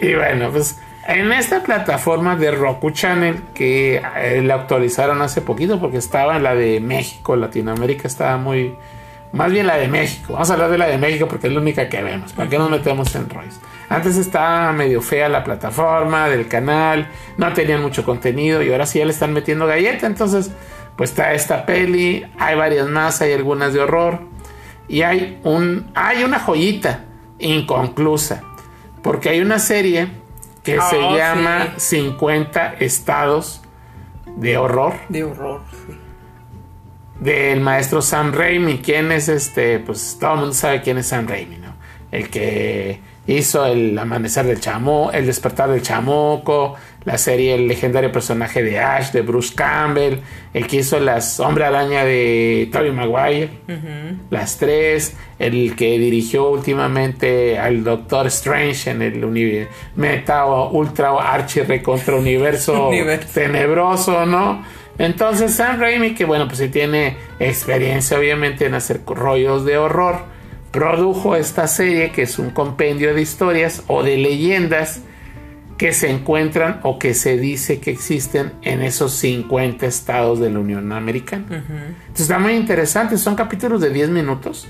Y 0.00 0.14
bueno, 0.14 0.50
pues 0.52 0.78
en 1.08 1.32
esta 1.32 1.62
plataforma 1.62 2.36
de 2.36 2.50
Roku 2.50 2.90
Channel, 2.90 3.42
que 3.54 3.96
eh, 4.16 4.42
la 4.44 4.56
actualizaron 4.56 5.22
hace 5.22 5.40
poquito, 5.40 5.80
porque 5.80 5.96
estaba 5.96 6.36
en 6.36 6.42
la 6.42 6.54
de 6.54 6.80
México, 6.80 7.34
Latinoamérica 7.34 8.06
estaba 8.06 8.36
muy. 8.36 8.76
Más 9.32 9.50
bien 9.50 9.66
la 9.66 9.76
de 9.76 9.88
México. 9.88 10.34
Vamos 10.34 10.50
a 10.50 10.52
hablar 10.54 10.70
de 10.70 10.78
la 10.78 10.86
de 10.86 10.98
México 10.98 11.26
porque 11.26 11.48
es 11.48 11.52
la 11.52 11.60
única 11.60 11.88
que 11.88 12.02
vemos. 12.02 12.32
¿Para 12.34 12.48
qué 12.48 12.58
nos 12.58 12.70
metemos 12.70 13.14
en 13.14 13.28
rollos? 13.28 13.58
Antes 13.88 14.16
estaba 14.16 14.72
medio 14.72 15.00
fea 15.00 15.28
la 15.28 15.44
plataforma 15.44 16.28
del 16.28 16.46
canal, 16.46 17.08
no 17.38 17.52
tenían 17.54 17.82
mucho 17.82 18.04
contenido 18.04 18.62
y 18.62 18.70
ahora 18.70 18.86
sí 18.86 18.98
ya 18.98 19.06
le 19.06 19.12
están 19.12 19.32
metiendo 19.32 19.66
galleta. 19.66 20.06
Entonces, 20.06 20.50
pues 20.96 21.10
está 21.10 21.32
esta 21.32 21.64
peli, 21.64 22.26
hay 22.38 22.54
varias 22.54 22.86
más, 22.86 23.22
hay 23.22 23.32
algunas 23.32 23.72
de 23.72 23.80
horror 23.80 24.20
y 24.88 25.02
hay 25.02 25.38
un 25.42 25.90
hay 25.94 26.24
una 26.24 26.38
joyita 26.38 27.04
inconclusa 27.38 28.42
porque 29.02 29.30
hay 29.30 29.40
una 29.40 29.58
serie 29.58 30.08
que 30.62 30.76
Ah, 30.78 30.88
se 30.90 30.96
sí. 30.96 31.16
llama 31.16 31.74
50 31.76 32.74
estados 32.80 33.62
de 34.36 34.56
horror 34.56 34.94
De 35.08 35.24
horror, 35.24 35.62
sí. 35.70 35.94
del 37.20 37.60
maestro 37.60 38.02
Sam 38.02 38.32
Raimi. 38.32 38.78
¿Quién 38.78 39.10
es 39.12 39.28
este? 39.28 39.78
Pues 39.80 40.18
todo 40.20 40.34
el 40.34 40.40
mundo 40.40 40.54
sabe 40.54 40.82
quién 40.82 40.98
es 40.98 41.06
Sam 41.06 41.26
Raimi, 41.26 41.56
¿no? 41.56 41.74
El 42.10 42.30
que 42.30 43.00
hizo 43.26 43.66
el 43.66 43.98
amanecer 43.98 44.46
del 44.46 44.60
chamo, 44.60 45.10
el 45.12 45.26
despertar 45.26 45.68
del 45.70 45.82
chamuco, 45.82 46.74
la 47.08 47.16
serie 47.16 47.54
El 47.54 47.66
legendario 47.68 48.12
personaje 48.12 48.62
de 48.62 48.78
Ash 48.78 49.12
de 49.12 49.22
Bruce 49.22 49.54
Campbell, 49.54 50.18
el 50.52 50.66
que 50.66 50.76
hizo 50.76 51.00
las 51.00 51.40
Hombre 51.40 51.64
Araña 51.64 52.04
de 52.04 52.68
Tobey 52.70 52.92
Maguire, 52.92 53.48
las 54.28 54.58
tres, 54.58 55.16
el 55.38 55.74
que 55.74 55.98
dirigió 55.98 56.50
últimamente 56.50 57.58
al 57.58 57.82
Doctor 57.82 58.26
Strange 58.26 58.90
en 58.90 59.00
el 59.00 59.24
meta 59.96 60.44
o 60.44 60.70
ultra 60.70 61.14
o 61.14 61.18
archi 61.18 61.62
recontra 61.62 62.14
universo 62.14 62.88
Universo. 62.90 63.28
tenebroso, 63.32 64.26
¿no? 64.26 64.62
Entonces 64.98 65.54
Sam 65.54 65.80
Raimi, 65.80 66.14
que 66.14 66.26
bueno, 66.26 66.46
pues 66.46 66.58
sí 66.58 66.68
tiene 66.68 67.16
experiencia 67.40 68.18
obviamente 68.18 68.66
en 68.66 68.74
hacer 68.74 69.00
rollos 69.06 69.64
de 69.64 69.78
horror, 69.78 70.24
produjo 70.72 71.36
esta 71.36 71.68
serie 71.68 72.10
que 72.10 72.22
es 72.22 72.38
un 72.38 72.50
compendio 72.50 73.14
de 73.14 73.22
historias 73.22 73.82
o 73.86 74.02
de 74.02 74.18
leyendas 74.18 75.00
que 75.78 75.92
se 75.92 76.10
encuentran 76.10 76.80
o 76.82 76.98
que 76.98 77.14
se 77.14 77.38
dice 77.38 77.78
que 77.78 77.92
existen 77.92 78.52
en 78.62 78.82
esos 78.82 79.12
50 79.12 79.86
estados 79.86 80.40
de 80.40 80.50
la 80.50 80.58
Unión 80.58 80.92
Americana. 80.92 81.44
Entonces 81.48 82.20
está 82.20 82.38
muy 82.40 82.54
interesante, 82.54 83.16
son 83.16 83.36
capítulos 83.36 83.80
de 83.80 83.90
10 83.90 84.10
minutos. 84.10 84.66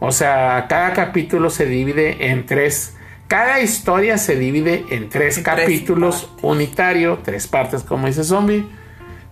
O 0.00 0.12
sea, 0.12 0.66
cada 0.68 0.92
capítulo 0.92 1.50
se 1.50 1.64
divide 1.66 2.30
en 2.30 2.44
tres. 2.46 2.94
Cada 3.26 3.60
historia 3.60 4.18
se 4.18 4.36
divide 4.36 4.84
en 4.90 5.08
tres 5.08 5.38
En 5.38 5.44
tres 5.44 5.56
capítulos 5.56 6.24
partes. 6.24 6.44
unitario, 6.44 7.18
tres 7.24 7.46
partes, 7.46 7.82
como 7.82 8.06
dice 8.06 8.24
Zombie, 8.24 8.66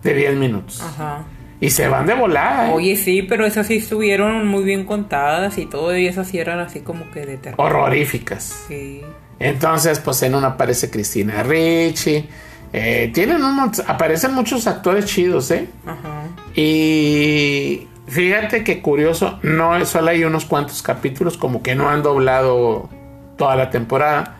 de 0.03 0.13
10 0.13 0.35
minutos. 0.35 0.81
Ajá. 0.81 1.25
Y 1.59 1.71
se 1.71 1.87
van 1.87 2.05
de 2.05 2.13
volada. 2.13 2.69
¿eh? 2.69 2.73
Oye, 2.73 2.95
sí, 2.95 3.23
pero 3.23 3.45
esas 3.45 3.67
sí 3.67 3.75
estuvieron 3.77 4.47
muy 4.47 4.63
bien 4.63 4.85
contadas 4.85 5.57
y 5.57 5.65
todo, 5.65 5.95
y 5.95 6.07
esas 6.07 6.27
sí 6.29 6.39
eran 6.39 6.59
así 6.59 6.79
como 6.79 7.11
que 7.11 7.25
de 7.25 7.37
terror. 7.37 7.59
Horroríficas. 7.59 8.65
Sí. 8.67 9.01
Entonces, 9.39 9.99
pues 9.99 10.21
en 10.23 10.35
una 10.35 10.49
aparece 10.49 10.89
Cristina 10.89 11.43
Ricci. 11.43 12.27
eh, 12.73 13.09
tienen 13.13 13.41
aparecen 13.87 14.33
muchos 14.33 14.67
actores 14.67 15.05
chidos, 15.05 15.49
¿eh? 15.51 15.67
Ajá. 15.85 16.27
Y 16.55 17.87
fíjate 18.07 18.63
que 18.63 18.81
curioso, 18.81 19.39
no 19.41 19.83
solo 19.85 20.09
hay 20.09 20.23
unos 20.23 20.45
cuantos 20.45 20.81
capítulos, 20.81 21.37
como 21.37 21.63
que 21.63 21.73
no 21.75 21.89
han 21.89 22.03
doblado 22.03 22.89
toda 23.37 23.55
la 23.55 23.69
temporada. 23.69 24.35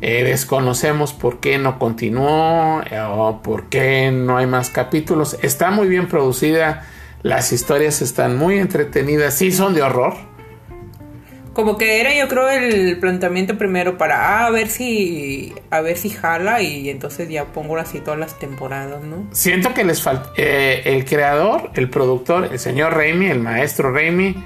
Eh, 0.00 0.22
desconocemos 0.22 1.12
por 1.12 1.40
qué 1.40 1.58
no 1.58 1.78
continuó 1.80 2.82
eh, 2.88 3.00
o 3.00 3.42
por 3.42 3.68
qué 3.68 4.12
no 4.12 4.38
hay 4.38 4.46
más 4.46 4.70
capítulos. 4.70 5.36
Está 5.42 5.70
muy 5.70 5.88
bien 5.88 6.06
producida, 6.08 6.86
las 7.22 7.52
historias 7.52 8.00
están 8.00 8.36
muy 8.36 8.58
entretenidas, 8.58 9.34
sí 9.34 9.50
son 9.50 9.74
de 9.74 9.82
horror. 9.82 10.27
Como 11.58 11.76
que 11.76 12.00
era 12.00 12.14
yo 12.14 12.28
creo 12.28 12.48
el 12.48 12.98
planteamiento 13.00 13.58
primero 13.58 13.98
para 13.98 14.44
ah, 14.44 14.46
a 14.46 14.50
ver 14.50 14.68
si 14.68 15.52
a 15.70 15.80
ver 15.80 15.96
si 15.96 16.08
jala 16.08 16.62
y 16.62 16.88
entonces 16.88 17.28
ya 17.28 17.46
pongo 17.46 17.76
así 17.78 17.98
todas 17.98 18.20
las 18.20 18.38
temporadas, 18.38 19.02
¿no? 19.02 19.26
Siento 19.32 19.74
que 19.74 19.82
les 19.82 20.00
falta 20.00 20.30
el 20.36 21.04
creador, 21.04 21.72
el 21.74 21.90
productor, 21.90 22.44
el 22.52 22.60
señor 22.60 22.94
Raimi, 22.94 23.26
el 23.26 23.40
maestro 23.40 23.92
Raimi, 23.92 24.36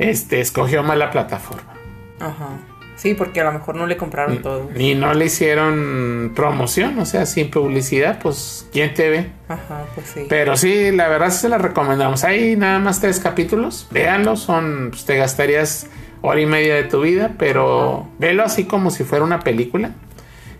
este 0.00 0.40
escogió 0.40 0.82
mal 0.82 0.98
la 0.98 1.12
plataforma. 1.12 1.74
Ajá. 2.18 2.58
Sí, 2.96 3.14
porque 3.14 3.40
a 3.40 3.44
lo 3.44 3.52
mejor 3.52 3.76
no 3.76 3.86
le 3.86 3.96
compraron 3.96 4.42
todo. 4.42 4.68
Y 4.76 4.96
no 4.96 5.14
le 5.14 5.26
hicieron 5.26 6.32
promoción, 6.34 6.98
o 6.98 7.06
sea, 7.06 7.24
sin 7.26 7.52
publicidad, 7.52 8.18
pues, 8.20 8.68
¿quién 8.72 8.92
te 8.94 9.08
ve? 9.08 9.30
Ajá, 9.46 9.84
pues 9.94 10.08
sí. 10.08 10.26
Pero 10.28 10.56
sí, 10.56 10.90
la 10.90 11.06
verdad 11.06 11.30
sí 11.30 11.42
se 11.42 11.48
la 11.48 11.58
recomendamos. 11.58 12.24
Hay 12.24 12.56
nada 12.56 12.80
más 12.80 13.00
tres 13.00 13.20
capítulos, 13.20 13.86
véanlo, 13.92 14.34
son, 14.34 14.88
pues, 14.90 15.04
te 15.04 15.16
gastarías 15.16 15.86
hora 16.22 16.40
y 16.40 16.46
media 16.46 16.74
de 16.74 16.84
tu 16.84 17.00
vida, 17.02 17.32
pero 17.38 18.08
velo 18.18 18.42
así 18.44 18.64
como 18.64 18.90
si 18.90 19.04
fuera 19.04 19.24
una 19.24 19.40
película. 19.40 19.92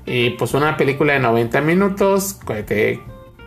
Y 0.07 0.31
pues 0.31 0.55
una 0.55 0.77
película 0.77 1.13
de 1.15 1.21
90 1.21 1.61
minutos, 1.61 2.35
que 2.47 2.63
te 2.63 3.01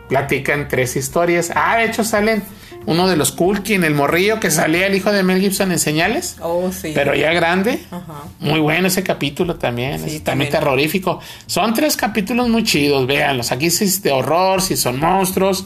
platican 0.08 0.68
tres 0.68 0.94
historias. 0.96 1.50
Ah, 1.54 1.78
de 1.78 1.86
hecho 1.86 2.04
salen 2.04 2.42
uno 2.86 3.08
de 3.08 3.16
los 3.16 3.32
Culkin, 3.32 3.82
el 3.84 3.94
morrillo 3.94 4.38
que 4.40 4.50
salía 4.50 4.86
el 4.86 4.94
hijo 4.94 5.10
de 5.12 5.22
Mel 5.22 5.40
Gibson 5.40 5.72
en 5.72 5.78
señales, 5.78 6.36
Oh, 6.40 6.70
sí. 6.72 6.92
pero 6.94 7.14
ya 7.14 7.32
grande. 7.32 7.80
Ajá. 7.90 8.24
Muy 8.40 8.60
bueno 8.60 8.88
ese 8.88 9.02
capítulo 9.02 9.54
también, 9.56 10.00
Sí, 10.08 10.16
es 10.16 10.24
también 10.24 10.50
terrorífico. 10.50 11.20
Son 11.46 11.74
tres 11.74 11.96
capítulos 11.96 12.48
muy 12.48 12.62
chidos, 12.64 13.06
véanlos. 13.06 13.52
Aquí 13.52 13.70
sí 13.70 13.84
es 13.84 14.02
de 14.02 14.10
horror, 14.12 14.60
si 14.62 14.76
son 14.76 14.98
monstruos, 15.00 15.64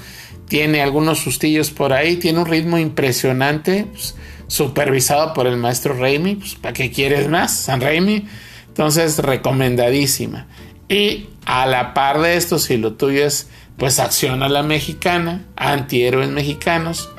tiene 0.49 0.81
algunos 0.83 1.19
sustillos 1.19 1.71
por 1.71 1.93
ahí, 1.93 2.17
tiene 2.17 2.39
un 2.39 2.47
ritmo 2.47 2.79
impresionante, 2.79 3.87
pues, 3.91 4.15
supervisado 4.49 5.33
por 5.35 5.47
el 5.47 5.57
maestro 5.57 5.95
Raimi. 5.95 6.37
Pues, 6.37 6.55
¿Para 6.55 6.73
qué 6.73 6.91
quieres 6.91 7.29
más? 7.29 7.53
San 7.55 7.81
Raimi. 7.81 8.27
Entonces, 8.69 9.19
recomendadísima. 9.19 10.47
Y 10.89 11.29
a 11.45 11.67
la 11.67 11.95
par 11.95 12.21
de 12.21 12.37
esto, 12.37 12.59
si 12.59 12.77
lo 12.77 12.93
tuyo 12.95 13.27
es 13.27 13.49
pues 13.77 13.99
acción 13.99 14.43
a 14.43 14.49
la 14.49 14.63
mexicana, 14.63 15.45
antihéroes 15.57 16.31
mexicanos, 16.31 17.11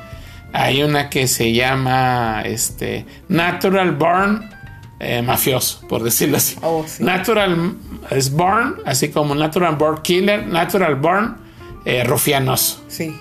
hay 0.52 0.82
una 0.82 1.08
que 1.10 1.28
se 1.28 1.52
llama 1.52 2.42
este 2.44 3.06
Natural 3.28 3.92
Born 3.92 4.50
eh, 4.98 5.22
mafioso, 5.22 5.86
por 5.88 6.02
decirlo 6.02 6.38
así. 6.38 6.56
Oh, 6.62 6.84
sí. 6.86 7.04
Natural 7.04 7.74
es 8.10 8.32
born, 8.32 8.76
así 8.84 9.10
como 9.10 9.34
Natural 9.36 9.76
Born 9.76 10.02
Killer, 10.02 10.46
Natural 10.48 10.96
Born 10.96 11.36
eh, 11.84 12.02
rufianoso, 12.02 12.82
Sí. 12.88 13.14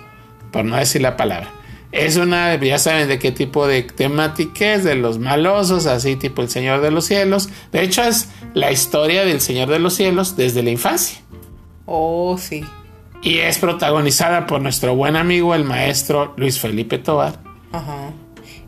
por 0.52 0.65
no 0.65 0.76
decir 0.78 1.02
la 1.04 1.15
palabra. 1.15 1.52
Es 1.91 2.17
una, 2.17 2.56
ya 2.62 2.80
saben 2.80 3.08
de 3.08 3.17
qué 3.17 3.32
tipo 3.32 3.65
de 3.65 3.82
temática 3.84 4.73
es, 4.73 4.84
de 4.84 4.95
los 4.95 5.19
malosos, 5.19 5.86
así 5.86 6.15
tipo 6.17 6.41
el 6.41 6.50
Señor 6.50 6.82
de 6.82 6.91
los 6.91 7.06
Cielos. 7.06 7.50
De 7.71 7.82
hecho, 7.82 8.04
es 8.04 8.30
la 8.54 8.71
historia 8.71 9.23
del 9.26 9.39
Señor 9.41 9.69
de 9.69 9.80
los 9.80 9.93
Cielos 9.95 10.36
desde 10.36 10.63
la 10.63 10.69
infancia. 10.71 11.19
Oh, 11.86 12.38
sí. 12.38 12.63
Y 13.23 13.38
es 13.39 13.58
protagonizada 13.58 14.45
por 14.45 14.62
nuestro 14.62 14.95
buen 14.95 15.15
amigo, 15.15 15.56
el 15.56 15.63
maestro 15.63 16.34
Luis 16.38 16.60
Felipe 16.60 16.97
Tobar. 16.97 17.39
Ajá. 17.71 18.12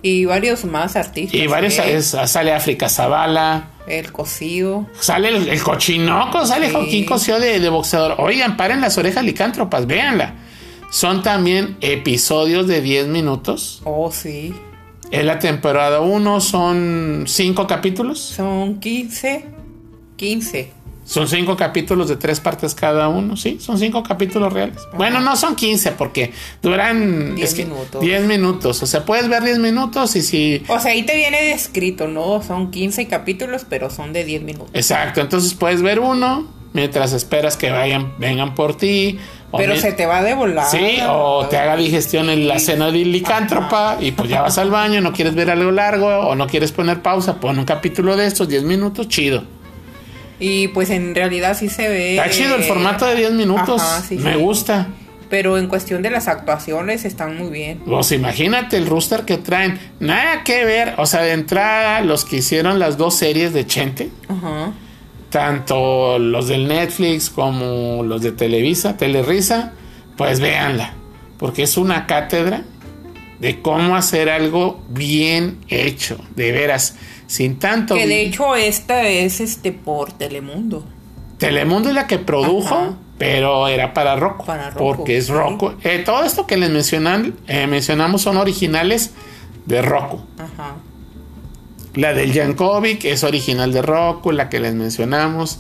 Y 0.02 0.24
varios 0.26 0.64
más 0.64 0.96
artistas. 0.96 1.38
Y 1.40 1.46
varios, 1.48 1.78
¿eh? 1.78 1.98
es- 1.98 2.16
sale 2.26 2.54
África 2.54 2.88
Zavala, 2.88 3.72
El 3.86 4.14
cocido. 4.14 4.88
sale 4.98 5.28
el, 5.28 5.50
el 5.50 5.62
cochinoco, 5.62 6.46
sale 6.46 6.68
Sí. 6.68 6.74
Joaquín 6.74 7.06
Cosío 7.06 7.38
de, 7.40 7.60
de 7.60 7.70
boxeador. 7.70 8.16
Oigan, 8.20 8.56
paren 8.56 8.80
las 8.80 8.98
orejas 8.98 9.26
licántropas, 9.26 9.86
véanla. 9.88 10.36
Son 10.90 11.22
también 11.24 11.78
episodios 11.82 12.68
de 12.68 12.82
10 12.82 13.08
minutos. 13.08 13.82
Oh, 13.86 14.12
sí. 14.12 14.54
Es 15.12 15.24
la 15.26 15.40
temporada 15.40 16.02
1, 16.02 16.42
son 16.42 17.24
5 17.28 17.68
capítulos. 17.68 18.20
Son 18.20 18.80
15. 18.80 19.46
15. 20.18 20.72
Son 21.06 21.28
cinco 21.28 21.58
capítulos 21.58 22.08
de 22.08 22.18
tres 22.18 22.40
partes 22.40 22.76
cada 22.76 23.08
uno, 23.10 23.36
¿sí? 23.36 23.58
Son 23.60 23.80
cinco 23.80 24.04
capítulos 24.04 24.54
reales. 24.54 24.78
Bueno, 24.96 25.20
no 25.20 25.36
son 25.36 25.56
15 25.56 25.94
porque 25.94 26.32
duran... 26.62 27.34
Diez 27.36 27.50
es 27.50 27.56
que- 27.56 27.66
minutos. 27.66 28.00
10 28.00 28.26
minutos. 28.28 28.84
O 28.84 28.86
sea, 28.86 29.06
puedes 29.06 29.28
ver 29.28 29.44
10 29.44 29.58
minutos 29.58 30.16
y 30.16 30.22
si... 30.22 30.62
O 30.68 30.80
sea, 30.80 30.92
ahí 30.92 31.02
te 31.02 31.16
viene 31.16 31.42
descrito, 31.46 32.08
¿no? 32.08 32.44
Son 32.44 32.70
15 32.70 33.08
capítulos, 33.08 33.66
pero 33.68 33.90
son 33.90 34.14
de 34.14 34.24
10 34.24 34.44
minutos. 34.44 34.70
Exacto, 34.74 35.20
entonces 35.22 35.56
puedes 35.56 35.82
ver 35.82 36.00
uno 36.00 36.46
mientras 36.74 37.14
esperas 37.14 37.58
que 37.58 37.72
vayan, 37.72 38.14
vengan 38.18 38.56
por 38.56 38.76
ti. 38.76 39.20
Pero 39.58 39.76
se 39.76 39.94
te 39.94 40.06
va 40.06 40.22
de 40.22 40.36
volar. 40.36 40.70
Sí, 40.70 41.00
o 41.08 41.48
te 41.50 41.58
haga 41.58 41.76
digestión 41.76 42.30
en 42.30 42.48
la 42.48 42.60
cena 42.60 42.92
de 42.92 43.00
licántropa 43.00 43.98
y 44.00 44.12
pues 44.12 44.30
ya 44.30 44.42
vas 44.42 44.58
al 44.60 44.70
baño, 44.70 45.02
no 45.02 45.12
quieres 45.12 45.34
ver 45.34 45.50
algo 45.50 45.72
largo 45.72 46.08
o 46.08 46.36
no 46.36 46.46
quieres 46.46 46.72
poner 46.72 47.02
pausa, 47.02 47.40
pon 47.40 47.58
un 47.58 47.66
capítulo 47.66 48.16
de 48.16 48.28
estos, 48.28 48.48
10 48.48 48.64
minutos, 48.64 49.08
chido. 49.08 49.44
Y 50.40 50.70
pues 50.70 50.90
en 50.92 51.16
realidad 51.16 51.58
sí 51.58 51.68
se 51.68 51.90
ve. 51.90 52.16
Está 52.18 52.30
chido 52.30 52.56
el 52.56 52.64
formato 52.64 53.06
de 53.06 53.16
10 53.16 53.32
minutos, 53.32 53.82
Ajá, 53.82 54.02
sí, 54.02 54.18
me 54.18 54.34
sí. 54.34 54.40
gusta. 54.40 54.88
Pero 55.30 55.58
en 55.58 55.68
cuestión 55.68 56.02
de 56.02 56.10
las 56.10 56.28
actuaciones 56.28 57.06
están 57.06 57.38
muy 57.38 57.50
bien. 57.50 57.80
Pues 57.86 58.12
imagínate 58.12 58.78
el 58.78 58.88
rooster 58.88 59.26
que 59.26 59.38
traen, 59.38 59.80
nada 60.00 60.44
que 60.44 60.64
ver, 60.66 60.94
o 60.98 61.06
sea, 61.06 61.22
de 61.22 61.34
entrada 61.34 62.02
los 62.02 62.24
que 62.26 62.38
hicieron 62.38 62.80
las 62.80 62.98
dos 62.98 63.16
series 63.16 63.54
de 63.54 63.66
Chente, 63.68 64.10
Ajá. 64.28 64.72
Tanto 65.30 66.20
los 66.20 66.48
del 66.48 66.68
Netflix 66.68 67.30
como 67.30 68.04
los 68.04 68.22
de 68.22 68.32
Televisa, 68.32 68.98
Telerisa, 68.98 69.74
pues 70.18 70.40
véanla, 70.40 70.94
porque 71.38 71.64
es 71.64 71.78
una 71.78 72.06
cátedra 72.08 72.64
de 73.40 73.62
cómo 73.62 73.96
hacer 73.96 74.30
algo 74.30 74.84
bien 74.90 75.60
hecho, 75.70 76.18
de 76.36 76.52
veras, 76.52 76.96
sin 77.28 77.58
tanto... 77.58 77.96
Que 77.96 78.08
de 78.08 78.24
hecho 78.24 78.56
esta 78.56 79.08
es 79.08 79.40
este 79.40 79.72
por 79.72 80.12
Telemundo. 80.12 80.84
Telemundo 81.38 81.90
es 81.90 81.96
la 81.96 82.06
que 82.06 82.18
produjo, 82.18 82.76
Ajá. 82.76 82.94
pero 83.18 83.70
era 83.70 83.94
para 83.94 84.18
Rocco, 84.18 84.46
Para 84.46 84.72
Rocco, 84.72 84.84
porque 84.84 85.18
es 85.18 85.28
sí. 85.28 85.32
Rocco. 85.32 85.76
Eh, 85.84 86.04
todo 86.06 86.24
esto 86.24 86.46
que 86.46 86.58
les 86.58 86.70
mencionan, 86.70 87.36
eh, 87.48 87.66
mencionamos 87.68 88.24
son 88.24 88.36
originales 88.36 89.12
de 89.66 89.82
Rocco. 89.82 90.26
Ajá. 90.38 90.76
La 91.96 92.14
del 92.14 92.34
Yankovic 92.34 93.06
es 93.06 93.24
original 93.24 93.74
de 93.74 93.82
Rocco, 93.82 94.32
la 94.32 94.50
que 94.50 94.60
les 94.60 94.74
mencionamos. 94.74 95.60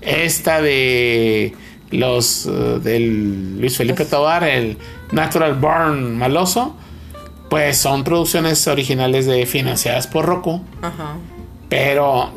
Esta 0.00 0.60
de 0.60 1.54
los 1.90 2.46
eh, 2.46 2.50
del 2.82 3.60
Luis 3.60 3.76
Felipe 3.76 4.04
Tobar, 4.04 4.44
el 4.44 4.78
Natural 5.12 5.54
Born 5.54 6.18
Maloso, 6.18 6.76
pues 7.48 7.78
son 7.78 8.04
producciones 8.04 8.66
originales 8.68 9.26
de 9.26 9.46
financiadas 9.46 10.06
por 10.06 10.26
Rocco, 10.26 10.60
Ajá. 10.82 11.16
pero 11.68 12.32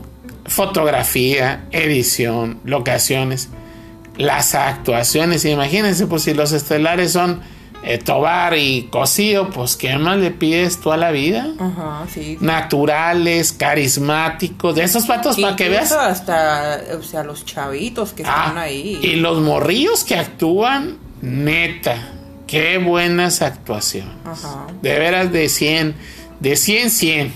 fotografía, 0.46 1.68
edición, 1.72 2.60
locaciones, 2.64 3.50
las 4.18 4.56
actuaciones, 4.56 5.46
imagínense, 5.46 6.08
pues 6.08 6.24
si 6.24 6.34
los 6.34 6.52
estelares 6.52 7.12
son 7.12 7.42
eh, 7.84 7.98
Tobar 7.98 8.58
y 8.58 8.84
Cosío, 8.92 9.50
pues 9.50 9.76
qué 9.76 9.98
más 9.98 10.18
le 10.18 10.32
pides 10.32 10.80
tú 10.80 10.92
a 10.92 10.98
la 10.98 11.12
vida 11.12 11.48
Ajá, 11.60 12.06
sí. 12.14 12.38
naturales, 12.40 13.54
carismáticos, 13.54 14.76
de 14.76 14.84
esos 14.84 15.06
patos 15.06 15.38
para 15.40 15.56
que 15.56 15.70
veas. 15.70 15.92
Hasta, 15.92 16.82
o 16.98 17.04
sea, 17.04 17.24
los 17.24 17.46
chavitos 17.46 18.14
que 18.14 18.24
Ah, 18.26 18.46
están 18.48 18.58
ahí. 18.58 19.00
y 19.02 19.16
los 19.16 19.40
morrillos 19.42 20.04
que 20.04 20.16
actúan, 20.16 20.98
neta, 21.22 22.10
qué 22.48 22.78
buenas 22.78 23.42
actuaciones. 23.42 24.14
Ajá. 24.26 24.68
De 24.82 25.00
veras 25.00 25.32
de 25.32 25.50
100, 25.50 25.96
de 26.40 26.56
100, 26.56 26.90
100. 26.92 27.34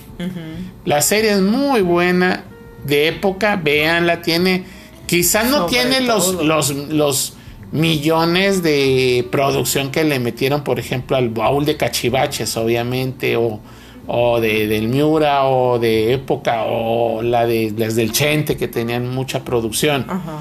La 0.86 1.02
serie 1.02 1.32
es 1.32 1.42
muy 1.42 1.82
buena, 1.82 2.44
de 2.84 3.08
época, 3.08 3.56
véanla, 3.56 4.22
tiene, 4.22 4.64
quizás 5.08 5.46
no 5.48 5.68
Sobre 5.68 5.72
tiene 5.72 6.02
los, 6.02 6.34
los, 6.36 6.70
los 6.70 7.34
millones 7.76 8.64
de 8.64 9.28
producción 9.32 9.92
que 9.92 10.04
le 10.04 10.20
metieron, 10.20 10.64
por 10.64 10.80
ejemplo, 10.80 11.18
al 11.18 11.30
baúl 11.30 11.66
de 11.66 11.78
cachivaches, 11.78 12.58
obviamente, 12.58 13.36
o, 13.36 13.60
o 14.08 14.40
de, 14.40 14.68
del 14.68 14.88
Miura, 14.88 15.46
o 15.46 15.78
de 15.78 16.14
época, 16.14 16.64
o 16.66 17.22
la 17.22 17.46
de 17.46 17.74
las 17.78 17.96
del 17.96 18.12
Chente, 18.12 18.58
que 18.58 18.68
tenían 18.68 19.14
mucha 19.14 19.44
producción. 19.44 20.06
Ajá. 20.08 20.40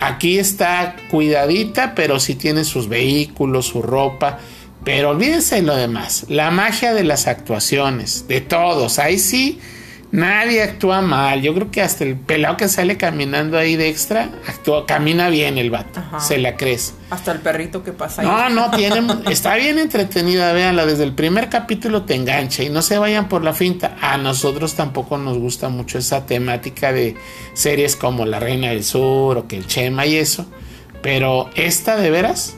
Aquí 0.00 0.38
está 0.38 0.96
cuidadita, 1.10 1.94
pero 1.94 2.18
sí 2.18 2.34
tiene 2.34 2.64
sus 2.64 2.88
vehículos, 2.88 3.66
su 3.66 3.82
ropa. 3.82 4.38
Pero 4.82 5.10
olvídense 5.10 5.56
de 5.56 5.62
lo 5.62 5.76
demás. 5.76 6.24
La 6.28 6.50
magia 6.50 6.94
de 6.94 7.04
las 7.04 7.26
actuaciones, 7.26 8.26
de 8.26 8.40
todos. 8.40 8.98
Ahí 8.98 9.18
sí, 9.18 9.60
nadie 10.12 10.62
actúa 10.62 11.00
mal. 11.00 11.40
Yo 11.42 11.54
creo 11.54 11.70
que 11.70 11.82
hasta 11.82 12.04
el 12.04 12.16
pelado 12.16 12.56
que 12.56 12.68
sale 12.68 12.96
caminando 12.96 13.56
ahí 13.58 13.76
de 13.76 13.88
extra, 13.88 14.30
actúa, 14.46 14.86
camina 14.86 15.28
bien 15.28 15.58
el 15.58 15.70
vato. 15.70 16.00
Ajá. 16.00 16.20
Se 16.20 16.38
la 16.38 16.56
crees. 16.56 16.94
Hasta 17.10 17.32
el 17.32 17.40
perrito 17.40 17.82
que 17.82 17.92
pasa 17.92 18.22
No, 18.22 18.36
ahí. 18.36 18.52
no, 18.52 18.70
tiene, 18.70 19.02
está 19.30 19.54
bien 19.56 19.78
entretenida, 19.78 20.52
véanla, 20.52 20.86
desde 20.86 21.04
el 21.04 21.12
primer 21.14 21.48
capítulo 21.48 22.02
te 22.02 22.14
engancha 22.14 22.62
y 22.62 22.68
no 22.68 22.82
se 22.82 22.98
vayan 22.98 23.28
por 23.28 23.42
la 23.44 23.52
finta. 23.52 23.96
A 24.00 24.16
nosotros 24.18 24.74
tampoco 24.74 25.18
nos 25.18 25.38
gusta 25.38 25.68
mucho 25.68 25.98
esa 25.98 26.26
temática 26.26 26.92
de 26.92 27.16
series 27.54 27.96
como 27.96 28.26
La 28.26 28.40
Reina 28.40 28.68
del 28.68 28.84
Sur 28.84 29.38
o 29.38 29.46
que 29.48 29.56
el 29.56 29.66
Chema 29.66 30.06
y 30.06 30.16
eso, 30.16 30.46
pero 31.02 31.50
esta 31.54 31.96
de 31.96 32.10
veras 32.10 32.56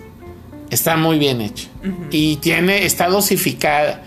está 0.71 0.97
muy 0.97 1.19
bien 1.19 1.41
hecha 1.43 1.69
y 2.11 2.37
tiene, 2.37 2.85
está 2.87 3.09
dosificada, 3.09 4.03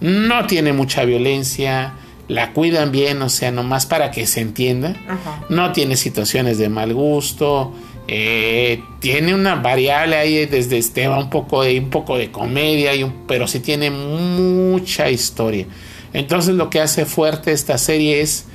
no 0.00 0.46
tiene 0.46 0.72
mucha 0.72 1.04
violencia, 1.04 1.94
la 2.30 2.52
cuidan 2.52 2.92
bien, 2.92 3.20
o 3.22 3.28
sea, 3.28 3.50
nomás 3.50 3.86
para 3.86 4.10
que 4.12 4.26
se 4.26 4.40
entienda 4.40 4.94
Ajá. 5.08 5.44
no 5.48 5.72
tiene 5.72 5.96
situaciones 5.96 6.58
de 6.58 6.68
mal 6.68 6.94
gusto, 6.94 7.72
eh, 8.06 8.82
tiene 9.00 9.34
una 9.34 9.56
variable 9.56 10.16
ahí 10.16 10.46
desde 10.46 10.78
este 10.78 11.08
va 11.08 11.18
un 11.18 11.28
poco 11.30 11.62
de 11.62 11.78
un 11.80 11.90
poco 11.90 12.16
de 12.18 12.30
comedia 12.30 12.94
y 12.94 13.02
un- 13.02 13.26
pero 13.26 13.46
sí 13.48 13.58
tiene 13.60 13.90
mucha 13.90 15.10
historia. 15.10 15.66
Entonces 16.12 16.54
lo 16.54 16.70
que 16.70 16.80
hace 16.80 17.04
fuerte 17.04 17.52
esta 17.52 17.78
serie 17.78 18.20
es 18.20 18.46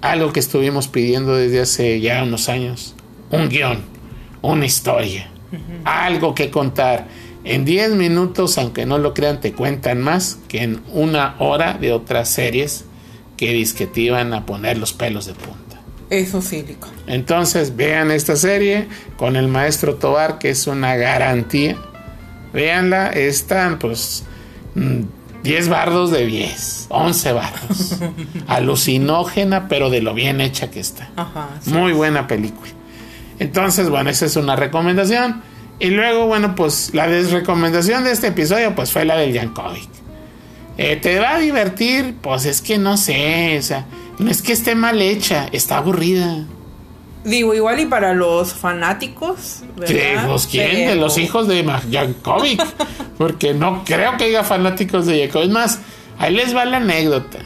algo 0.00 0.32
que 0.32 0.40
estuvimos 0.40 0.88
pidiendo 0.88 1.34
desde 1.34 1.60
hace 1.60 2.00
ya 2.00 2.22
unos 2.22 2.48
años, 2.48 2.94
un 3.30 3.48
guion, 3.48 3.80
una 4.42 4.64
historia, 4.66 5.30
algo 5.84 6.34
que 6.34 6.50
contar. 6.50 7.06
En 7.44 7.64
10 7.64 7.92
minutos, 7.92 8.58
aunque 8.58 8.84
no 8.84 8.98
lo 8.98 9.14
crean, 9.14 9.40
te 9.40 9.52
cuentan 9.52 10.00
más 10.02 10.38
que 10.48 10.62
en 10.62 10.80
una 10.92 11.34
hora 11.38 11.74
de 11.74 11.92
otras 11.92 12.28
series 12.28 12.84
que 13.38 13.52
disque 13.52 13.86
te 13.86 14.02
iban 14.02 14.34
a 14.34 14.44
poner 14.44 14.76
los 14.76 14.92
pelos 14.92 15.24
de 15.24 15.32
punta. 15.32 15.80
Eso 16.10 16.42
sí, 16.42 16.62
Lico. 16.66 16.88
Entonces 17.06 17.76
vean 17.76 18.10
esta 18.10 18.36
serie 18.36 18.88
con 19.16 19.36
el 19.36 19.48
maestro 19.48 19.94
Tobar, 19.94 20.38
que 20.38 20.50
es 20.50 20.66
una 20.66 20.96
garantía. 20.96 21.76
Véanla, 22.52 23.10
están 23.10 23.78
pues 23.78 24.24
mm, 24.74 25.02
10 25.42 25.68
bardos 25.68 26.10
de 26.10 26.26
10, 26.26 26.86
11 26.88 27.32
bardos. 27.32 27.96
Alucinógena, 28.48 29.68
pero 29.68 29.88
de 29.88 30.02
lo 30.02 30.14
bien 30.14 30.40
hecha 30.40 30.70
que 30.70 30.80
está. 30.80 31.10
Ajá. 31.16 31.48
sí. 31.62 31.70
Muy 31.70 31.92
buena 31.92 32.26
película. 32.26 32.72
Entonces, 33.38 33.88
bueno, 33.88 34.10
esa 34.10 34.26
es 34.26 34.36
una 34.36 34.56
recomendación. 34.56 35.42
Y 35.78 35.90
luego, 35.90 36.26
bueno, 36.26 36.56
pues 36.56 36.90
la 36.92 37.06
desrecomendación 37.06 38.02
de 38.02 38.10
este 38.10 38.28
episodio, 38.28 38.74
pues 38.74 38.90
fue 38.90 39.04
la 39.04 39.16
del 39.16 39.32
Yankovic. 39.32 39.88
Eh, 40.78 40.96
¿Te 40.96 41.18
va 41.18 41.34
a 41.34 41.38
divertir? 41.38 42.14
Pues 42.22 42.44
es 42.46 42.62
que 42.62 42.78
no 42.78 42.96
sé, 42.96 43.58
o 43.58 43.62
sea, 43.62 43.86
no 44.18 44.30
es 44.30 44.42
que 44.42 44.52
esté 44.52 44.74
mal 44.76 45.02
hecha, 45.02 45.48
está 45.52 45.78
aburrida. 45.78 46.44
Digo, 47.24 47.52
igual 47.52 47.80
y 47.80 47.86
para 47.86 48.14
los 48.14 48.54
fanáticos. 48.54 49.62
¿verdad? 49.76 50.26
¿Pues 50.28 50.46
quién? 50.46 50.70
Pero- 50.70 50.90
De 50.90 50.94
los 50.96 51.18
hijos 51.18 51.48
de 51.48 51.64
Yankovic. 51.90 52.64
Porque 53.18 53.52
no 53.54 53.82
creo 53.84 54.16
que 54.16 54.24
haya 54.24 54.44
fanáticos 54.44 55.04
de 55.06 55.18
Yankovic. 55.18 55.46
Es 55.48 55.52
más, 55.52 55.80
ahí 56.18 56.32
les 56.34 56.54
va 56.54 56.64
la 56.64 56.76
anécdota. 56.78 57.38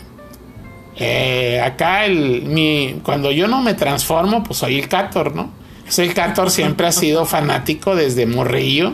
Eh, 0.97 1.61
acá, 1.65 2.05
el, 2.05 2.43
mi, 2.43 3.01
cuando 3.03 3.31
yo 3.33 3.49
no 3.49 3.63
me 3.63 3.73
transformo, 3.75 4.45
pues 4.45 4.59
soy 4.59 4.79
el 4.79 4.89
Cator, 4.89 5.35
¿no? 5.35 5.51
Pues 5.85 5.99
el 5.99 6.13
Cator 6.13 6.51
siempre 6.51 6.87
ha 6.87 6.93
sido 6.93 7.25
fanático 7.25 7.97
desde 7.97 8.27
morrillo 8.27 8.93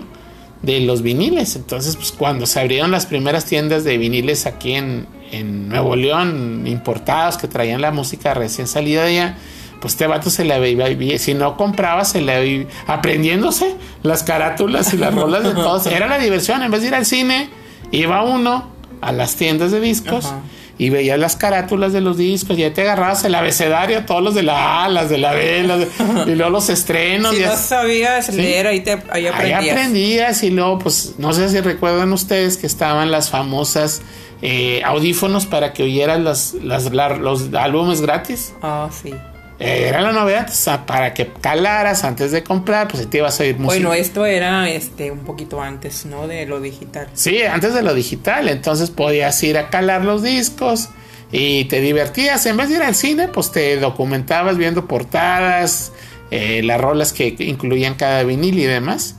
de 0.62 0.80
los 0.80 1.02
viniles. 1.02 1.56
Entonces, 1.56 1.96
pues 1.96 2.12
cuando 2.12 2.46
se 2.46 2.60
abrieron 2.60 2.90
las 2.90 3.06
primeras 3.06 3.44
tiendas 3.44 3.84
de 3.84 3.98
viniles 3.98 4.46
aquí 4.46 4.74
en, 4.74 5.06
en 5.30 5.68
Nuevo 5.68 5.96
León, 5.96 6.64
importados, 6.66 7.36
que 7.36 7.48
traían 7.48 7.80
la 7.80 7.90
música 7.90 8.34
recién 8.34 8.66
salida 8.66 9.04
de 9.04 9.10
allá, 9.10 9.38
pues 9.80 9.94
este 9.94 10.06
vato 10.06 10.30
se 10.30 10.44
la 10.44 10.58
veía, 10.58 11.18
si 11.18 11.34
no 11.34 11.56
compraba, 11.56 12.04
se 12.04 12.20
la 12.20 12.40
veía 12.40 12.66
aprendiéndose 12.86 13.76
las 14.02 14.22
carátulas 14.22 14.92
y 14.92 14.96
las 14.96 15.14
rolas 15.16 15.44
de 15.44 15.52
todos. 15.52 15.86
Era 15.86 16.08
la 16.08 16.18
diversión, 16.18 16.62
en 16.62 16.70
vez 16.70 16.82
de 16.82 16.88
ir 16.88 16.94
al 16.94 17.06
cine, 17.06 17.48
iba 17.92 18.24
uno 18.24 18.68
a 19.00 19.12
las 19.12 19.36
tiendas 19.36 19.70
de 19.70 19.80
discos. 19.80 20.26
Ajá. 20.26 20.40
Y 20.80 20.90
veías 20.90 21.18
las 21.18 21.34
carátulas 21.34 21.92
de 21.92 22.00
los 22.00 22.16
discos, 22.16 22.56
ya 22.56 22.72
te 22.72 22.82
agarrabas 22.82 23.24
el 23.24 23.34
abecedario, 23.34 24.04
todos 24.06 24.22
los 24.22 24.34
de 24.36 24.44
la 24.44 24.84
A, 24.84 24.88
las 24.88 25.10
de 25.10 25.18
la 25.18 25.32
B, 25.32 25.64
las 25.64 25.80
de- 25.80 26.32
y 26.32 26.36
luego 26.36 26.50
los 26.52 26.68
estrenos. 26.68 27.32
Si 27.34 27.42
y 27.42 27.44
no 27.44 27.50
as- 27.52 27.66
sabías 27.66 28.32
leer, 28.32 28.68
ahí, 28.68 28.80
te, 28.80 28.92
ahí 28.92 29.02
Ahí 29.10 29.26
aprendías. 29.26 29.72
aprendías 29.76 30.42
y 30.44 30.50
luego, 30.50 30.78
pues, 30.78 31.14
no 31.18 31.32
sé 31.32 31.48
si 31.48 31.60
recuerdan 31.60 32.12
ustedes 32.12 32.56
que 32.56 32.66
estaban 32.68 33.10
las 33.10 33.28
famosas 33.28 34.02
eh, 34.40 34.80
audífonos 34.84 35.46
para 35.46 35.72
que 35.72 35.82
oyeras 35.82 36.20
las, 36.20 36.54
las, 36.62 36.92
la- 36.92 37.16
los 37.16 37.52
álbumes 37.54 38.00
gratis. 38.00 38.52
Ah, 38.62 38.88
sí. 39.02 39.12
Era 39.60 40.00
la 40.00 40.12
novedad, 40.12 40.48
para 40.86 41.14
que 41.14 41.26
calaras 41.40 42.04
antes 42.04 42.30
de 42.30 42.44
comprar, 42.44 42.86
pues 42.86 43.10
te 43.10 43.18
ibas 43.18 43.40
a 43.40 43.44
ir 43.44 43.58
música. 43.58 43.74
Bueno, 43.74 43.92
esto 43.92 44.24
era 44.24 44.68
este 44.68 45.10
un 45.10 45.20
poquito 45.20 45.60
antes, 45.60 46.06
¿no? 46.06 46.28
De 46.28 46.46
lo 46.46 46.60
digital. 46.60 47.08
Sí, 47.14 47.42
antes 47.42 47.74
de 47.74 47.82
lo 47.82 47.92
digital, 47.92 48.48
entonces 48.48 48.90
podías 48.90 49.42
ir 49.42 49.58
a 49.58 49.68
calar 49.68 50.04
los 50.04 50.22
discos 50.22 50.90
y 51.32 51.64
te 51.64 51.80
divertías. 51.80 52.46
En 52.46 52.56
vez 52.56 52.68
de 52.68 52.76
ir 52.76 52.82
al 52.82 52.94
cine, 52.94 53.26
pues 53.26 53.50
te 53.50 53.78
documentabas 53.78 54.56
viendo 54.56 54.86
portadas, 54.86 55.92
eh, 56.30 56.62
las 56.62 56.80
rolas 56.80 57.12
que 57.12 57.34
incluían 57.40 57.94
cada 57.94 58.22
vinil 58.22 58.60
y 58.60 58.64
demás. 58.64 59.16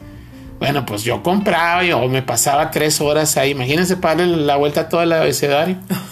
Bueno, 0.60 0.86
pues 0.86 1.04
yo 1.04 1.24
compraba 1.24 1.84
y, 1.84 1.92
o 1.92 2.08
me 2.08 2.22
pasaba 2.22 2.72
tres 2.72 3.00
horas 3.02 3.38
ahí. 3.38 3.52
Imagínense 3.52 3.98
para 3.98 4.26
la 4.26 4.58
vuelta 4.58 4.82
a 4.82 4.90
todo 4.90 5.02
el 5.04 5.12
abecedario. 5.12 5.78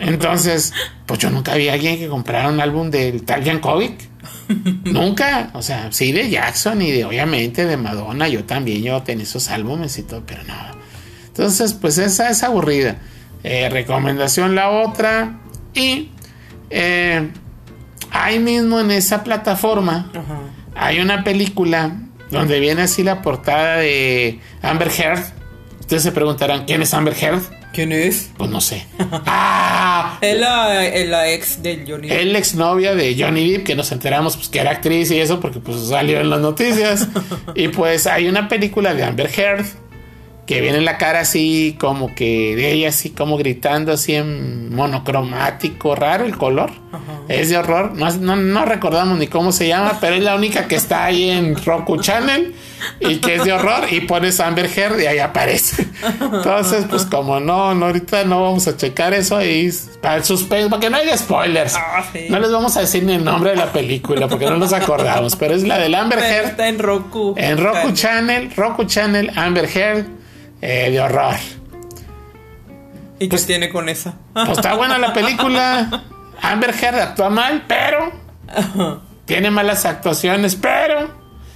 Entonces, 0.00 0.72
pues 1.06 1.18
yo 1.20 1.30
nunca 1.30 1.54
vi 1.54 1.68
a 1.68 1.74
alguien 1.74 1.98
que 1.98 2.08
comprara 2.08 2.48
un 2.48 2.60
álbum 2.60 2.90
del 2.90 3.22
tal 3.22 3.44
Jankovic. 3.44 4.08
nunca. 4.84 5.50
O 5.54 5.62
sea, 5.62 5.90
sí 5.92 6.12
de 6.12 6.30
Jackson 6.30 6.82
y 6.82 6.90
de 6.90 7.04
obviamente 7.04 7.66
de 7.66 7.76
Madonna. 7.76 8.28
Yo 8.28 8.44
también, 8.44 8.82
yo 8.82 9.02
tenía 9.02 9.24
esos 9.24 9.50
álbumes 9.50 9.98
y 9.98 10.02
todo, 10.02 10.22
pero 10.26 10.42
no. 10.44 10.54
Entonces, 11.26 11.74
pues 11.74 11.98
esa 11.98 12.30
es 12.30 12.42
aburrida. 12.42 12.96
Eh, 13.42 13.68
recomendación 13.68 14.54
la 14.54 14.70
otra. 14.70 15.38
Y 15.74 16.10
eh, 16.70 17.30
ahí 18.10 18.38
mismo 18.38 18.80
en 18.80 18.90
esa 18.90 19.22
plataforma 19.22 20.10
hay 20.74 21.00
una 21.00 21.22
película 21.22 21.96
donde 22.30 22.60
viene 22.60 22.82
así 22.82 23.02
la 23.02 23.22
portada 23.22 23.76
de 23.76 24.40
Amber 24.62 24.88
Heard. 24.88 25.22
Ustedes 25.80 26.02
se 26.02 26.12
preguntarán, 26.12 26.64
¿quién 26.64 26.82
es 26.82 26.92
Amber 26.94 27.14
Heard? 27.14 27.42
¿Quién 27.76 27.92
es? 27.92 28.30
Pues 28.38 28.48
no 28.48 28.62
sé. 28.62 28.86
¡Ah! 29.26 30.16
Es 30.22 30.40
la, 30.40 31.30
ex 31.30 31.62
de 31.62 31.84
Johnny 31.86 32.08
Depp. 32.08 32.20
El 32.20 32.34
ex 32.34 32.54
novia 32.54 32.94
de 32.94 33.14
Johnny 33.22 33.52
Depp, 33.52 33.64
que 33.66 33.76
nos 33.76 33.92
enteramos 33.92 34.34
pues, 34.34 34.48
que 34.48 34.60
era 34.60 34.70
actriz 34.70 35.10
y 35.10 35.20
eso, 35.20 35.40
porque 35.40 35.60
pues 35.60 35.86
salió 35.86 36.18
en 36.20 36.30
las 36.30 36.40
noticias. 36.40 37.06
y 37.54 37.68
pues 37.68 38.06
hay 38.06 38.28
una 38.28 38.48
película 38.48 38.94
de 38.94 39.04
Amber 39.04 39.28
Heard 39.28 39.66
que 40.46 40.60
viene 40.60 40.80
la 40.80 40.96
cara 40.96 41.20
así 41.20 41.76
como 41.78 42.14
que 42.14 42.54
de 42.54 42.72
ella 42.72 42.90
así 42.90 43.10
como 43.10 43.36
gritando 43.36 43.92
así 43.92 44.14
en 44.14 44.74
monocromático, 44.74 45.96
raro 45.96 46.24
el 46.24 46.36
color. 46.36 46.70
Es 47.28 47.50
de 47.50 47.58
horror. 47.58 47.92
No, 47.94 48.36
no, 48.36 48.64
recordamos 48.64 49.18
ni 49.18 49.26
cómo 49.26 49.50
se 49.50 49.66
llama, 49.66 49.98
pero 50.00 50.14
es 50.14 50.22
la 50.22 50.36
única 50.36 50.68
que 50.68 50.76
está 50.76 51.04
ahí 51.04 51.30
en 51.30 51.56
Roku 51.64 51.96
Channel 52.00 52.54
y 53.00 53.16
que 53.16 53.34
es 53.34 53.44
de 53.44 53.52
horror 53.52 53.86
y 53.90 54.02
pones 54.02 54.38
Amber 54.38 54.70
Heard 54.74 55.00
y 55.00 55.06
ahí 55.06 55.18
aparece. 55.18 55.88
Entonces, 56.20 56.86
pues 56.88 57.04
como 57.04 57.40
no, 57.40 57.74
no 57.74 57.86
ahorita 57.86 58.24
no 58.24 58.42
vamos 58.42 58.68
a 58.68 58.76
checar 58.76 59.14
eso 59.14 59.36
ahí 59.36 59.68
para 60.00 60.16
el 60.16 60.24
suspense, 60.24 60.70
para 60.70 60.80
que 60.80 60.90
no 60.90 60.96
haya 60.96 61.16
spoilers. 61.18 61.74
Ah, 61.74 62.04
no 62.30 62.38
les 62.38 62.52
vamos 62.52 62.76
a 62.76 62.80
decir 62.80 63.02
ni 63.02 63.14
el 63.14 63.24
nombre 63.24 63.50
de 63.50 63.56
la 63.56 63.72
película 63.72 64.28
porque 64.28 64.46
no 64.46 64.56
nos 64.56 64.72
acordamos, 64.72 65.34
pero 65.34 65.54
es 65.54 65.64
la 65.64 65.78
del 65.78 65.94
Amber 65.96 66.20
Heard. 66.20 66.50
Está 66.50 66.68
en 66.68 66.78
Roku. 66.78 67.34
En 67.36 67.58
Roku 67.58 67.90
Channel, 67.92 68.52
Roku 68.54 68.84
Channel, 68.84 69.32
Amber 69.34 69.68
Heard 69.68 70.06
eh, 70.60 70.90
de 70.90 71.00
horror. 71.00 71.36
¿Y 73.18 73.28
pues, 73.28 73.42
qué 73.42 73.46
tiene 73.46 73.70
con 73.70 73.88
esa? 73.88 74.14
Pues 74.32 74.50
está 74.50 74.74
buena 74.74 74.98
la 74.98 75.12
película. 75.12 76.04
Amber 76.42 76.74
Heard 76.74 77.00
actúa 77.00 77.30
mal, 77.30 77.64
pero 77.66 78.12
tiene 79.24 79.50
malas 79.50 79.86
actuaciones, 79.86 80.54
pero 80.54 81.10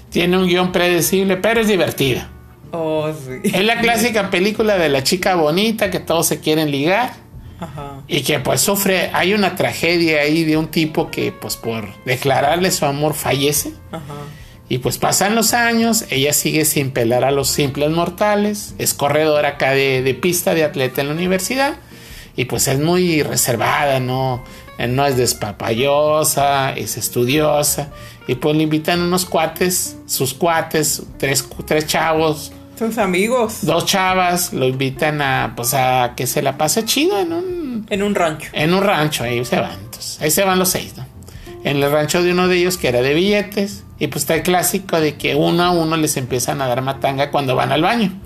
tiene 0.08 0.38
un 0.38 0.46
guion 0.46 0.72
predecible, 0.72 1.36
pero 1.36 1.60
es 1.60 1.68
divertida. 1.68 2.28
Oh, 2.72 3.12
sí. 3.12 3.40
Es 3.44 3.64
la 3.64 3.80
clásica 3.80 4.30
película 4.30 4.78
de 4.78 4.88
la 4.88 5.02
chica 5.02 5.34
bonita 5.34 5.90
que 5.90 6.00
todos 6.00 6.26
se 6.26 6.40
quieren 6.40 6.70
ligar. 6.70 7.12
Ajá. 7.60 8.00
Y 8.08 8.22
que 8.22 8.40
pues 8.40 8.62
sufre, 8.62 9.10
hay 9.12 9.34
una 9.34 9.54
tragedia 9.54 10.22
ahí 10.22 10.44
de 10.44 10.56
un 10.56 10.68
tipo 10.68 11.10
que 11.10 11.30
pues 11.30 11.56
por 11.56 11.92
declararle 12.04 12.70
su 12.70 12.86
amor 12.86 13.12
fallece. 13.12 13.74
Ajá. 13.92 14.14
Y 14.70 14.78
pues 14.78 14.98
pasan 14.98 15.34
los 15.34 15.52
años, 15.52 16.04
ella 16.10 16.32
sigue 16.32 16.64
sin 16.64 16.92
pelar 16.92 17.24
a 17.24 17.32
los 17.32 17.48
simples 17.48 17.90
mortales, 17.90 18.76
es 18.78 18.94
corredora 18.94 19.48
acá 19.48 19.72
de, 19.72 20.16
pista 20.22 20.54
de 20.54 20.62
atleta 20.62 21.00
en 21.00 21.08
la 21.08 21.14
universidad 21.14 21.74
y 22.36 22.44
pues 22.44 22.68
es 22.68 22.78
muy 22.78 23.24
reservada, 23.24 23.98
no, 23.98 24.44
no 24.78 25.06
es 25.06 25.16
despapayosa, 25.16 26.72
es 26.74 26.96
estudiosa 26.96 27.88
y 28.28 28.36
pues 28.36 28.54
le 28.54 28.62
invitan 28.62 29.00
unos 29.00 29.26
cuates, 29.26 29.96
sus 30.06 30.34
cuates, 30.34 31.02
tres, 31.18 31.44
tres 31.66 31.88
chavos. 31.88 32.52
Sus 32.78 32.96
amigos. 32.96 33.58
Dos 33.62 33.86
chavas 33.86 34.52
lo 34.52 34.68
invitan 34.68 35.20
a 35.20 35.54
pues 35.56 35.74
a 35.74 36.12
que 36.16 36.28
se 36.28 36.42
la 36.42 36.56
pase 36.56 36.84
chido 36.84 37.18
en 37.18 37.32
un... 37.32 37.86
En 37.90 38.04
un 38.04 38.14
rancho. 38.14 38.50
En 38.52 38.72
un 38.72 38.84
rancho, 38.84 39.24
ahí 39.24 39.44
se 39.44 39.58
van. 39.58 39.80
Entonces, 39.80 40.20
ahí 40.20 40.30
se 40.30 40.44
van 40.44 40.60
los 40.60 40.68
seis, 40.68 40.94
¿no? 40.96 41.04
En 41.64 41.82
el 41.82 41.90
rancho 41.90 42.22
de 42.22 42.30
uno 42.30 42.46
de 42.46 42.58
ellos 42.58 42.76
que 42.76 42.86
era 42.86 43.02
de 43.02 43.14
billetes 43.14 43.82
y 44.00 44.06
pues 44.06 44.22
está 44.22 44.34
el 44.34 44.42
clásico 44.42 44.98
de 44.98 45.16
que 45.16 45.34
uno 45.34 45.62
a 45.62 45.70
uno 45.72 45.94
les 45.98 46.16
empiezan 46.16 46.62
a 46.62 46.66
dar 46.66 46.80
matanga 46.80 47.30
cuando 47.30 47.54
van 47.54 47.70
al 47.70 47.82
baño. 47.82 48.18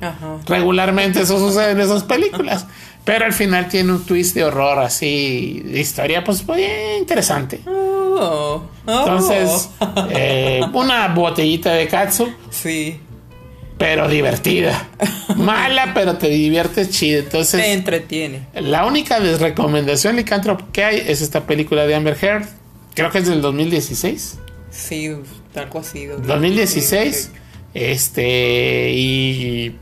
Regularmente 0.46 1.22
eso 1.22 1.36
sucede 1.36 1.72
en 1.72 1.80
esas 1.80 2.04
películas. 2.04 2.66
Pero 3.04 3.26
al 3.26 3.32
final 3.32 3.68
tiene 3.68 3.92
un 3.92 4.06
twist 4.06 4.34
de 4.36 4.44
horror 4.44 4.78
así, 4.78 5.62
de 5.64 5.80
historia 5.80 6.22
pues 6.22 6.46
muy 6.46 6.64
interesante. 6.98 7.60
Oh, 7.66 7.70
oh. 8.16 8.62
Entonces, 8.86 9.68
eh, 10.10 10.62
una 10.72 11.08
botellita 11.08 11.72
de 11.72 11.88
katsu. 11.88 12.32
Sí. 12.50 13.00
Pero 13.76 14.08
divertida. 14.08 14.88
Mala, 15.36 15.92
pero 15.92 16.16
te 16.16 16.28
diviertes 16.28 16.90
chido. 16.90 17.18
Entonces. 17.18 17.60
Te 17.60 17.72
entretiene. 17.72 18.46
La 18.54 18.86
única 18.86 19.18
recomendación 19.18 20.14
licántropo 20.14 20.66
que 20.72 20.84
hay 20.84 21.02
es 21.06 21.20
esta 21.20 21.46
película 21.46 21.84
de 21.86 21.96
Amber 21.96 22.16
Heard. 22.18 22.46
Creo 22.94 23.10
que 23.10 23.18
es 23.18 23.26
del 23.26 23.42
2016. 23.42 24.38
Sí, 24.70 25.10
algo 25.60 25.80
así. 25.80 26.06
2016. 26.06 27.32
Este, 27.74 28.92
y 28.92 29.76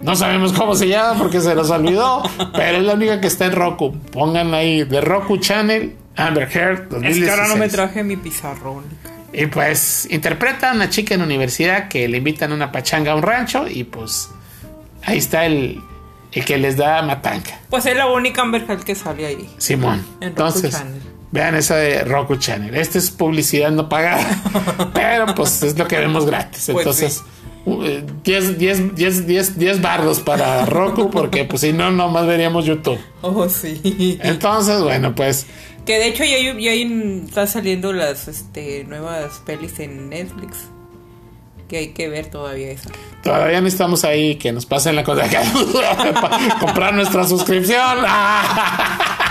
no 0.00 0.14
sabemos 0.14 0.52
cómo 0.52 0.74
se 0.74 0.86
llama 0.86 1.18
porque 1.18 1.40
se 1.40 1.54
nos 1.54 1.70
olvidó, 1.70 2.22
pero 2.54 2.78
es 2.78 2.84
la 2.84 2.94
única 2.94 3.20
que 3.20 3.26
está 3.26 3.46
en 3.46 3.52
Roku. 3.52 3.92
Pongan 4.12 4.54
ahí 4.54 4.84
de 4.84 5.00
Roku 5.00 5.38
Channel, 5.38 5.96
Amber 6.16 6.48
Heard 6.54 6.88
2016. 6.90 7.16
Es 7.16 7.24
que 7.24 7.30
ahora 7.30 7.48
no 7.48 7.56
me 7.56 7.68
traje 7.68 8.04
mi 8.04 8.16
pizarrón. 8.16 8.84
Y 9.32 9.46
pues 9.46 10.06
interpreta 10.10 10.70
a 10.70 10.74
una 10.74 10.88
chica 10.88 11.14
en 11.14 11.22
universidad 11.22 11.88
que 11.88 12.08
le 12.08 12.18
invitan 12.18 12.52
a 12.52 12.54
una 12.54 12.72
pachanga 12.72 13.12
a 13.12 13.14
un 13.14 13.22
rancho 13.22 13.66
y 13.68 13.84
pues 13.84 14.30
ahí 15.04 15.18
está 15.18 15.44
el, 15.44 15.80
el 16.32 16.44
que 16.44 16.58
les 16.58 16.76
da 16.76 17.02
matanga. 17.02 17.60
Pues 17.68 17.86
es 17.86 17.96
la 17.96 18.06
única 18.06 18.42
Amber 18.42 18.64
Heard 18.68 18.84
que 18.84 18.94
sale 18.94 19.26
ahí. 19.26 19.50
Simón. 19.58 20.04
Entonces, 20.20 20.82
Vean 21.30 21.54
esa 21.54 21.76
de 21.76 22.04
Roku 22.04 22.36
Channel. 22.36 22.74
Esta 22.74 22.98
es 22.98 23.10
publicidad 23.10 23.70
no 23.70 23.88
pagada, 23.88 24.90
pero 24.94 25.34
pues 25.34 25.62
es 25.62 25.78
lo 25.78 25.86
que 25.86 25.98
vemos 25.98 26.24
gratis. 26.24 26.70
Pues 26.72 26.86
Entonces, 26.86 27.22
10, 28.24 28.58
10, 28.58 28.94
10, 28.94 29.26
10, 29.26 29.58
10 29.58 29.82
bardos 29.82 30.20
para 30.20 30.64
Roku, 30.64 31.10
porque 31.10 31.44
pues 31.44 31.60
si 31.62 31.72
no, 31.72 31.90
nomás 31.90 32.26
veríamos 32.26 32.64
YouTube. 32.64 32.98
Oh, 33.20 33.48
sí. 33.48 34.18
Entonces, 34.22 34.80
bueno, 34.80 35.14
pues. 35.14 35.46
Que 35.84 35.98
de 35.98 36.08
hecho 36.08 36.24
ya, 36.24 36.38
ya 36.58 36.72
están 36.72 37.48
saliendo 37.48 37.92
las 37.92 38.28
este, 38.28 38.84
nuevas 38.84 39.42
pelis 39.44 39.78
en 39.80 40.08
Netflix. 40.08 40.56
Que 41.68 41.78
hay 41.78 41.88
que 41.88 42.08
ver 42.08 42.26
todavía 42.26 42.70
eso. 42.70 42.88
Todavía 43.22 43.60
no 43.60 43.68
estamos 43.68 44.04
ahí 44.04 44.36
que 44.36 44.52
nos 44.52 44.64
pasen 44.64 44.96
la 44.96 45.04
cosa. 45.04 45.24
comprar 46.60 46.94
nuestra 46.94 47.26
suscripción. 47.26 47.98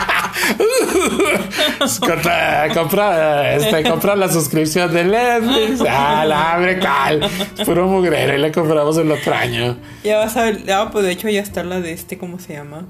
comprar, 2.74 3.58
este, 3.58 3.84
comprar 3.84 4.18
la 4.18 4.30
suscripción 4.30 4.94
de 4.94 5.04
Netflix. 5.04 5.84
Ah, 5.90 6.26
la 6.26 6.54
abre 6.54 6.80
cal. 6.80 7.30
Puro 7.66 7.88
mugrero 7.88 8.36
y 8.36 8.38
le 8.38 8.52
compramos 8.52 8.98
el 8.98 9.12
otro 9.12 9.34
año. 9.34 9.78
Ya 10.04 10.18
vas 10.18 10.38
a 10.38 10.44
ver. 10.44 10.64
Ah, 10.72 10.90
pues 10.92 11.06
de 11.06 11.12
hecho 11.12 11.30
ya 11.30 11.42
está 11.42 11.64
la 11.64 11.80
de 11.80 11.94
este, 11.94 12.18
¿cómo 12.18 12.40
se 12.40 12.54
llama? 12.54 12.86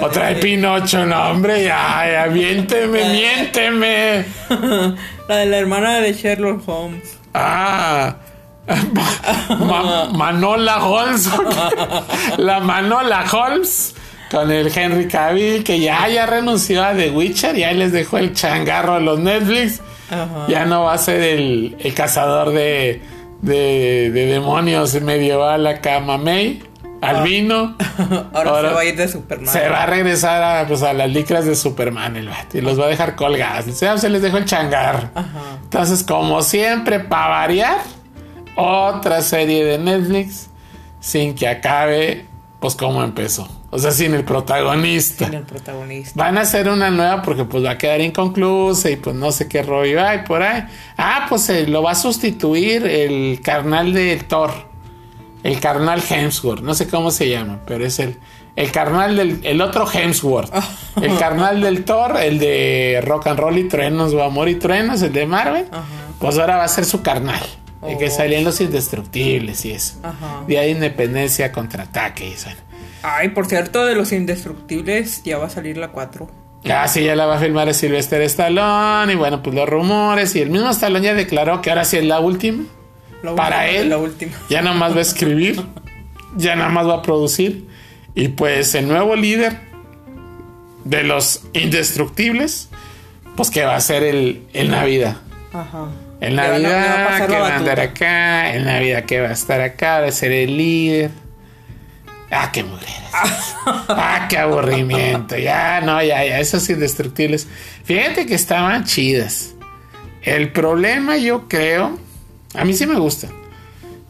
Otra 0.00 0.28
de, 0.28 0.36
Pinocho, 0.36 1.04
no, 1.04 1.30
hombre, 1.30 1.64
ya, 1.64 2.06
ya, 2.08 2.26
miénteme, 2.30 3.04
miénteme. 3.10 4.24
la 5.28 5.36
de 5.36 5.46
la 5.46 5.58
hermana 5.58 6.00
de 6.00 6.12
Sherlock 6.12 6.68
Holmes. 6.68 7.18
Ah. 7.34 8.16
Manola 10.12 10.84
Holmes. 10.84 11.28
la 12.36 12.60
Manola 12.60 13.24
Holmes 13.32 13.96
con 14.30 14.50
el 14.50 14.70
Henry 14.76 15.08
Cavill, 15.08 15.64
que 15.64 15.80
ya, 15.80 16.08
ya 16.08 16.26
renunció 16.26 16.84
a 16.84 16.94
The 16.94 17.10
Witcher, 17.10 17.56
ya 17.56 17.72
les 17.72 17.92
dejó 17.92 18.18
el 18.18 18.32
changarro 18.32 18.94
a 18.94 19.00
los 19.00 19.18
Netflix. 19.18 19.80
Ya 20.48 20.64
no 20.64 20.84
va 20.84 20.94
a 20.94 20.98
ser 20.98 21.20
el, 21.20 21.76
cazador 21.94 22.50
de, 22.50 23.00
de, 23.42 24.10
demonios 24.10 25.00
medieval 25.02 25.66
acá, 25.66 26.00
Mamey, 26.00 26.62
albino. 27.00 27.76
Ahora, 28.32 28.50
Ahora, 28.50 28.68
se 28.68 28.74
va 28.74 28.80
a 28.80 28.84
ir 28.84 28.96
de 28.96 29.08
Superman. 29.08 29.52
Se 29.52 29.68
va 29.68 29.82
a 29.84 29.86
regresar 29.86 30.42
a, 30.42 30.66
pues, 30.66 30.82
a 30.82 30.92
las 30.92 31.10
licras 31.10 31.44
de 31.44 31.54
Superman 31.54 32.16
el 32.16 32.28
y 32.52 32.60
los 32.60 32.78
va 32.78 32.86
a 32.86 32.88
dejar 32.88 33.14
colgadas. 33.14 33.66
se 33.66 34.08
les 34.08 34.22
dejó 34.22 34.38
el 34.38 34.46
changar. 34.46 35.10
Entonces, 35.62 36.02
como 36.02 36.42
siempre, 36.42 36.98
para 36.98 37.28
variar, 37.28 37.78
otra 38.56 39.22
serie 39.22 39.64
de 39.64 39.78
Netflix 39.78 40.50
sin 41.00 41.34
que 41.34 41.48
acabe 41.48 42.29
pues 42.60 42.74
cómo 42.74 43.02
empezó. 43.02 43.48
O 43.70 43.78
sea, 43.78 43.90
sin 43.90 44.14
el 44.14 44.24
protagonista. 44.24 45.24
Sin 45.24 45.34
el 45.34 45.44
protagonista. 45.44 46.12
Van 46.14 46.36
a 46.36 46.42
hacer 46.42 46.68
una 46.68 46.90
nueva 46.90 47.22
porque 47.22 47.44
pues 47.44 47.64
va 47.64 47.70
a 47.72 47.78
quedar 47.78 48.02
inconclusa 48.02 48.90
y 48.90 48.96
pues 48.96 49.16
no 49.16 49.32
sé 49.32 49.48
qué 49.48 49.62
rollo 49.62 50.06
hay 50.06 50.18
por 50.18 50.42
ahí. 50.42 50.64
Ah, 50.98 51.26
pues 51.28 51.48
eh, 51.48 51.66
lo 51.66 51.82
va 51.82 51.92
a 51.92 51.94
sustituir 51.94 52.86
el 52.86 53.40
carnal 53.42 53.94
de 53.94 54.16
Thor. 54.16 54.50
El 55.42 55.58
carnal 55.58 56.02
Hemsworth. 56.06 56.60
No 56.60 56.74
sé 56.74 56.86
cómo 56.86 57.10
se 57.10 57.30
llama, 57.30 57.60
pero 57.66 57.86
es 57.86 57.98
el, 57.98 58.18
el 58.56 58.70
carnal 58.70 59.16
del 59.16 59.40
el 59.42 59.62
otro 59.62 59.90
Hemsworth. 59.90 60.52
el 61.00 61.16
carnal 61.16 61.62
del 61.62 61.84
Thor, 61.86 62.18
el 62.20 62.38
de 62.38 63.02
Rock 63.06 63.28
and 63.28 63.40
Roll 63.40 63.56
y 63.56 63.68
Truenos 63.68 64.12
o 64.12 64.22
Amor 64.22 64.50
y 64.50 64.56
Truenos, 64.56 65.00
el 65.00 65.14
de 65.14 65.24
Marvel. 65.24 65.66
Pues 66.18 66.36
ahora 66.36 66.58
va 66.58 66.64
a 66.64 66.68
ser 66.68 66.84
su 66.84 67.00
carnal. 67.00 67.40
El 67.82 67.96
que 67.98 68.06
Oh. 68.08 68.10
salían 68.10 68.44
los 68.44 68.60
indestructibles 68.60 69.64
y 69.64 69.72
eso. 69.72 69.94
Ajá. 70.02 70.44
Día 70.46 70.60
de 70.62 70.70
Independencia, 70.70 71.50
contraataque 71.52 72.28
y 72.28 72.32
eso. 72.32 72.50
Ay, 73.02 73.30
por 73.30 73.46
cierto, 73.46 73.86
de 73.86 73.94
los 73.94 74.12
indestructibles 74.12 75.22
ya 75.22 75.38
va 75.38 75.46
a 75.46 75.50
salir 75.50 75.76
la 75.78 75.88
4. 75.88 76.30
Ah, 76.70 76.86
sí, 76.88 77.02
ya 77.02 77.16
la 77.16 77.24
va 77.24 77.36
a 77.36 77.40
filmar 77.40 77.72
Sylvester 77.72 78.20
Stallone 78.20 79.14
y 79.14 79.16
bueno, 79.16 79.42
pues 79.42 79.56
los 79.56 79.66
rumores 79.66 80.36
y 80.36 80.40
el 80.40 80.50
mismo 80.50 80.68
Stallone 80.68 81.02
ya 81.06 81.14
declaró 81.14 81.62
que 81.62 81.70
ahora 81.70 81.84
sí 81.86 81.96
es 81.96 82.04
la 82.04 82.20
última. 82.20 82.64
La 83.22 83.34
Para 83.34 83.66
él. 83.68 83.88
La 83.88 83.96
última. 83.96 84.32
Ya 84.50 84.60
nada 84.60 84.76
más 84.76 84.92
va 84.94 84.98
a 84.98 85.02
escribir, 85.02 85.62
ya 86.36 86.56
nada 86.56 86.68
más 86.68 86.86
va 86.86 86.96
a 86.96 87.02
producir 87.02 87.66
y 88.14 88.28
pues 88.28 88.74
el 88.74 88.88
nuevo 88.88 89.16
líder 89.16 89.58
de 90.84 91.02
los 91.04 91.42
indestructibles, 91.54 92.68
pues 93.36 93.50
que 93.50 93.64
va 93.64 93.76
a 93.76 93.80
ser 93.80 94.02
el, 94.02 94.42
el 94.52 94.70
Navidad. 94.70 95.16
Ajá. 95.54 95.88
Va 96.22 96.26
a 96.26 96.30
Navidad 96.30 97.06
pasar 97.08 97.26
que 97.26 97.32
la 97.32 97.38
va 97.40 97.48
a 97.48 97.56
andar 97.56 97.80
acá, 97.80 98.52
el 98.54 98.64
Navidad 98.64 99.04
que 99.04 99.20
va 99.20 99.28
a 99.28 99.32
estar 99.32 99.60
acá, 99.60 100.00
va 100.00 100.06
a 100.08 100.12
ser 100.12 100.32
el 100.32 100.56
líder. 100.56 101.10
Ah, 102.30 102.50
qué 102.52 102.62
mugreras. 102.62 103.10
ah, 103.88 104.26
qué 104.28 104.38
aburrimiento. 104.38 105.36
Ya, 105.36 105.80
no, 105.80 106.00
ya, 106.02 106.24
ya, 106.24 106.38
esos 106.38 106.68
indestructibles. 106.70 107.48
Fíjate 107.84 108.26
que 108.26 108.34
estaban 108.34 108.84
chidas. 108.84 109.54
El 110.22 110.52
problema, 110.52 111.16
yo 111.16 111.48
creo, 111.48 111.98
a 112.54 112.64
mí 112.64 112.74
sí 112.74 112.86
me 112.86 112.98
gustan, 112.98 113.30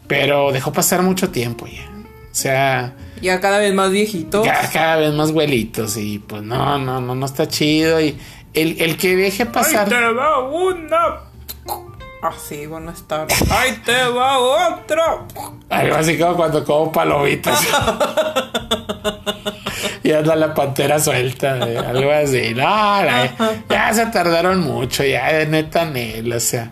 pero 0.07 0.51
dejó 0.51 0.71
pasar 0.73 1.01
mucho 1.01 1.29
tiempo 1.29 1.65
ya. 1.67 1.89
O 2.31 2.35
sea, 2.35 2.93
Ya 3.21 3.39
cada 3.39 3.59
vez 3.59 3.73
más 3.73 3.89
viejito. 3.91 4.43
ya 4.43 4.69
cada 4.71 4.97
vez 4.97 5.13
más 5.13 5.31
güelitos 5.31 5.97
y 5.97 6.19
pues 6.19 6.43
no, 6.43 6.77
no, 6.77 6.99
no, 7.01 7.15
no 7.15 7.25
está 7.25 7.47
chido. 7.47 7.99
Y 8.01 8.17
el, 8.53 8.81
el 8.81 8.97
que 8.97 9.15
deje 9.15 9.45
pasar. 9.45 9.85
Ahí 9.85 9.89
te 9.89 10.13
va 10.13 10.47
una. 10.47 11.30
Así, 12.21 12.67
buenas 12.67 13.01
tardes. 13.07 13.51
Ahí 13.51 13.71
te 13.83 14.03
va 14.09 14.37
otra. 14.37 15.25
Algo 15.69 15.95
así 15.95 16.19
como 16.19 16.35
cuando 16.35 16.63
como 16.63 16.91
palomitas. 16.91 17.59
y 20.03 20.11
anda 20.11 20.35
la 20.35 20.53
pantera 20.53 20.99
suelta, 20.99 21.57
eh, 21.67 21.77
algo 21.79 22.11
así. 22.11 22.53
No, 22.53 23.01
no, 23.03 23.29
ya 23.67 23.91
se 23.93 24.05
tardaron 24.07 24.59
mucho, 24.59 25.03
ya 25.03 25.33
de 25.33 25.47
neta 25.47 25.85
Nel, 25.85 26.31
o 26.31 26.39
sea. 26.39 26.71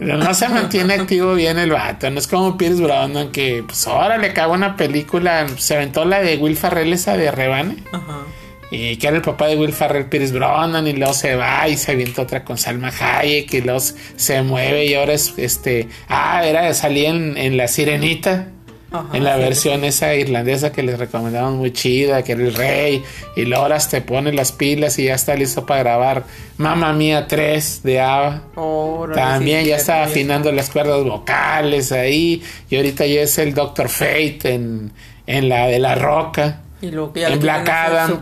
No 0.00 0.32
se 0.32 0.48
mantiene 0.48 0.94
activo 0.94 1.34
bien 1.34 1.58
el 1.58 1.70
vato. 1.70 2.10
No 2.10 2.18
es 2.18 2.26
como 2.26 2.56
Pierce 2.56 2.82
Brosnan 2.82 3.30
que, 3.30 3.62
pues 3.66 3.86
ahora 3.86 4.16
le 4.16 4.30
acabó 4.30 4.54
una 4.54 4.74
película. 4.74 5.46
Se 5.58 5.76
aventó 5.76 6.04
la 6.04 6.20
de 6.20 6.36
Will 6.38 6.56
Ferrell, 6.56 6.92
esa 6.92 7.16
de 7.16 7.30
Rebane. 7.30 7.76
Ajá. 7.92 8.24
Y 8.70 8.96
que 8.96 9.08
era 9.08 9.16
el 9.16 9.22
papá 9.22 9.48
de 9.48 9.56
Will 9.56 9.72
Ferrell, 9.72 10.06
Pierce 10.06 10.32
Brosnan, 10.32 10.86
y 10.86 10.92
luego 10.92 11.12
se 11.12 11.34
va 11.34 11.68
y 11.68 11.76
se 11.76 11.92
avienta 11.92 12.22
otra 12.22 12.44
con 12.44 12.56
Salma 12.56 12.92
Hayek, 12.98 13.52
y 13.54 13.60
luego 13.62 13.80
se 13.80 14.42
mueve 14.42 14.86
y 14.86 14.94
ahora 14.94 15.14
es 15.14 15.34
este. 15.36 15.88
Ah, 16.08 16.42
era, 16.46 16.72
salía 16.74 17.10
en, 17.10 17.36
en 17.36 17.56
La 17.56 17.66
Sirenita, 17.66 18.46
Ajá, 18.92 19.16
en 19.16 19.24
la 19.24 19.34
sí. 19.34 19.40
versión 19.40 19.84
esa 19.84 20.14
irlandesa 20.14 20.70
que 20.70 20.84
les 20.84 20.98
recomendamos 20.98 21.54
muy 21.54 21.72
chida, 21.72 22.22
que 22.22 22.32
era 22.32 22.42
el 22.42 22.54
rey, 22.54 23.02
y 23.34 23.44
luego 23.44 23.66
te 23.90 24.00
pone 24.02 24.32
las 24.32 24.52
pilas 24.52 24.98
y 25.00 25.04
ya 25.04 25.14
está 25.14 25.34
listo 25.34 25.66
para 25.66 25.82
grabar 25.82 26.24
Mamma 26.56 26.92
Mía 26.92 27.26
3 27.26 27.82
de 27.82 28.00
Ava. 28.00 28.42
Órale, 28.54 29.20
También 29.20 29.62
sí, 29.64 29.70
ya 29.70 29.76
está 29.76 30.04
afinando 30.04 30.52
las 30.52 30.70
cuerdas 30.70 31.02
vocales 31.02 31.90
ahí, 31.90 32.40
y 32.68 32.76
ahorita 32.76 33.04
ya 33.06 33.22
es 33.22 33.36
el 33.38 33.52
Doctor 33.52 33.88
Fate 33.88 34.54
en, 34.54 34.92
en 35.26 35.48
la 35.48 35.66
de 35.66 35.80
la 35.80 35.96
roca 35.96 36.60
Y 36.82 36.90
luego 36.90 37.12
que 37.12 37.20
ya 37.20 37.28
en 37.28 37.40
Black 37.40 37.68
Adam 37.68 38.20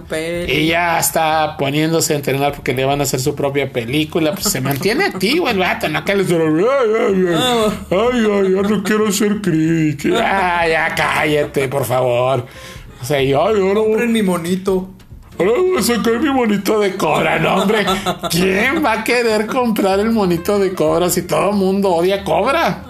ya 0.67 0.99
está 0.99 1.57
poniéndose 1.57 2.15
a 2.15 2.17
entrenar 2.17 2.53
porque 2.55 2.75
le 2.75 2.85
van 2.85 3.01
a 3.01 3.05
hacer 3.05 3.21
su 3.21 3.35
propia 3.35 3.73
película 3.73 4.33
pues 4.35 4.47
se 4.51 4.61
mantiene 4.61 5.05
activo 5.05 5.49
el 5.49 5.59
vato 5.59 5.89
no 5.89 6.05
que 6.05 6.17
les 6.17 6.31
ay 6.31 6.37
ay 6.39 6.95
ay 6.99 7.35
Ah. 7.37 7.69
ay 7.91 8.27
ay 8.31 8.55
ya 8.55 8.63
no 8.63 8.83
quiero 8.83 9.13
ser 9.13 9.41
crítico 9.41 10.17
ah, 10.21 10.67
ya 10.69 10.93
cállate 10.95 11.69
por 11.69 11.85
favor 11.85 12.47
o 13.01 13.05
sea 13.05 13.23
y, 13.23 13.29
ay 13.29 13.35
ahora 13.35 13.55
voy, 13.61 13.75
Compren 13.75 14.13
mi 14.13 14.23
monito. 14.23 14.91
ahora 15.39 15.53
voy 15.53 15.79
a 15.79 15.83
sacar 15.83 16.19
mi 16.21 16.31
monito 16.31 16.81
de 16.81 16.97
cobra 16.97 17.39
no 17.39 17.63
hombre 17.63 17.87
quién 18.31 18.85
va 18.85 18.93
a 18.93 19.05
querer 19.05 19.47
comprar 19.47 20.01
el 20.01 20.11
monito 20.11 20.59
de 20.59 20.73
cobra 20.75 21.11
si 21.11 21.23
todo 21.23 21.51
el 21.51 21.57
mundo 21.57 21.91
odia 21.91 22.25
cobra 22.25 22.83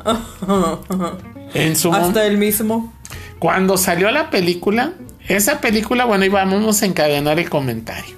en 1.55 1.77
su 1.77 1.93
Hasta 1.93 2.25
el 2.27 2.39
mismo. 2.39 2.93
cuando 3.39 3.77
salió 3.77 4.11
la 4.11 4.31
película, 4.31 4.93
esa 5.29 5.61
película, 5.61 6.05
bueno, 6.05 6.25
y 6.25 6.29
vamos 6.29 6.83
a 6.83 6.87
encadenar 6.87 7.39
el 7.39 7.49
comentario. 7.51 8.17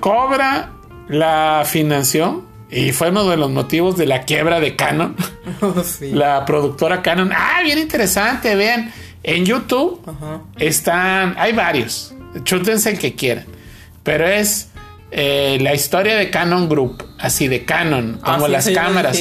Cobra 0.00 0.72
la 1.08 1.64
financió 1.66 2.44
y 2.70 2.92
fue 2.92 3.10
uno 3.10 3.28
de 3.28 3.36
los 3.36 3.50
motivos 3.50 3.96
de 3.96 4.06
la 4.06 4.22
quiebra 4.22 4.60
de 4.60 4.76
Canon, 4.76 5.16
sí. 5.84 6.10
la 6.12 6.44
productora 6.44 7.02
Canon. 7.02 7.32
Ah, 7.32 7.60
bien 7.62 7.78
interesante, 7.78 8.54
vean, 8.54 8.92
en 9.22 9.44
YouTube 9.44 10.00
están, 10.58 11.34
hay 11.38 11.52
varios, 11.52 12.14
chútense 12.44 12.90
el 12.90 12.98
que 12.98 13.14
quieran, 13.14 13.46
pero 14.02 14.26
es 14.26 14.68
eh, 15.10 15.58
la 15.60 15.74
historia 15.74 16.16
de 16.16 16.30
Canon 16.30 16.68
Group, 16.68 17.04
así 17.18 17.48
de 17.48 17.64
Canon, 17.64 18.20
como 18.22 18.46
Así 18.46 18.52
las 18.52 18.68
cámaras. 18.70 19.18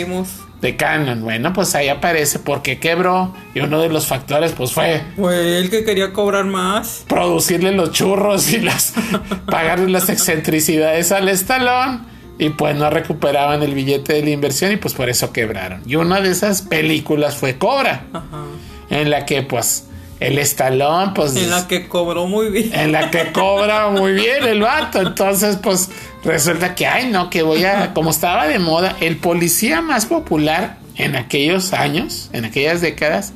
De 0.62 0.76
Canon. 0.76 1.22
Bueno, 1.24 1.54
pues 1.54 1.76
ahí 1.76 1.90
aparece 1.90 2.40
porque 2.40 2.80
quebró 2.80 3.34
y 3.54 3.60
uno 3.60 3.80
de 3.82 3.90
los 3.90 4.08
factores 4.08 4.54
pues 4.54 4.72
fue 4.74 5.04
Fue 5.16 5.60
el 5.60 5.70
que 5.70 5.84
quería 5.84 6.12
cobrar 6.14 6.46
más. 6.46 7.04
producirle 7.08 7.72
los 7.72 7.92
churros 7.92 8.52
y 8.52 8.60
las 8.62 8.94
pagarle 9.46 9.90
las 9.90 10.10
excentricidades 10.10 11.12
al 11.12 11.30
estalón 11.30 12.08
y 12.38 12.50
pues 12.50 12.76
no 12.76 12.90
recuperaban 12.90 13.64
el 13.64 13.74
billete 13.74 14.14
de 14.14 14.24
la 14.24 14.30
inversión 14.32 14.72
y 14.72 14.78
pues 14.78 14.94
por 14.94 15.10
eso 15.10 15.32
quebraron. 15.32 15.82
Y 15.86 15.96
una 15.96 16.20
de 16.22 16.32
esas 16.32 16.62
películas 16.64 17.36
fue 17.36 17.58
Cobra, 17.58 18.06
Ajá. 18.12 18.44
en 18.90 19.10
la 19.10 19.26
que 19.26 19.42
pues 19.44 19.88
el 20.20 20.38
estalón 20.38 21.14
pues 21.14 21.36
En 21.36 21.50
la 21.50 21.68
que 21.68 21.88
cobró 21.88 22.26
muy 22.28 22.50
bien. 22.50 22.74
en 22.74 22.92
la 22.92 23.12
que 23.12 23.32
cobra 23.32 23.90
muy 23.90 24.14
bien 24.14 24.44
el 24.46 24.62
vato. 24.62 25.02
Entonces, 25.02 25.58
pues 25.62 25.90
resulta 26.24 26.74
que, 26.76 26.88
ay, 26.88 27.10
no, 27.12 27.30
que 27.30 27.44
voy 27.44 27.66
a, 27.66 27.94
como 27.94 28.12
estaba 28.12 28.48
de 28.48 28.60
moda, 28.60 28.96
el 29.02 29.18
policía 29.18 29.82
más 29.82 30.06
popular 30.06 30.78
en 30.96 31.16
aquellos 31.16 31.74
años, 31.74 32.30
en 32.34 32.46
aquellas 32.46 32.80
décadas, 32.82 33.34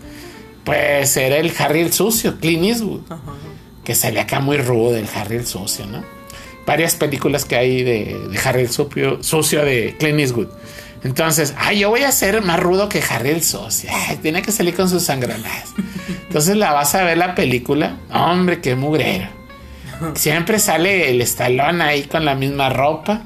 pues 0.63 1.17
era 1.17 1.37
el 1.37 1.51
Harry 1.57 1.81
el 1.81 1.91
sucio, 1.91 2.39
Clint 2.39 2.63
Eastwood, 2.63 3.01
Ajá. 3.09 3.21
que 3.83 3.95
sale 3.95 4.19
acá 4.19 4.39
muy 4.39 4.57
rudo 4.57 4.95
el 4.95 5.07
Harry 5.15 5.35
el 5.37 5.47
sucio, 5.47 5.85
¿no? 5.85 6.03
Varias 6.65 6.95
películas 6.95 7.45
que 7.45 7.55
hay 7.55 7.83
de, 7.83 8.17
de 8.29 8.39
Harry 8.45 8.61
el 8.61 8.69
sucio, 8.69 9.21
sucio 9.23 9.65
de 9.65 9.95
Clint 9.99 10.19
Eastwood. 10.19 10.47
Entonces, 11.03 11.53
ay, 11.57 11.79
yo 11.79 11.89
voy 11.89 12.03
a 12.03 12.11
ser 12.11 12.41
más 12.41 12.59
rudo 12.59 12.89
que 12.89 13.01
Harry 13.09 13.29
el 13.29 13.43
socio. 13.43 13.89
Tiene 14.21 14.41
que 14.41 14.51
salir 14.51 14.75
con 14.75 14.89
sus 14.89 15.03
sangranadas. 15.03 15.73
Entonces 16.27 16.57
la 16.57 16.73
vas 16.73 16.93
a 16.95 17.03
ver 17.03 17.17
la 17.17 17.35
película. 17.35 17.97
Hombre, 18.11 18.59
qué 18.61 18.75
mugrero. 18.75 19.27
Siempre 20.15 20.59
sale 20.59 21.09
el 21.09 21.21
estalón 21.21 21.81
ahí 21.81 22.03
con 22.03 22.25
la 22.25 22.35
misma 22.35 22.69
ropa. 22.69 23.23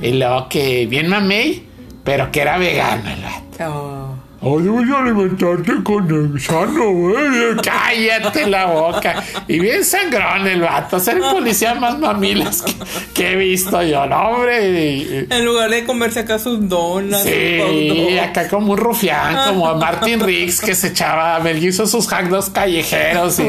Y 0.00 0.12
luego 0.12 0.48
que 0.48 0.86
bien 0.86 1.08
mamey, 1.08 1.66
pero 2.04 2.30
que 2.30 2.40
era 2.40 2.58
vegano 2.58 3.10
el 3.10 3.22
vato. 3.22 4.03
Oh, 4.46 4.60
debes 4.60 4.90
alimentarte 4.94 5.72
con 5.82 6.06
el 6.34 6.38
sano, 6.40 6.90
güey. 6.92 7.56
Cállate 7.64 8.46
la 8.46 8.66
boca. 8.66 9.22
Y 9.48 9.58
bien 9.58 9.82
sangrón 9.84 10.46
el 10.46 10.60
vato. 10.60 11.00
Ser 11.00 11.16
el 11.16 11.22
policía 11.22 11.74
más 11.76 11.98
mamilas 11.98 12.60
que, 12.62 12.74
que 13.14 13.32
he 13.32 13.36
visto 13.36 13.82
yo, 13.82 14.04
no, 14.06 14.20
hombre. 14.28 15.26
En 15.30 15.44
lugar 15.46 15.70
de 15.70 15.84
comerse 15.84 16.20
acá 16.20 16.38
sus 16.38 16.68
donas. 16.68 17.22
Sí, 17.22 18.18
acá 18.18 18.48
como 18.48 18.72
un 18.72 18.78
rufián, 18.78 19.48
como 19.48 19.66
a 19.68 19.76
Martin 19.76 20.20
Riggs 20.20 20.60
que 20.60 20.74
se 20.74 20.88
echaba, 20.88 21.38
me 21.40 21.52
hizo 21.52 21.86
sus 21.86 22.06
hot 22.08 22.24
dogs 22.24 22.50
callejeros 22.50 23.38
y 23.38 23.48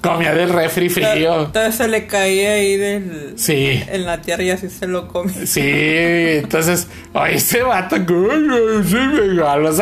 comía 0.00 0.34
del 0.34 0.48
refri 0.50 0.88
frío. 0.88 1.44
Entonces 1.44 1.76
se 1.76 1.86
le 1.88 2.06
caía 2.06 2.54
ahí 2.54 2.76
del, 2.76 3.34
Sí, 3.36 3.80
en 3.88 4.04
la 4.04 4.20
tierra 4.20 4.42
y 4.42 4.50
así 4.50 4.68
se 4.68 4.86
lo 4.88 5.06
come. 5.06 5.32
sí, 5.46 5.60
entonces, 5.62 6.88
oye, 7.12 7.36
ese 7.36 7.62
vato, 7.62 7.96
que, 8.04 8.12
"Ay, 8.12 8.46
ay, 8.50 8.84
sí, 8.84 8.96
vegano, 8.96 9.72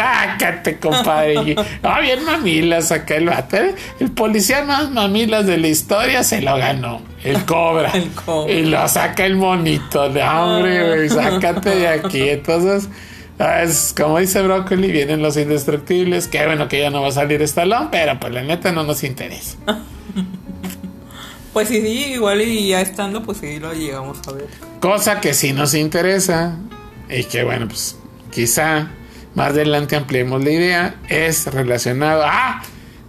sácate, 0.42 0.78
compadre. 0.78 1.34
Y, 1.34 1.56
Ah, 1.82 2.00
bien 2.00 2.24
mamilas 2.24 2.92
acá 2.92 3.16
el 3.16 3.26
vato. 3.26 3.56
¿eh? 3.56 3.74
El 4.00 4.10
policía 4.10 4.64
más 4.64 4.90
mamilas 4.90 5.46
de 5.46 5.58
la 5.58 5.68
historia 5.68 6.24
se 6.24 6.42
lo 6.42 6.56
ganó. 6.56 7.02
El 7.24 7.44
cobra. 7.44 7.90
El 7.94 8.10
cobra. 8.10 8.52
Y 8.52 8.64
lo 8.64 8.86
saca 8.88 9.24
el 9.24 9.36
monito. 9.36 10.08
De 10.10 10.22
hombre, 10.22 10.96
güey, 10.96 11.08
sácate 11.08 11.70
de 11.76 11.88
aquí. 11.88 12.28
Entonces, 12.28 12.88
ah, 13.38 13.62
es 13.62 13.94
como 13.96 14.18
dice 14.18 14.42
Brócoli, 14.42 14.90
vienen 14.90 15.22
los 15.22 15.36
indestructibles. 15.36 16.28
Que 16.28 16.44
bueno 16.46 16.68
que 16.68 16.80
ya 16.80 16.90
no 16.90 17.02
va 17.02 17.08
a 17.08 17.12
salir 17.12 17.40
Stallone, 17.42 17.88
pero 17.90 18.18
pues 18.18 18.32
la 18.32 18.42
neta 18.42 18.72
no 18.72 18.82
nos 18.84 19.04
interesa. 19.04 19.56
Pues 21.52 21.68
sí, 21.68 21.82
sí, 21.82 22.14
igual 22.14 22.40
y 22.40 22.68
ya 22.68 22.80
estando, 22.80 23.22
pues 23.22 23.36
sí 23.36 23.58
lo 23.60 23.74
llegamos 23.74 24.26
a 24.26 24.32
ver. 24.32 24.46
Cosa 24.80 25.20
que 25.20 25.34
sí 25.34 25.52
nos 25.52 25.74
interesa 25.74 26.56
y 27.10 27.24
que 27.24 27.44
bueno, 27.44 27.68
pues 27.68 27.98
quizá 28.30 28.88
más 29.34 29.48
adelante 29.50 29.96
ampliemos 29.96 30.42
la 30.44 30.50
idea, 30.50 30.94
es 31.08 31.46
relacionado 31.46 32.24
a... 32.24 32.62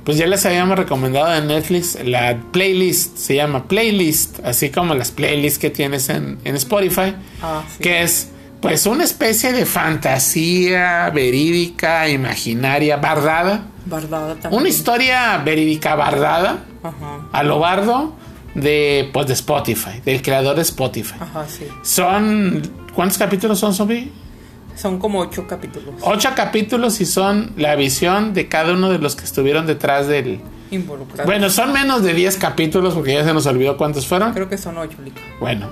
Pues 0.04 0.18
ya 0.18 0.28
les 0.28 0.46
habíamos 0.46 0.78
recomendado 0.78 1.34
en 1.34 1.48
Netflix 1.48 1.98
la 2.04 2.38
playlist, 2.52 3.16
se 3.18 3.36
llama 3.36 3.70
playlist, 3.70 4.40
así 4.46 4.70
como 4.70 4.94
las 4.96 5.12
playlists 5.12 5.60
que 5.60 5.70
tienes 5.70 6.10
en, 6.10 6.40
en 6.44 6.56
Spotify, 6.58 7.16
Ah, 7.42 7.64
sí. 7.70 7.82
que 7.82 8.02
es 8.04 8.30
pues 8.62 8.86
una 8.86 9.06
especie 9.06 9.54
de 9.54 9.66
fantasía 9.66 11.10
verídica, 11.10 12.10
imaginaria, 12.10 12.98
bardada, 12.98 13.66
Bardada 13.86 14.36
también. 14.36 14.62
una 14.62 14.70
historia 14.70 15.38
verídica 15.40 15.96
bardada 15.96 16.64
Ajá, 16.84 17.28
a 17.32 17.44
lo 17.44 17.60
bardo 17.60 18.16
de 18.56 19.10
pues 19.14 19.28
de 19.28 19.34
Spotify, 19.34 20.02
del 20.06 20.22
creador 20.22 20.56
de 20.56 20.62
Spotify. 20.64 21.16
ajá, 21.20 21.46
sí. 21.48 21.66
Son 21.82 22.62
¿cuántos 22.94 23.18
capítulos 23.18 23.60
son, 23.60 23.74
Sobi? 23.74 24.12
Son 24.76 24.98
como 25.00 25.20
ocho 25.20 25.48
capítulos 25.48 25.94
Ocho 26.02 26.30
capítulos 26.36 27.00
y 27.00 27.06
son 27.06 27.52
la 27.58 27.76
visión 27.76 28.34
de 28.34 28.48
cada 28.48 28.74
uno 28.74 28.90
de 28.90 29.00
los 29.00 29.16
que 29.16 29.24
estuvieron 29.24 29.68
detrás 29.68 30.08
del... 30.08 30.42
Bueno, 31.26 31.52
son 31.52 31.72
menos 31.72 32.04
de 32.04 32.14
10 32.16 32.38
capítulos 32.38 32.96
porque 32.96 33.14
ya 33.14 33.24
se 33.24 33.34
nos 33.34 33.46
olvidó 33.46 33.78
cuántos 33.78 34.08
fueron. 34.08 34.34
Creo 34.34 34.50
que 34.50 34.58
son 34.58 34.78
ocho, 34.80 34.98
Lica. 35.04 35.22
Bueno, 35.40 35.70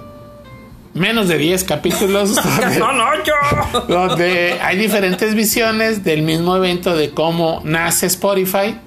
menos 0.94 1.28
de 1.28 1.40
10 1.40 1.64
capítulos 1.64 2.36
¡Que 2.60 2.62
donde, 2.62 2.78
son 2.78 2.98
ocho! 3.02 3.88
donde 3.88 4.60
hay 4.62 4.78
diferentes 4.78 5.34
visiones 5.34 6.04
del 6.04 6.22
mismo 6.22 6.56
evento 6.56 6.96
de 6.96 7.10
cómo 7.12 7.62
nace 7.64 8.06
Spotify 8.06 8.78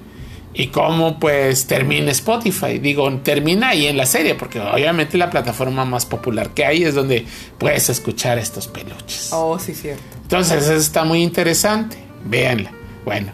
y 0.55 0.67
cómo 0.67 1.19
pues 1.19 1.67
termina 1.67 2.11
Spotify. 2.11 2.79
Digo, 2.79 3.11
termina 3.19 3.69
ahí 3.69 3.87
en 3.87 3.97
la 3.97 4.05
serie 4.05 4.35
porque 4.35 4.59
obviamente 4.59 5.17
la 5.17 5.29
plataforma 5.29 5.83
más 5.83 6.05
popular 6.05 6.51
que 6.53 6.65
hay 6.65 6.83
es 6.83 6.95
donde 6.95 7.25
puedes 7.57 7.89
escuchar 7.89 8.37
estos 8.37 8.67
peluches. 8.67 9.29
Oh, 9.33 9.59
sí, 9.59 9.75
cierto. 9.75 10.03
Entonces, 10.21 10.63
eso 10.63 10.73
está 10.73 11.03
muy 11.03 11.21
interesante. 11.21 11.97
Véanla. 12.23 12.71
Bueno, 13.03 13.33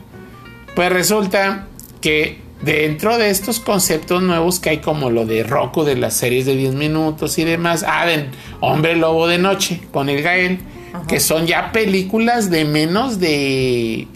pues 0.76 0.92
resulta 0.92 1.68
que 2.02 2.40
dentro 2.62 3.18
de 3.18 3.30
estos 3.30 3.60
conceptos 3.60 4.22
nuevos 4.24 4.60
que 4.60 4.72
hay, 4.72 4.78
como 4.80 5.12
lo 5.12 5.26
de 5.26 5.44
Roku, 5.44 5.84
de 5.84 5.96
las 5.96 6.16
series 6.16 6.46
de 6.46 6.56
10 6.56 6.74
minutos 6.74 7.38
y 7.38 7.44
demás, 7.44 7.86
ah, 7.88 8.06
de 8.06 8.26
Hombre 8.60 8.96
Lobo 8.96 9.28
de 9.28 9.38
Noche 9.38 9.82
con 9.92 10.10
el 10.10 10.24
Gael, 10.24 10.60
que 11.08 11.20
son 11.20 11.46
ya 11.46 11.72
películas 11.72 12.50
de 12.50 12.66
menos 12.66 13.20
de, 13.20 14.08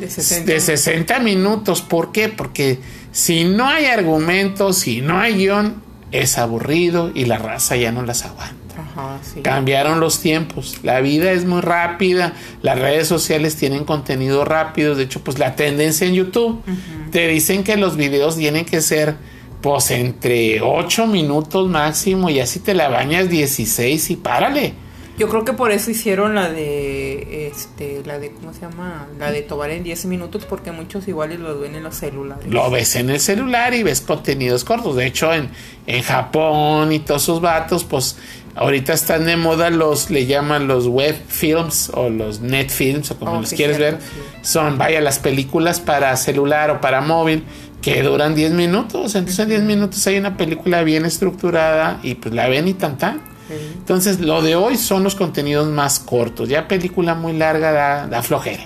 De 0.00 0.10
60. 0.10 0.52
de 0.52 0.60
60 0.60 1.18
minutos. 1.20 1.82
¿Por 1.82 2.12
qué? 2.12 2.28
Porque 2.28 2.78
si 3.12 3.44
no 3.44 3.68
hay 3.68 3.86
argumentos, 3.86 4.78
si 4.78 5.00
no 5.00 5.18
hay 5.18 5.34
guion, 5.34 5.82
es 6.12 6.38
aburrido 6.38 7.10
y 7.14 7.24
la 7.24 7.38
raza 7.38 7.76
ya 7.76 7.92
no 7.92 8.02
las 8.02 8.24
aguanta. 8.24 8.56
Ajá, 8.76 9.18
sí. 9.22 9.40
Cambiaron 9.40 10.00
los 10.00 10.20
tiempos, 10.20 10.78
la 10.82 11.00
vida 11.00 11.32
es 11.32 11.44
muy 11.44 11.60
rápida, 11.60 12.32
las 12.62 12.78
redes 12.78 13.08
sociales 13.08 13.56
tienen 13.56 13.84
contenido 13.84 14.44
rápido, 14.44 14.94
de 14.94 15.04
hecho 15.04 15.22
pues 15.22 15.38
la 15.38 15.54
tendencia 15.54 16.06
en 16.06 16.14
YouTube 16.14 16.62
te 17.10 17.28
dicen 17.28 17.62
que 17.62 17.76
los 17.76 17.96
videos 17.96 18.36
tienen 18.36 18.64
que 18.64 18.80
ser 18.80 19.16
pues 19.60 19.90
entre 19.90 20.62
8 20.62 21.06
minutos 21.06 21.68
máximo 21.68 22.30
y 22.30 22.40
así 22.40 22.60
te 22.60 22.74
la 22.74 22.88
bañas 22.88 23.28
16 23.28 24.10
y 24.10 24.16
párale. 24.16 24.74
Yo 25.20 25.28
creo 25.28 25.44
que 25.44 25.52
por 25.52 25.70
eso 25.70 25.90
hicieron 25.90 26.34
la 26.34 26.50
de, 26.50 27.46
este, 27.48 28.02
la 28.06 28.18
de, 28.18 28.30
¿cómo 28.32 28.54
se 28.54 28.62
llama? 28.62 29.06
La 29.18 29.30
de 29.30 29.42
Tobar 29.42 29.68
en 29.70 29.82
10 29.84 30.06
minutos, 30.06 30.46
porque 30.46 30.72
muchos 30.72 31.06
iguales 31.08 31.38
los 31.40 31.60
ven 31.60 31.74
en 31.74 31.82
los 31.82 31.94
celulares. 31.96 32.46
Lo 32.50 32.70
ves 32.70 32.96
en 32.96 33.10
el 33.10 33.20
celular 33.20 33.74
y 33.74 33.82
ves 33.82 34.00
contenidos 34.00 34.64
cortos. 34.64 34.96
De 34.96 35.04
hecho, 35.04 35.30
en, 35.34 35.50
en 35.86 36.02
Japón 36.02 36.90
y 36.92 37.00
todos 37.00 37.20
sus 37.22 37.42
vatos, 37.42 37.84
pues 37.84 38.16
ahorita 38.54 38.94
están 38.94 39.26
de 39.26 39.36
moda 39.36 39.68
los, 39.68 40.08
le 40.10 40.24
llaman 40.24 40.66
los 40.66 40.86
web 40.86 41.14
films 41.28 41.90
o 41.92 42.08
los 42.08 42.40
net 42.40 42.70
films 42.70 43.10
o 43.10 43.18
como 43.18 43.32
Oh, 43.32 43.40
los 43.42 43.50
quieres 43.52 43.76
cierto, 43.76 43.98
ver. 43.98 44.06
sí. 44.42 44.48
Son, 44.48 44.78
vaya, 44.78 45.02
las 45.02 45.18
películas 45.18 45.80
para 45.80 46.16
celular 46.16 46.70
o 46.70 46.80
para 46.80 47.02
móvil 47.02 47.44
que 47.82 48.02
duran 48.02 48.34
10 48.34 48.52
minutos. 48.52 49.14
Entonces, 49.14 49.38
en 49.40 49.48
10 49.50 49.62
minutos 49.64 50.06
hay 50.06 50.16
una 50.16 50.38
película 50.38 50.82
bien 50.82 51.04
estructurada 51.04 52.00
y 52.02 52.14
pues 52.14 52.34
la 52.34 52.48
ven 52.48 52.68
y 52.68 52.72
tan 52.72 52.96
tan. 52.96 53.29
Entonces, 53.50 54.20
lo 54.20 54.42
de 54.42 54.56
hoy 54.56 54.76
son 54.76 55.02
los 55.04 55.14
contenidos 55.14 55.68
más 55.68 55.98
cortos. 55.98 56.48
Ya 56.48 56.68
película 56.68 57.14
muy 57.14 57.32
larga 57.32 57.72
da, 57.72 58.06
da 58.06 58.22
flojera. 58.22 58.64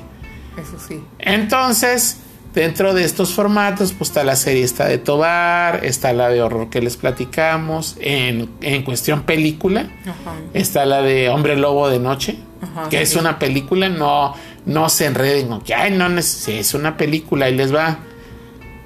Eso 0.56 0.78
sí. 0.86 1.00
Entonces, 1.18 2.18
dentro 2.54 2.94
de 2.94 3.04
estos 3.04 3.34
formatos, 3.34 3.92
pues 3.92 4.10
está 4.10 4.22
la 4.22 4.36
serie 4.36 4.66
de 4.66 4.98
Tobar, 4.98 5.84
está 5.84 6.12
la 6.12 6.28
de 6.28 6.40
horror 6.40 6.70
que 6.70 6.80
les 6.80 6.96
platicamos, 6.96 7.96
en, 8.00 8.48
en 8.60 8.82
cuestión 8.84 9.22
película, 9.22 9.90
Ajá. 10.02 10.36
está 10.54 10.86
la 10.86 11.02
de 11.02 11.28
Hombre 11.28 11.56
Lobo 11.56 11.88
de 11.88 11.98
Noche, 11.98 12.38
Ajá, 12.62 12.88
que 12.88 13.02
es 13.02 13.16
una 13.16 13.38
película, 13.38 13.88
no, 13.88 14.34
no 14.66 14.88
se 14.88 15.06
enreden 15.06 15.48
con 15.48 15.60
que, 15.62 15.74
ay, 15.74 15.90
no, 15.90 16.06
es 16.16 16.74
una 16.74 16.96
película 16.96 17.48
y 17.50 17.56
les 17.56 17.74
va 17.74 17.98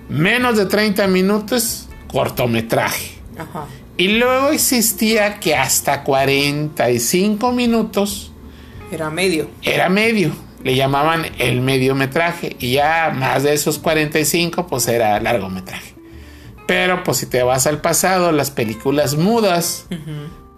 menos 0.08 0.56
de 0.56 0.64
30 0.64 1.06
minutos, 1.08 1.88
cortometraje. 2.10 3.18
Ajá. 3.38 3.66
Y 3.98 4.08
luego 4.18 4.50
existía 4.50 5.38
que 5.40 5.54
hasta 5.56 6.02
45 6.04 7.52
minutos 7.52 8.32
Era 8.90 9.10
medio. 9.10 9.50
era 9.62 9.88
medio. 9.88 10.32
Le 10.64 10.74
llamaban 10.74 11.26
el 11.38 11.60
mediometraje. 11.60 12.56
Y 12.58 12.72
ya 12.72 13.12
más 13.14 13.42
de 13.42 13.54
esos 13.54 13.78
45, 13.78 14.66
pues 14.66 14.88
era 14.88 15.20
largometraje. 15.20 15.94
Pero 16.66 17.02
pues 17.04 17.18
si 17.18 17.26
te 17.26 17.42
vas 17.42 17.66
al 17.66 17.80
pasado, 17.80 18.32
las 18.32 18.50
películas 18.50 19.16
mudas, 19.16 19.86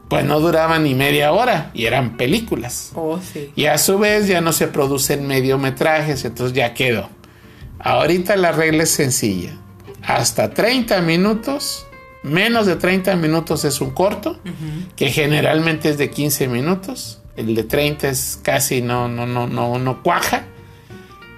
pues 0.08 0.24
no 0.24 0.40
duraban 0.40 0.84
ni 0.84 0.94
media 0.94 1.32
hora 1.32 1.70
y 1.74 1.84
eran 1.86 2.16
películas. 2.16 2.90
Oh, 2.94 3.20
sí. 3.32 3.52
Y 3.56 3.66
a 3.66 3.78
su 3.78 3.98
vez 3.98 4.26
ya 4.26 4.40
no 4.40 4.52
se 4.52 4.66
producen 4.68 5.26
mediometrajes, 5.26 6.24
entonces 6.24 6.56
ya 6.56 6.74
quedó. 6.74 7.08
Ahorita 7.78 8.36
la 8.36 8.52
regla 8.52 8.82
es 8.82 8.90
sencilla. 8.90 9.52
Hasta 10.02 10.50
30 10.50 11.00
minutos, 11.02 11.86
menos 12.22 12.66
de 12.66 12.76
30 12.76 13.16
minutos 13.16 13.64
es 13.64 13.80
un 13.80 13.90
corto, 13.90 14.38
que 14.96 15.10
generalmente 15.10 15.88
es 15.88 15.98
de 15.98 16.10
15 16.10 16.48
minutos. 16.48 17.20
El 17.36 17.54
de 17.54 17.64
30 17.64 18.08
es 18.08 18.38
casi 18.42 18.82
no, 18.82 19.08
no, 19.08 19.26
no, 19.26 19.46
no, 19.46 19.78
no 19.78 20.02
cuaja. 20.02 20.44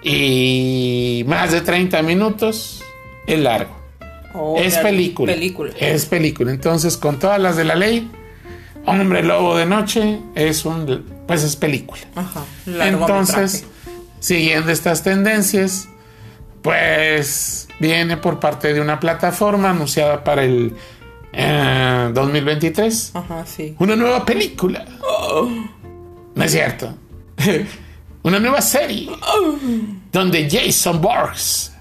Y 0.03 1.25
más 1.29 1.53
de 1.53 1.61
30 1.61 2.03
minutos 2.03 2.83
es 3.27 3.39
largo. 3.39 3.77
Oh, 4.35 4.57
es 4.59 4.79
película. 4.79 5.33
Película. 5.33 5.73
Es 5.79 6.07
película. 6.07 6.51
Entonces, 6.51 6.97
con 6.97 7.19
todas 7.19 7.41
las 7.41 7.57
de 7.57 7.65
la 7.65 7.75
ley, 7.75 8.11
Hombre 8.87 9.23
Lobo 9.23 9.57
de 9.57 9.67
Noche 9.67 10.19
es 10.35 10.65
un, 10.65 11.05
pues 11.27 11.45
es 11.45 11.55
película. 11.57 12.01
Ajá. 12.17 12.45
Entonces, 12.67 13.65
siguiendo 14.19 14.73
estas 14.73 15.03
tendencias, 15.03 15.89
pues 16.63 17.69
viene 17.81 18.17
por 18.17 18.39
parte 18.41 18.73
de 18.73 18.81
una 18.81 18.99
plataforma 19.01 19.71
anunciada 19.71 20.23
para 20.23 20.45
el 20.45 20.75
eh, 21.33 22.11
2023 22.15 23.13
Ajá, 23.15 23.45
sí. 23.47 23.75
una 23.79 23.97
nueva 23.97 24.25
película. 24.25 24.85
No 26.35 26.45
es 26.45 26.53
cierto. 26.53 26.95
una 28.23 28.39
nueva 28.39 28.63
serie 28.63 29.11
donde 30.13 30.49
Jason 30.49 31.01
Borges 31.01 31.73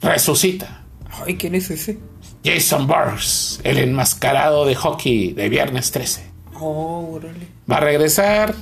resucita. 0.00 0.84
Ay, 1.24 1.36
¿quién 1.36 1.54
es 1.54 1.70
ese? 1.70 1.98
Jason 2.44 2.86
Borges, 2.86 3.60
el 3.62 3.78
enmascarado 3.78 4.66
de 4.66 4.74
hockey 4.74 5.32
de 5.32 5.48
Viernes 5.48 5.92
13. 5.92 6.30
Oh, 6.60 7.08
órale. 7.12 7.46
Va 7.70 7.76
a 7.76 7.80
regresar 7.80 8.54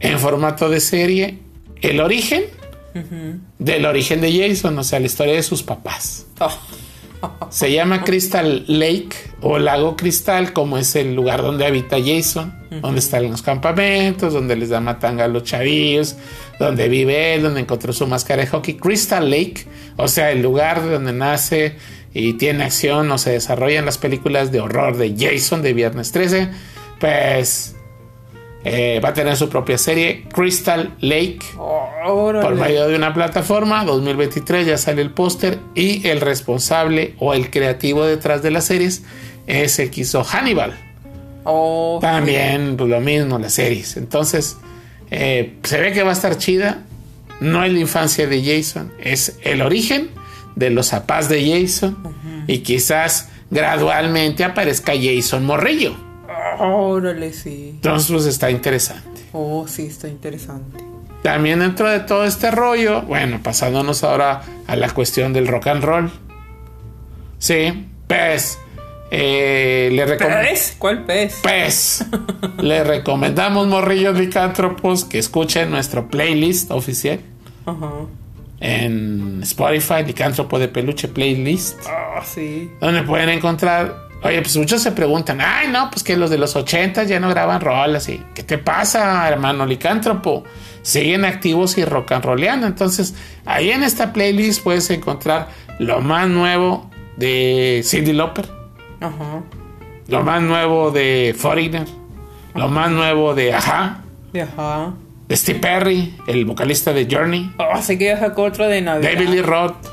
en 0.00 0.18
formato 0.18 0.68
de 0.70 0.80
serie 0.80 1.38
el 1.82 2.00
origen 2.00 2.44
del 3.58 3.86
origen 3.86 4.20
de 4.20 4.48
Jason, 4.48 4.78
o 4.78 4.84
sea, 4.84 5.00
la 5.00 5.06
historia 5.06 5.34
de 5.34 5.42
sus 5.42 5.62
papás. 5.62 6.26
Oh. 6.40 6.50
Se 7.50 7.72
llama 7.72 8.04
Crystal 8.04 8.64
Lake 8.66 9.10
o 9.40 9.58
Lago 9.58 9.96
Cristal, 9.96 10.52
como 10.52 10.78
es 10.78 10.96
el 10.96 11.14
lugar 11.14 11.42
donde 11.42 11.66
habita 11.66 11.96
Jason, 12.04 12.52
donde 12.80 13.00
están 13.00 13.30
los 13.30 13.42
campamentos, 13.42 14.32
donde 14.32 14.56
les 14.56 14.70
da 14.70 14.80
matanga 14.80 15.24
a 15.24 15.28
los 15.28 15.44
chavillos, 15.44 16.16
donde 16.58 16.88
vive 16.88 17.34
él, 17.34 17.42
donde 17.42 17.60
encontró 17.60 17.92
su 17.92 18.06
máscara 18.06 18.42
de 18.42 18.48
hockey. 18.48 18.76
Crystal 18.76 19.28
Lake, 19.28 19.66
o 19.96 20.08
sea, 20.08 20.30
el 20.30 20.42
lugar 20.42 20.88
donde 20.88 21.12
nace 21.12 21.76
y 22.14 22.34
tiene 22.34 22.64
acción 22.64 23.10
o 23.10 23.18
se 23.18 23.30
desarrollan 23.30 23.84
las 23.84 23.98
películas 23.98 24.52
de 24.52 24.60
horror 24.60 24.96
de 24.96 25.14
Jason 25.18 25.62
de 25.62 25.72
Viernes 25.74 26.12
13, 26.12 26.48
pues 26.98 27.76
eh, 28.64 29.00
va 29.04 29.10
a 29.10 29.14
tener 29.14 29.36
su 29.36 29.48
propia 29.48 29.76
serie, 29.76 30.24
Crystal 30.32 30.94
Lake. 31.00 31.40
Oh. 31.58 32.32
Por 32.40 32.54
medio 32.54 32.88
de 32.88 32.96
una 32.96 33.12
plataforma, 33.12 33.84
2023 33.84 34.66
ya 34.66 34.78
sale 34.78 35.02
el 35.02 35.10
póster 35.10 35.58
y 35.74 36.06
el 36.08 36.20
responsable 36.20 37.14
o 37.18 37.34
el 37.34 37.50
creativo 37.50 38.04
detrás 38.04 38.42
de 38.42 38.50
las 38.50 38.64
series 38.64 39.02
es 39.46 39.78
el 39.78 39.90
que 39.90 40.02
hizo 40.02 40.24
Hannibal. 40.24 40.74
Oh, 41.44 41.98
También 42.00 42.76
pues, 42.76 42.88
lo 42.88 43.00
mismo, 43.00 43.38
las 43.38 43.54
series. 43.54 43.96
Entonces, 43.96 44.56
eh, 45.10 45.54
se 45.62 45.80
ve 45.80 45.92
que 45.92 46.02
va 46.02 46.10
a 46.10 46.14
estar 46.14 46.38
chida. 46.38 46.84
No 47.40 47.64
es 47.64 47.72
la 47.72 47.80
infancia 47.80 48.28
de 48.28 48.42
Jason, 48.44 48.92
es 49.00 49.38
el 49.42 49.62
origen 49.62 50.10
de 50.54 50.70
los 50.70 50.90
papás 50.90 51.28
de 51.28 51.62
Jason. 51.62 51.96
Y 52.46 52.58
quizás 52.58 53.28
gradualmente 53.50 54.44
aparezca 54.44 54.92
Jason 55.00 55.44
Morrillo. 55.44 56.11
Órale, 56.64 57.32
sí. 57.32 57.70
Entonces, 57.74 58.10
pues 58.10 58.26
está 58.26 58.50
interesante. 58.50 59.22
Oh, 59.32 59.66
sí, 59.66 59.86
está 59.86 60.06
interesante. 60.08 60.84
También 61.22 61.58
dentro 61.58 61.88
de 61.90 62.00
todo 62.00 62.24
este 62.24 62.50
rollo, 62.50 63.02
bueno, 63.02 63.40
pasándonos 63.42 64.04
ahora 64.04 64.42
a 64.66 64.76
la 64.76 64.90
cuestión 64.90 65.32
del 65.32 65.46
rock 65.48 65.66
and 65.68 65.82
roll. 65.84 66.10
Sí, 67.38 67.86
pues 68.06 68.58
eh, 69.10 69.90
le 69.92 70.06
¿Pez? 70.16 70.76
¿Cuál 70.78 71.04
pez? 71.04 71.40
Pues 71.42 72.04
le 72.60 72.84
recomendamos, 72.84 73.66
morrillos 73.66 74.16
licántropos, 74.18 75.04
que 75.04 75.18
escuchen 75.18 75.70
nuestro 75.70 76.08
playlist 76.08 76.70
oficial 76.70 77.20
Ajá. 77.66 77.90
en 78.60 79.40
Spotify, 79.42 80.04
Licántropo 80.06 80.58
de 80.58 80.68
Peluche 80.68 81.08
Playlist, 81.08 81.78
Ah, 81.88 82.22
sí. 82.24 82.70
donde 82.80 83.02
pueden 83.02 83.28
encontrar. 83.28 84.11
Oye, 84.24 84.40
pues 84.40 84.56
muchos 84.56 84.80
se 84.82 84.92
preguntan, 84.92 85.40
ay, 85.40 85.68
no, 85.68 85.90
pues 85.90 86.04
que 86.04 86.16
los 86.16 86.30
de 86.30 86.38
los 86.38 86.54
80 86.54 87.02
ya 87.04 87.18
no 87.18 87.28
graban 87.28 87.60
rolas 87.60 88.08
y 88.08 88.22
¿qué 88.34 88.42
te 88.44 88.56
pasa, 88.58 89.28
hermano 89.28 89.66
licántropo? 89.66 90.44
Siguen 90.82 91.24
activos 91.24 91.76
y 91.78 91.84
rock 91.84 92.12
and 92.12 92.24
rolleando. 92.24 92.66
Entonces, 92.68 93.14
ahí 93.46 93.70
en 93.70 93.82
esta 93.82 94.12
playlist 94.12 94.62
puedes 94.62 94.88
encontrar 94.90 95.48
lo 95.80 96.00
más 96.00 96.28
nuevo 96.28 96.88
de 97.16 97.82
Cindy 97.84 98.12
Lauper, 98.12 98.48
Ajá. 99.00 99.42
lo 100.06 100.22
más 100.22 100.40
nuevo 100.42 100.90
de 100.92 101.34
Foreigner, 101.36 101.86
lo 102.54 102.68
más 102.68 102.90
nuevo 102.90 103.34
de 103.34 103.52
Aja, 103.54 104.02
Y 104.32 104.38
Ajá. 104.38 104.92
de 105.28 105.36
Steve 105.36 105.58
Perry, 105.58 106.16
el 106.28 106.44
vocalista 106.44 106.92
de 106.92 107.08
Journey, 107.10 107.52
Oh, 107.58 107.64
así 107.74 107.98
que 107.98 108.16
sacó 108.16 108.44
otro 108.44 108.68
de 108.68 108.80
Navidad. 108.82 109.12
David 109.14 109.28
Lee 109.30 109.42
Roth, 109.42 109.86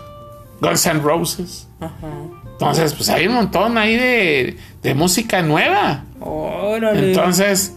Guns 0.62 0.86
N' 0.86 1.00
Roses. 1.02 1.68
Ajá. 1.80 2.19
Entonces, 2.62 2.94
pues 2.94 3.08
hay 3.10 3.28
un 3.28 3.36
montón 3.36 3.78
ahí 3.78 3.96
de, 3.96 4.58
de 4.84 4.94
música 4.94 5.42
nueva. 5.42 6.04
Órale. 6.20 7.10
Entonces, 7.12 7.74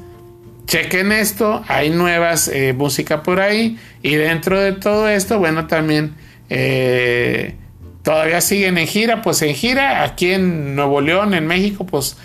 chequen 0.67 1.13
esto, 1.13 1.63
hay 1.69 1.91
nuevas 1.91 2.49
eh, 2.49 2.73
música 2.73 3.23
por 3.23 3.41
ahí 3.41 3.79
y 4.03 4.15
dentro 4.17 4.61
de 4.61 4.73
todo 4.73 5.09
esto, 5.09 5.39
bueno, 5.39 5.67
también 5.69 6.15
eh, 6.51 7.55
todavía 8.03 8.41
siguen 8.41 8.77
en 8.79 8.87
gira, 8.89 9.23
pues 9.23 9.43
en 9.43 9.55
gira 9.55 10.03
aquí 10.03 10.33
en 10.33 10.75
Nuevo 10.75 11.01
León, 11.01 11.35
en 11.35 11.47
México, 11.47 11.87
pues 11.87 12.17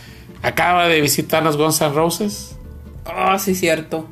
acaba 0.41 0.87
de 0.87 0.99
visitar 1.01 1.43
los 1.43 1.57
Guns 1.57 1.79
N' 1.81 1.89
Roses. 1.93 2.55
Ah, 3.05 3.37
sí, 3.39 3.53
cierto. 3.53 4.07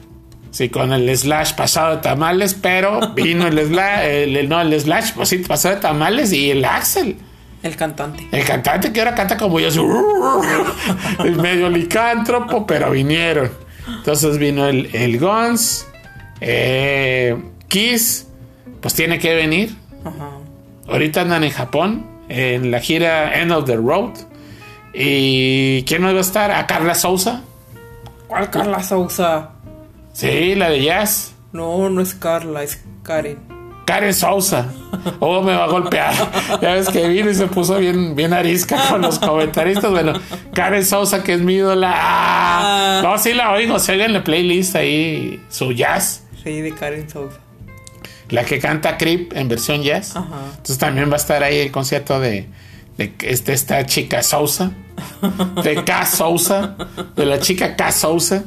Sí, 0.52 0.70
con 0.70 0.94
el 0.94 1.16
Slash 1.18 1.54
pasado 1.56 1.96
de 1.96 2.02
tamales, 2.04 2.54
pero 2.54 3.00
vino 3.16 3.48
el 3.48 3.60
Slash, 3.68 4.06
el- 4.06 4.48
no, 4.50 4.62
el 4.62 4.80
Slash, 4.80 5.14
pues 5.16 5.30
sí, 5.30 5.40
pasado 5.40 5.76
de 5.76 5.82
tamales 5.82 6.32
y 6.32 6.52
el 6.52 6.64
Axel. 6.64 7.18
El 7.66 7.76
cantante. 7.76 8.28
El 8.32 8.46
cantante 8.46 8.94
que 8.94 9.00
ahora 9.00 9.16
canta 9.16 9.36
como 9.38 9.60
yo, 9.60 9.70
el 11.26 11.36
medio 11.36 11.68
licántropo, 11.68 12.64
pero 12.68 12.92
vinieron. 12.92 13.50
Entonces 13.88 14.38
vino 14.38 14.68
el, 14.68 14.96
el 14.96 15.20
Guns, 15.20 15.88
eh, 16.42 17.36
Kiss, 17.68 18.28
pues 18.82 18.94
tiene 18.94 19.18
que 19.18 19.34
venir. 19.34 19.76
Ajá. 20.04 20.30
Ahorita 20.88 21.22
andan 21.22 21.44
en 21.44 21.50
Japón, 21.50 22.06
en 22.30 22.70
la 22.70 22.80
gira 22.82 23.42
End 23.42 23.52
of 23.52 23.66
the 23.66 23.78
Road. 23.78 24.12
¿Y 24.94 25.82
quién 25.86 26.04
más 26.04 26.14
va 26.14 26.20
a 26.20 26.22
estar? 26.22 26.52
A 26.52 26.68
Carla 26.68 26.94
Souza. 26.94 27.42
¿Cuál 28.28 28.52
Carla 28.52 28.84
Sousa? 28.84 29.54
Sí, 30.14 30.54
la 30.54 30.70
de 30.70 30.84
jazz. 30.84 31.34
No, 31.52 31.90
no 31.90 32.00
es 32.00 32.14
Carla, 32.14 32.62
es 32.62 32.84
Karen. 33.02 33.40
Karen 33.86 34.14
Sousa. 34.14 34.66
Oh, 35.20 35.42
me 35.42 35.54
va 35.54 35.66
a 35.66 35.68
golpear. 35.68 36.14
Ya 36.62 36.74
ves 36.74 36.90
que 36.90 37.08
vino 37.08 37.30
y 37.30 37.36
se 37.36 37.48
puso 37.48 37.78
bien, 37.78 38.16
bien 38.16 38.34
arisca 38.34 38.90
con 38.90 39.02
los 39.02 39.20
comentaristas. 39.20 39.92
Bueno, 39.92 40.14
Karen 40.54 40.86
Sousa, 40.86 41.24
que 41.24 41.34
es 41.34 41.42
mi 41.42 41.56
ídola. 41.56 41.94
Ah, 41.96 43.02
no, 43.04 43.18
sí 43.18 43.34
la 43.34 43.52
oigo. 43.52 43.78
Se 43.80 43.94
oiga 43.94 44.06
en 44.06 44.14
la 44.14 44.24
playlist 44.24 44.76
ahí 44.76 45.42
su 45.50 45.72
jazz. 45.72 46.24
Sí, 46.44 46.62
de 46.62 46.74
Karen 46.74 47.10
Sousa. 47.10 47.40
La 48.30 48.44
que 48.44 48.60
canta 48.60 48.98
Creep 48.98 49.34
en 49.36 49.48
versión 49.48 49.84
jazz. 49.84 50.16
Ajá. 50.16 50.28
Entonces 50.50 50.78
también 50.78 51.10
va 51.10 51.14
a 51.14 51.18
estar 51.18 51.44
ahí 51.44 51.60
el 51.60 51.72
concierto 51.72 52.20
de, 52.20 52.48
de 52.98 53.14
este, 53.24 53.54
esta 53.54 53.86
chica 53.86 54.24
Sousa. 54.24 54.72
De 55.64 55.84
K 55.84 56.06
Sousa. 56.06 56.76
De 57.16 57.26
la 57.26 57.40
chica 57.40 57.76
K 57.76 57.92
Sousa. 57.92 58.44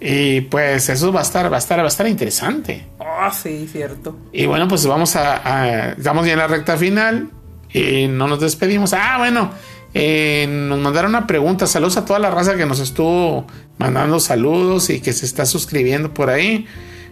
Y 0.00 0.42
pues 0.42 0.88
eso 0.90 1.10
va 1.12 1.20
a 1.20 1.22
estar, 1.22 1.50
va 1.50 1.56
a 1.56 1.58
estar, 1.58 1.78
va 1.80 1.84
a 1.84 1.88
estar 1.88 2.06
interesante. 2.06 2.84
Ah, 3.00 3.32
sí, 3.32 3.66
cierto. 3.70 4.16
Y 4.32 4.46
bueno, 4.46 4.68
pues 4.68 4.86
vamos 4.86 5.16
a, 5.16 5.36
a- 5.44 5.92
Estamos 5.92 6.26
ya 6.26 6.32
en 6.32 6.38
la 6.38 6.46
recta 6.48 6.76
final. 6.76 7.30
Y 7.72 8.06
no 8.08 8.26
nos 8.28 8.40
despedimos. 8.40 8.92
Ah, 8.92 9.16
bueno. 9.18 9.50
eh, 9.94 10.46
nos 10.48 10.78
mandaron 10.78 11.10
una 11.10 11.26
pregunta. 11.26 11.66
Saludos 11.66 11.96
a 11.96 12.04
toda 12.04 12.18
la 12.18 12.30
raza 12.30 12.56
que 12.56 12.66
nos 12.66 12.80
estuvo 12.80 13.46
mandando 13.78 14.20
saludos 14.20 14.90
y 14.90 15.00
que 15.00 15.12
se 15.14 15.24
está 15.26 15.46
suscribiendo 15.46 16.12
por 16.12 16.28
ahí. 16.30 16.66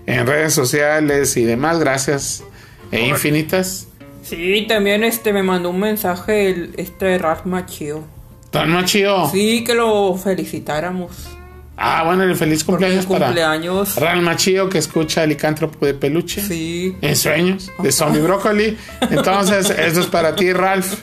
En 0.06 0.26
redes 0.26 0.52
sociales 0.52 1.36
y 1.38 1.44
demás. 1.44 1.78
Gracias. 1.78 2.44
E 2.92 3.06
infinitas. 3.08 3.88
Sí, 4.22 4.66
también 4.68 5.04
este 5.04 5.32
me 5.32 5.42
mandó 5.42 5.70
un 5.70 5.80
mensaje 5.80 6.50
el, 6.50 6.74
este 6.76 7.16
Ralph 7.18 7.46
Machio. 7.46 8.04
Tan 8.50 8.70
más 8.70 8.84
chido. 8.84 9.28
Sí, 9.30 9.64
que 9.64 9.74
lo 9.74 10.14
felicitáramos. 10.16 11.28
Ah, 11.76 12.04
bueno, 12.04 12.22
el 12.22 12.36
feliz 12.36 12.60
el 12.60 12.66
cumpleaños 12.66 13.06
para 13.06 13.26
cumpleaños. 13.26 13.96
Ral 13.96 14.22
Machío 14.22 14.68
que 14.68 14.78
escucha 14.78 15.26
Licántropo 15.26 15.84
de 15.84 15.94
Peluche. 15.94 16.40
Sí. 16.40 16.96
En 17.00 17.16
sueños, 17.16 17.72
de 17.78 17.90
Zombie 17.90 18.20
Brócoli. 18.20 18.76
Entonces, 19.10 19.70
esto 19.78 20.00
es 20.00 20.06
para 20.06 20.36
ti, 20.36 20.52
Ralph. 20.52 21.02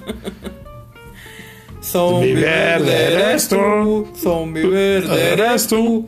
Zombie 1.81 2.33
verde 2.35 3.13
eres 3.13 3.49
tú. 3.49 4.07
Zombie 4.15 4.65
verde 4.67 5.33
eres 5.33 5.67
tú. 5.67 6.07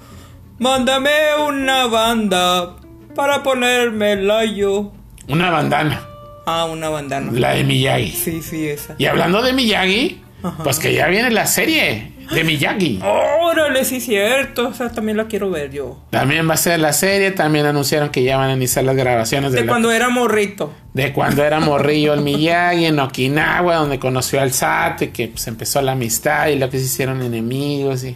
Mándame 0.59 1.11
una 1.47 1.87
banda 1.87 2.75
para 3.15 3.43
ponérmela 3.43 4.45
yo. 4.45 4.93
Una 5.27 5.49
bandana, 5.49 6.05
Ah, 6.45 6.65
una 6.65 6.89
bandana. 6.89 7.31
la 7.33 7.51
de 7.53 7.63
Miyagi. 7.63 8.11
Sí, 8.11 8.41
sí, 8.41 8.67
esa. 8.67 8.95
Y 8.97 9.05
hablando 9.07 9.41
de 9.41 9.53
Miyagi, 9.53 10.21
pues 10.63 10.77
que 10.79 10.93
ya 10.93 11.07
viene 11.07 11.31
la 11.31 11.47
serie 11.47 12.12
de 12.33 12.43
Miyagi. 12.43 12.99
Órale, 13.03 13.85
sí, 13.85 13.99
cierto. 13.99 14.67
O 14.69 14.73
sea, 14.73 14.89
también 14.91 15.17
la 15.17 15.25
quiero 15.27 15.49
ver 15.49 15.71
yo. 15.71 15.99
También 16.09 16.47
va 16.49 16.53
a 16.53 16.57
ser 16.57 16.79
la 16.79 16.93
serie, 16.93 17.31
también 17.31 17.65
anunciaron 17.65 18.09
que 18.09 18.23
ya 18.23 18.37
van 18.37 18.49
a 18.49 18.53
iniciar 18.53 18.85
las 18.85 18.95
grabaciones 18.95 19.51
de, 19.51 19.59
De 19.59 19.65
la- 19.65 19.71
cuando 19.71 19.91
era 19.91 20.09
morrito. 20.09 20.73
de 20.93 21.11
cuando 21.13 21.43
era 21.43 21.59
morrillo 21.59 22.13
el 22.13 22.21
Miyagi 22.21 22.85
en 22.85 22.99
Okinawa, 22.99 23.75
donde 23.75 23.99
conoció 23.99 24.41
al 24.41 24.51
Sato 24.53 25.03
y 25.05 25.07
que 25.09 25.27
pues 25.27 25.47
empezó 25.47 25.81
la 25.81 25.93
amistad 25.93 26.47
y 26.47 26.55
lo 26.57 26.69
que 26.69 26.77
se 26.79 26.85
hicieron 26.85 27.21
enemigos 27.21 28.03
y... 28.03 28.15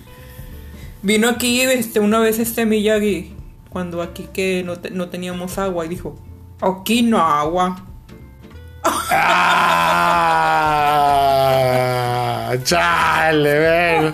Vino 1.03 1.29
aquí 1.29 1.61
este, 1.61 1.99
una 1.99 2.19
vez 2.19 2.39
este 2.39 2.65
Miyagi. 2.65 3.33
Cuando 3.69 4.01
aquí 4.01 4.27
que 4.33 4.63
no, 4.65 4.77
te- 4.77 4.89
no 4.91 5.09
teníamos 5.09 5.57
agua. 5.59 5.85
Y 5.85 5.89
dijo: 5.89 6.17
Aquí 6.61 7.03
no 7.03 7.19
agua. 7.19 7.85
¡Ah! 9.11 10.77
¡Chale! 12.63 13.59
ven. 13.59 14.11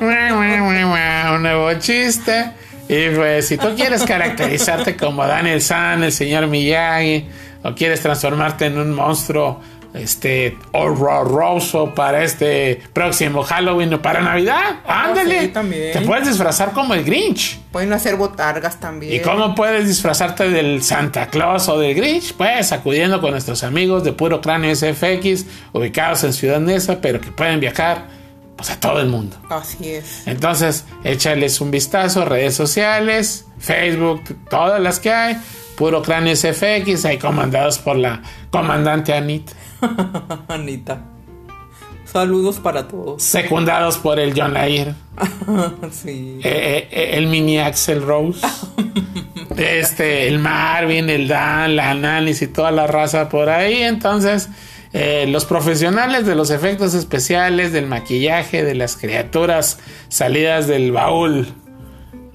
Un 0.00 1.42
nuevo 1.42 1.72
chiste. 1.74 2.52
Y 2.88 3.08
pues, 3.10 3.48
si 3.48 3.56
tú 3.56 3.74
quieres 3.74 4.02
caracterizarte 4.02 4.96
como 4.96 5.26
Daniel 5.26 5.60
San, 5.62 6.02
el 6.04 6.12
señor 6.12 6.46
Miyagi, 6.46 7.26
o 7.62 7.74
quieres 7.74 8.00
transformarte 8.00 8.66
en 8.66 8.78
un 8.78 8.92
monstruo 8.92 9.60
este 9.94 10.56
horroroso 10.72 11.94
para 11.94 12.24
este 12.24 12.82
próximo 12.92 13.42
Halloween 13.42 13.94
o 13.94 14.02
para 14.02 14.20
Navidad, 14.20 14.80
ándale. 14.86 15.40
sí, 15.40 15.48
también. 15.48 15.92
Te 15.92 16.00
puedes 16.00 16.28
disfrazar 16.28 16.72
como 16.72 16.94
el 16.94 17.04
Grinch. 17.04 17.58
Pueden 17.70 17.92
hacer 17.92 18.16
botargas 18.16 18.80
también. 18.80 19.14
¿Y 19.14 19.20
cómo 19.20 19.54
puedes 19.54 19.86
disfrazarte 19.86 20.48
del 20.50 20.82
Santa 20.82 21.28
Claus 21.28 21.68
o 21.68 21.78
del 21.78 21.94
Grinch? 21.94 22.34
Pues 22.34 22.72
acudiendo 22.72 23.20
con 23.20 23.32
nuestros 23.32 23.62
amigos 23.62 24.04
de 24.04 24.12
Puro 24.12 24.40
Cráneo 24.40 24.74
SFX, 24.74 25.46
ubicados 25.72 26.24
en 26.24 26.32
Ciudad 26.32 26.60
Neza, 26.60 27.00
pero 27.00 27.20
que 27.20 27.30
pueden 27.30 27.60
viajar 27.60 28.06
pues 28.56 28.70
a 28.70 28.80
todo 28.80 29.00
el 29.00 29.08
mundo. 29.08 29.36
Así 29.48 29.90
es. 29.90 30.26
Entonces, 30.26 30.84
échales 31.04 31.60
un 31.60 31.70
vistazo, 31.70 32.24
redes 32.24 32.54
sociales, 32.54 33.46
Facebook, 33.58 34.22
todas 34.48 34.80
las 34.80 35.00
que 35.00 35.10
hay, 35.10 35.36
Puro 35.76 36.02
Cráneo 36.02 36.36
SFX, 36.36 37.04
ahí 37.04 37.18
comandados 37.18 37.78
por 37.78 37.96
la 37.96 38.22
comandante 38.50 39.14
Anita, 39.14 39.52
Anita. 40.48 41.02
Saludos 42.04 42.58
para 42.58 42.88
todos. 42.88 43.22
secundados 43.22 43.96
por 43.96 44.18
el 44.20 44.38
John 44.38 44.52
Lair. 44.52 44.94
sí. 45.90 46.40
Eh, 46.44 46.88
eh, 46.90 47.10
el 47.14 47.26
mini 47.26 47.58
Axel 47.58 48.02
Rose, 48.02 48.46
este, 49.56 50.28
el 50.28 50.38
Marvin, 50.38 51.08
el 51.08 51.26
Dan, 51.26 51.76
la 51.76 51.90
Ananis 51.90 52.42
y 52.42 52.48
toda 52.48 52.70
la 52.70 52.86
raza 52.86 53.30
por 53.30 53.48
ahí. 53.48 53.82
Entonces, 53.82 54.50
eh, 54.92 55.24
los 55.26 55.46
profesionales 55.46 56.26
de 56.26 56.34
los 56.34 56.50
efectos 56.50 56.92
especiales, 56.92 57.72
del 57.72 57.86
maquillaje, 57.86 58.62
de 58.62 58.74
las 58.74 58.96
criaturas 58.96 59.78
salidas 60.08 60.66
del 60.66 60.92
baúl, 60.92 61.48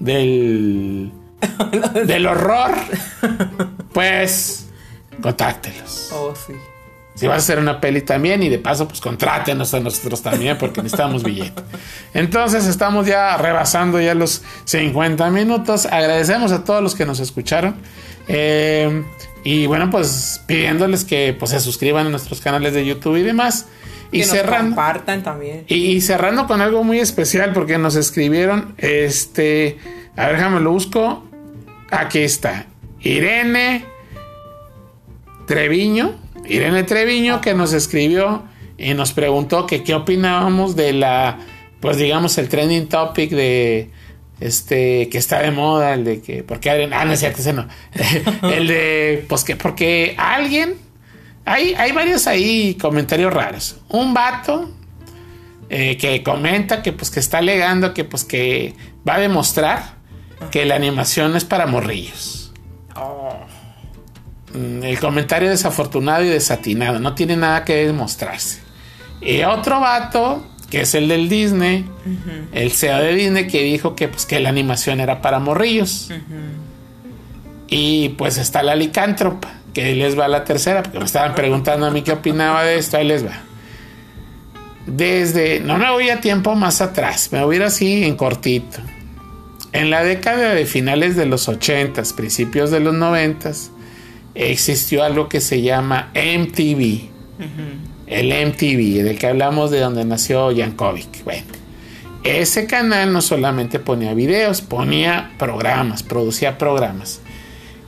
del, 0.00 1.12
del 2.04 2.26
horror, 2.26 2.74
pues 3.92 4.66
contáctelos. 5.22 6.10
Oh, 6.12 6.34
sí. 6.34 6.54
Si 7.18 7.26
vas 7.26 7.34
a 7.34 7.38
hacer 7.38 7.58
una 7.58 7.80
peli 7.80 8.02
también 8.02 8.44
y 8.44 8.48
de 8.48 8.60
paso 8.60 8.86
pues 8.86 9.00
contrátenos 9.00 9.74
a 9.74 9.80
nosotros 9.80 10.22
también 10.22 10.56
porque 10.56 10.82
necesitamos 10.82 11.24
billete. 11.24 11.62
Entonces 12.14 12.64
estamos 12.64 13.08
ya 13.08 13.36
rebasando 13.36 14.00
ya 14.00 14.14
los 14.14 14.42
50 14.66 15.28
minutos. 15.30 15.86
Agradecemos 15.86 16.52
a 16.52 16.62
todos 16.62 16.80
los 16.80 16.94
que 16.94 17.04
nos 17.04 17.18
escucharon. 17.18 17.74
Eh, 18.28 19.02
y 19.42 19.66
bueno, 19.66 19.90
pues 19.90 20.42
pidiéndoles 20.46 21.04
que 21.04 21.34
pues, 21.36 21.50
se 21.50 21.58
suscriban 21.58 22.06
a 22.06 22.10
nuestros 22.10 22.40
canales 22.40 22.72
de 22.72 22.86
YouTube 22.86 23.16
y 23.16 23.22
demás. 23.22 23.66
Y 24.12 24.20
que 24.20 24.26
nos 24.26 24.36
cerrando, 24.36 24.76
compartan 24.76 25.22
también. 25.24 25.64
y 25.66 26.00
cerrando 26.00 26.46
con 26.46 26.60
algo 26.60 26.84
muy 26.84 27.00
especial 27.00 27.52
porque 27.52 27.78
nos 27.78 27.96
escribieron, 27.96 28.74
este, 28.78 29.78
a 30.16 30.26
ver, 30.26 30.36
déjame 30.36 30.60
lo 30.60 30.70
busco. 30.70 31.24
Aquí 31.90 32.20
está. 32.20 32.66
Irene 33.00 33.84
Treviño, 35.46 36.14
Irene 36.48 36.82
Treviño 36.84 37.40
que 37.40 37.54
nos 37.54 37.72
escribió 37.72 38.44
y 38.76 38.94
nos 38.94 39.12
preguntó 39.12 39.66
que 39.66 39.82
qué 39.82 39.94
opinábamos 39.94 40.76
de 40.76 40.92
la, 40.92 41.38
pues 41.80 41.96
digamos, 41.96 42.38
el 42.38 42.48
trending 42.48 42.88
topic 42.88 43.30
de, 43.30 43.90
este, 44.40 45.08
que 45.08 45.18
está 45.18 45.40
de 45.42 45.50
moda, 45.50 45.94
el 45.94 46.04
de 46.04 46.20
que, 46.20 46.42
porque, 46.42 46.70
ah, 46.70 47.04
no 47.04 47.12
es 47.12 47.20
cierto, 47.20 47.40
ese 47.40 47.52
no, 47.52 47.66
el 48.42 48.68
de, 48.68 49.24
pues 49.28 49.44
que, 49.44 49.56
porque 49.56 50.14
alguien, 50.16 50.76
hay, 51.44 51.74
hay 51.74 51.92
varios 51.92 52.26
ahí 52.26 52.76
comentarios 52.80 53.32
raros, 53.32 53.80
un 53.88 54.14
vato 54.14 54.70
eh, 55.70 55.96
que 55.98 56.22
comenta 56.22 56.82
que, 56.82 56.92
pues, 56.92 57.10
que 57.10 57.20
está 57.20 57.38
alegando 57.38 57.92
que, 57.92 58.04
pues, 58.04 58.24
que 58.24 58.74
va 59.06 59.16
a 59.16 59.18
demostrar 59.18 59.98
que 60.50 60.64
la 60.64 60.76
animación 60.76 61.36
es 61.36 61.44
para 61.44 61.66
morrillos. 61.66 62.52
Mm, 62.94 63.57
El 64.54 64.98
comentario 64.98 65.50
desafortunado 65.50 66.24
y 66.24 66.28
desatinado, 66.28 67.00
no 67.00 67.14
tiene 67.14 67.36
nada 67.36 67.64
que 67.64 67.86
demostrarse. 67.86 68.60
Y 69.20 69.42
otro 69.42 69.80
vato, 69.80 70.46
que 70.70 70.82
es 70.82 70.94
el 70.94 71.08
del 71.08 71.28
Disney, 71.28 71.84
el 72.52 72.70
CEO 72.70 72.98
de 72.98 73.14
Disney, 73.14 73.46
que 73.46 73.62
dijo 73.62 73.94
que, 73.94 74.08
pues, 74.08 74.26
que 74.26 74.40
la 74.40 74.48
animación 74.48 75.00
era 75.00 75.20
para 75.20 75.38
morrillos. 75.38 76.10
Y 77.68 78.10
pues 78.10 78.38
está 78.38 78.62
la 78.62 78.74
licántropa, 78.74 79.50
que 79.74 79.84
ahí 79.84 79.94
les 79.94 80.18
va 80.18 80.28
la 80.28 80.44
tercera, 80.44 80.82
porque 80.82 80.98
me 80.98 81.04
estaban 81.04 81.34
preguntando 81.34 81.86
a 81.86 81.90
mí 81.90 82.02
qué 82.02 82.12
opinaba 82.12 82.64
de 82.64 82.78
esto, 82.78 82.96
ahí 82.96 83.06
les 83.06 83.26
va. 83.26 83.42
Desde, 84.86 85.60
no 85.60 85.76
me 85.76 85.90
voy 85.90 86.08
a 86.08 86.20
tiempo 86.20 86.54
más 86.54 86.80
atrás, 86.80 87.28
me 87.30 87.44
voy 87.44 87.56
a 87.56 87.58
ir 87.58 87.62
así 87.64 88.04
en 88.04 88.16
cortito. 88.16 88.78
En 89.72 89.90
la 89.90 90.02
década 90.02 90.54
de 90.54 90.64
finales 90.64 91.14
de 91.14 91.26
los 91.26 91.46
80s, 91.46 92.14
principios 92.14 92.70
de 92.70 92.80
los 92.80 92.94
90s, 92.94 93.68
existió 94.34 95.02
algo 95.02 95.28
que 95.28 95.40
se 95.40 95.62
llama 95.62 96.10
MTV. 96.14 97.08
El 98.06 98.48
MTV, 98.48 99.04
del 99.04 99.18
que 99.18 99.26
hablamos 99.26 99.70
de 99.70 99.80
donde 99.80 100.04
nació 100.04 100.50
Yankovic. 100.50 101.24
Bueno, 101.24 101.46
ese 102.24 102.66
canal 102.66 103.12
no 103.12 103.20
solamente 103.20 103.78
ponía 103.78 104.14
videos, 104.14 104.60
ponía 104.60 105.32
programas, 105.38 106.02
producía 106.02 106.58
programas. 106.58 107.20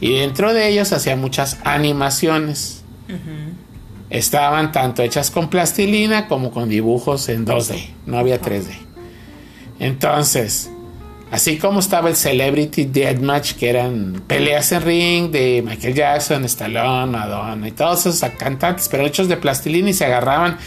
Y 0.00 0.12
dentro 0.12 0.54
de 0.54 0.68
ellos 0.68 0.92
hacía 0.92 1.16
muchas 1.16 1.58
animaciones. 1.64 2.84
Estaban 4.08 4.72
tanto 4.72 5.02
hechas 5.02 5.30
con 5.30 5.50
plastilina 5.50 6.26
como 6.26 6.50
con 6.50 6.68
dibujos 6.68 7.28
en 7.28 7.46
2D. 7.46 7.90
No 8.06 8.18
había 8.18 8.40
3D. 8.40 8.70
Entonces, 9.78 10.70
Así 11.30 11.58
como 11.58 11.78
estaba 11.78 12.08
el 12.08 12.16
Celebrity 12.16 12.86
Deathmatch, 12.86 13.52
que 13.52 13.70
eran 13.70 14.22
peleas 14.26 14.72
en 14.72 14.82
ring 14.82 15.30
de 15.30 15.62
Michael 15.64 15.94
Jackson, 15.94 16.44
Stallone, 16.44 17.12
Madonna 17.12 17.68
y 17.68 17.70
todos 17.70 18.06
esos 18.06 18.28
cantantes, 18.30 18.88
pero 18.88 19.06
hechos 19.06 19.28
de 19.28 19.36
plastilina 19.36 19.90
y 19.90 19.94
se 19.94 20.06
agarraban 20.06 20.58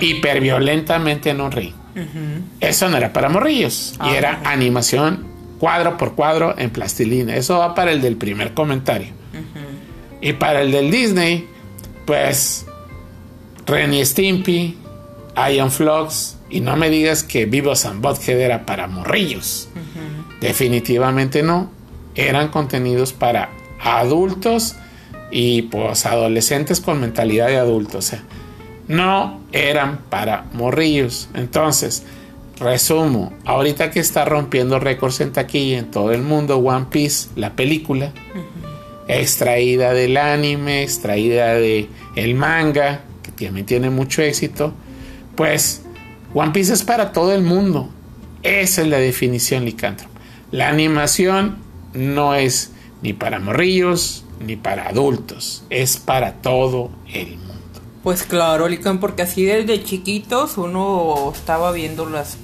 hiperviolentamente 0.00 1.30
en 1.30 1.40
un 1.40 1.52
ring. 1.52 1.72
Eso 2.60 2.88
no 2.88 2.96
era 2.96 3.12
para 3.12 3.28
morrillos, 3.28 3.94
y 4.04 4.14
era 4.14 4.40
animación 4.44 5.26
cuadro 5.58 5.96
por 5.96 6.14
cuadro 6.14 6.54
en 6.58 6.70
plastilina. 6.70 7.36
Eso 7.36 7.58
va 7.58 7.74
para 7.74 7.92
el 7.92 8.00
del 8.00 8.16
primer 8.16 8.54
comentario. 8.54 9.08
Y 10.20 10.32
para 10.32 10.62
el 10.62 10.72
del 10.72 10.90
Disney, 10.90 11.48
pues 12.06 12.66
Renny 13.66 14.04
Stimpy, 14.04 14.76
Iron 15.52 15.70
Flux, 15.70 16.37
y 16.50 16.60
no 16.60 16.76
me 16.76 16.90
digas 16.90 17.22
que 17.22 17.46
Vivos 17.46 17.84
and 17.84 18.00
Butthead 18.00 18.40
era 18.40 18.66
para 18.66 18.86
morrillos. 18.86 19.68
Definitivamente 20.40 21.42
no. 21.42 21.70
Eran 22.14 22.48
contenidos 22.48 23.12
para 23.12 23.50
adultos 23.80 24.76
y 25.30 25.62
pues 25.62 26.06
adolescentes 26.06 26.80
con 26.80 27.00
mentalidad 27.00 27.48
de 27.48 27.58
adultos. 27.58 28.06
O 28.06 28.08
sea, 28.08 28.22
no 28.88 29.40
eran 29.52 29.98
para 30.08 30.46
morrillos. 30.52 31.28
Entonces, 31.34 32.04
resumo, 32.58 33.32
ahorita 33.44 33.90
que 33.90 34.00
está 34.00 34.24
rompiendo 34.24 34.80
récords 34.80 35.20
en 35.20 35.32
taquilla 35.32 35.78
en 35.78 35.90
todo 35.90 36.12
el 36.12 36.22
mundo, 36.22 36.58
One 36.58 36.86
Piece, 36.90 37.28
la 37.36 37.54
película, 37.54 38.12
extraída 39.06 39.92
del 39.92 40.16
anime, 40.16 40.82
extraída 40.82 41.54
de 41.54 41.88
el 42.16 42.34
manga, 42.34 43.02
que 43.36 43.46
también 43.46 43.66
tiene 43.66 43.90
mucho 43.90 44.22
éxito, 44.22 44.72
pues 45.36 45.82
One 46.34 46.52
Piece 46.52 46.72
es 46.72 46.84
para 46.84 47.12
todo 47.12 47.32
el 47.34 47.42
mundo. 47.42 47.88
Esa 48.42 48.82
es 48.82 48.88
la 48.88 48.98
definición 48.98 49.64
licántropo. 49.64 50.12
La 50.50 50.68
animación 50.68 51.58
no 51.94 52.34
es 52.34 52.72
ni 53.02 53.12
para 53.12 53.38
morrillos 53.38 54.24
ni 54.40 54.56
para 54.56 54.88
adultos, 54.88 55.64
es 55.68 55.96
para 55.96 56.34
todo 56.34 56.90
el 57.12 57.36
mundo. 57.36 57.54
Pues 58.02 58.22
claro, 58.22 58.68
Lican, 58.68 59.00
porque 59.00 59.22
así 59.22 59.44
desde 59.44 59.82
chiquitos 59.82 60.58
uno 60.58 61.32
estaba 61.34 61.72
viendo 61.72 62.08
las, 62.08 62.36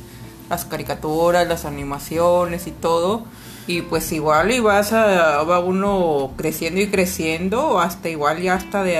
las 0.50 0.64
caricaturas, 0.64 1.46
las 1.46 1.64
animaciones 1.64 2.66
y 2.66 2.72
todo. 2.72 3.24
Y 3.66 3.82
pues 3.82 4.12
igual 4.12 4.50
y 4.50 4.60
vas 4.60 4.92
a, 4.92 5.42
va 5.44 5.60
uno 5.60 6.32
creciendo 6.36 6.80
y 6.80 6.88
creciendo, 6.88 7.80
hasta 7.80 8.08
igual 8.08 8.42
ya 8.42 8.54
hasta 8.54 8.82
de 8.82 8.98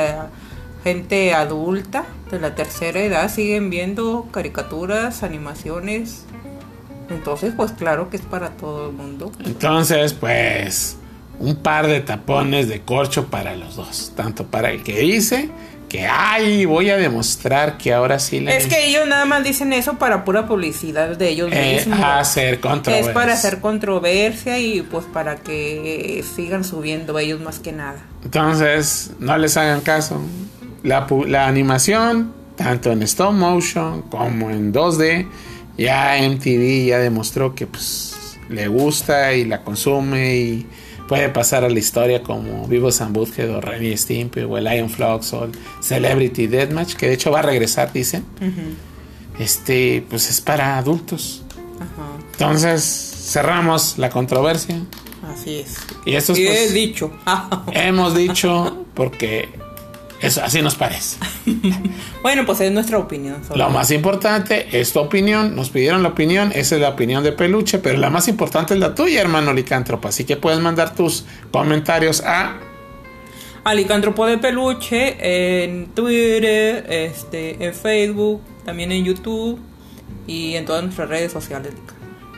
gente 0.85 1.35
adulta 1.35 2.07
de 2.35 2.41
la 2.41 2.55
tercera 2.55 3.01
edad 3.01 3.31
siguen 3.33 3.71
viendo 3.71 4.29
caricaturas, 4.31 5.23
animaciones. 5.23 6.25
Entonces, 7.11 7.55
pues 7.57 7.73
claro 7.73 8.11
que 8.11 8.17
es 8.17 8.23
para 8.23 8.51
todo 8.51 8.91
el 8.91 8.97
mundo. 8.97 9.33
Entonces, 9.45 10.13
pues 10.13 10.97
un 11.39 11.57
par 11.57 11.87
de 11.87 12.01
tapones 12.01 12.69
de 12.69 12.83
corcho 12.83 13.27
para 13.27 13.57
los 13.57 13.77
dos, 13.77 14.13
tanto 14.17 14.47
para 14.47 14.71
el 14.71 14.83
que 14.83 15.01
dice 15.01 15.51
que 15.89 16.07
ay, 16.07 16.65
voy 16.65 16.91
a 16.91 16.97
demostrar 16.97 17.79
que 17.79 17.93
ahora 17.93 18.19
sí 18.19 18.41
la 18.41 18.53
Es 18.53 18.67
que 18.67 18.89
ellos 18.89 19.07
nada 19.07 19.27
más 19.27 19.45
dicen 19.45 19.73
eso 19.73 19.95
para 19.95 20.25
pura 20.25 20.47
publicidad 20.47 21.17
de 21.17 21.29
ellos 21.29 21.51
eh, 21.53 21.77
mismos. 21.77 22.01
Hacer 22.03 22.59
controversia. 22.59 23.11
Es 23.11 23.15
para 23.15 23.35
hacer 23.35 23.61
controversia 23.61 24.59
y 24.59 24.83
pues 24.83 25.05
para 25.05 25.37
que 25.37 26.25
sigan 26.35 26.65
subiendo 26.65 27.17
ellos 27.19 27.41
más 27.41 27.61
que 27.61 27.71
nada. 27.71 27.99
Entonces, 28.25 29.13
no 29.21 29.39
les 29.39 29.57
hagan 29.57 29.83
caso. 29.83 30.21
La, 30.85 31.07
la 31.27 31.49
animación, 31.49 32.33
tanto 32.57 32.93
en 32.93 33.03
stop 33.03 33.33
motion 33.33 34.03
como 34.03 34.51
en 34.51 34.73
2D, 34.73 35.27
ya 35.77 36.17
MTV 36.23 36.87
ya 36.87 36.99
demostró 36.99 37.55
que 37.55 37.67
pues 37.67 38.39
le 38.49 38.69
gusta 38.69 39.35
y 39.35 39.45
la 39.45 39.63
consume 39.63 40.37
y 40.37 40.67
puede 41.09 41.29
pasar 41.29 41.65
a 41.65 41.69
la 41.69 41.79
historia 41.79 42.23
como 42.23 42.67
Vivos 42.67 43.01
and 43.01 43.15
Butthead 43.15 43.51
o 43.51 43.61
Renny 43.61 43.97
Stimpy 43.97 44.41
o 44.41 44.57
el 44.57 44.65
Lion 44.65 44.89
Flux 44.89 45.33
o 45.33 45.45
el 45.45 45.53
Celebrity 45.81 46.47
Deathmatch, 46.47 46.95
que 46.95 47.09
de 47.09 47.15
hecho 47.15 47.31
va 47.31 47.41
a 47.41 47.43
regresar, 47.43 47.93
dicen. 47.93 48.25
Este, 49.39 50.05
pues 50.09 50.31
es 50.31 50.41
para 50.41 50.79
adultos. 50.79 51.43
Entonces, 52.33 52.83
cerramos 53.33 53.99
la 53.99 54.11
controversia. 54.11 54.81
Así 55.33 55.57
es. 55.57 55.77
Y 56.05 56.15
esto 56.15 56.33
es, 56.33 56.39
Y 56.39 56.47
pues, 56.47 56.59
he 56.59 56.73
dicho. 56.73 57.11
hemos 57.73 58.15
dicho 58.15 58.85
porque 58.95 59.49
eso 60.21 60.43
así 60.43 60.63
nos 60.63 60.75
parece. 60.75 61.17
bueno, 62.23 62.47
pues 62.47 62.61
es 62.61 62.73
nuestra 62.73 62.99
opinión. 62.99 63.45
sobre- 63.45 63.59
Lo 63.59 63.71
más 63.71 63.91
importante 63.91 64.69
es 64.81 64.93
tu 64.93 65.01
opinión. 65.01 65.55
Nos 65.55 65.71
pidieron 65.71 66.03
la 66.03 66.11
opinión. 66.11 66.51
Esa 66.55 66.77
es 66.77 66.81
la 66.81 66.91
opinión 66.91 67.23
de 67.23 67.33
Peluche. 67.33 67.79
Pero 67.79 67.99
la 67.99 68.11
más 68.11 68.29
importante 68.29 68.75
es 68.75 68.81
la 68.81 68.95
tuya, 68.95 69.21
hermano 69.21 69.53
Licántropo. 69.53 70.09
Así 70.09 70.25
que 70.25 70.37
puedes 70.37 70.61
mandar 70.61 70.95
tus 70.95 71.25
comentarios 71.51 72.23
a. 72.23 72.57
Alicántropo 73.65 74.27
de 74.27 74.37
peluche 74.37 75.17
en 75.65 75.87
Twitter, 75.95 76.85
este, 76.91 77.65
en 77.65 77.73
Facebook, 77.75 78.43
también 78.67 78.93
en 78.93 79.05
YouTube 79.07 79.59
y 80.27 80.55
en 80.57 80.67
todas 80.67 80.83
nuestras 80.83 81.09
redes 81.09 81.33
sociales. 81.33 81.73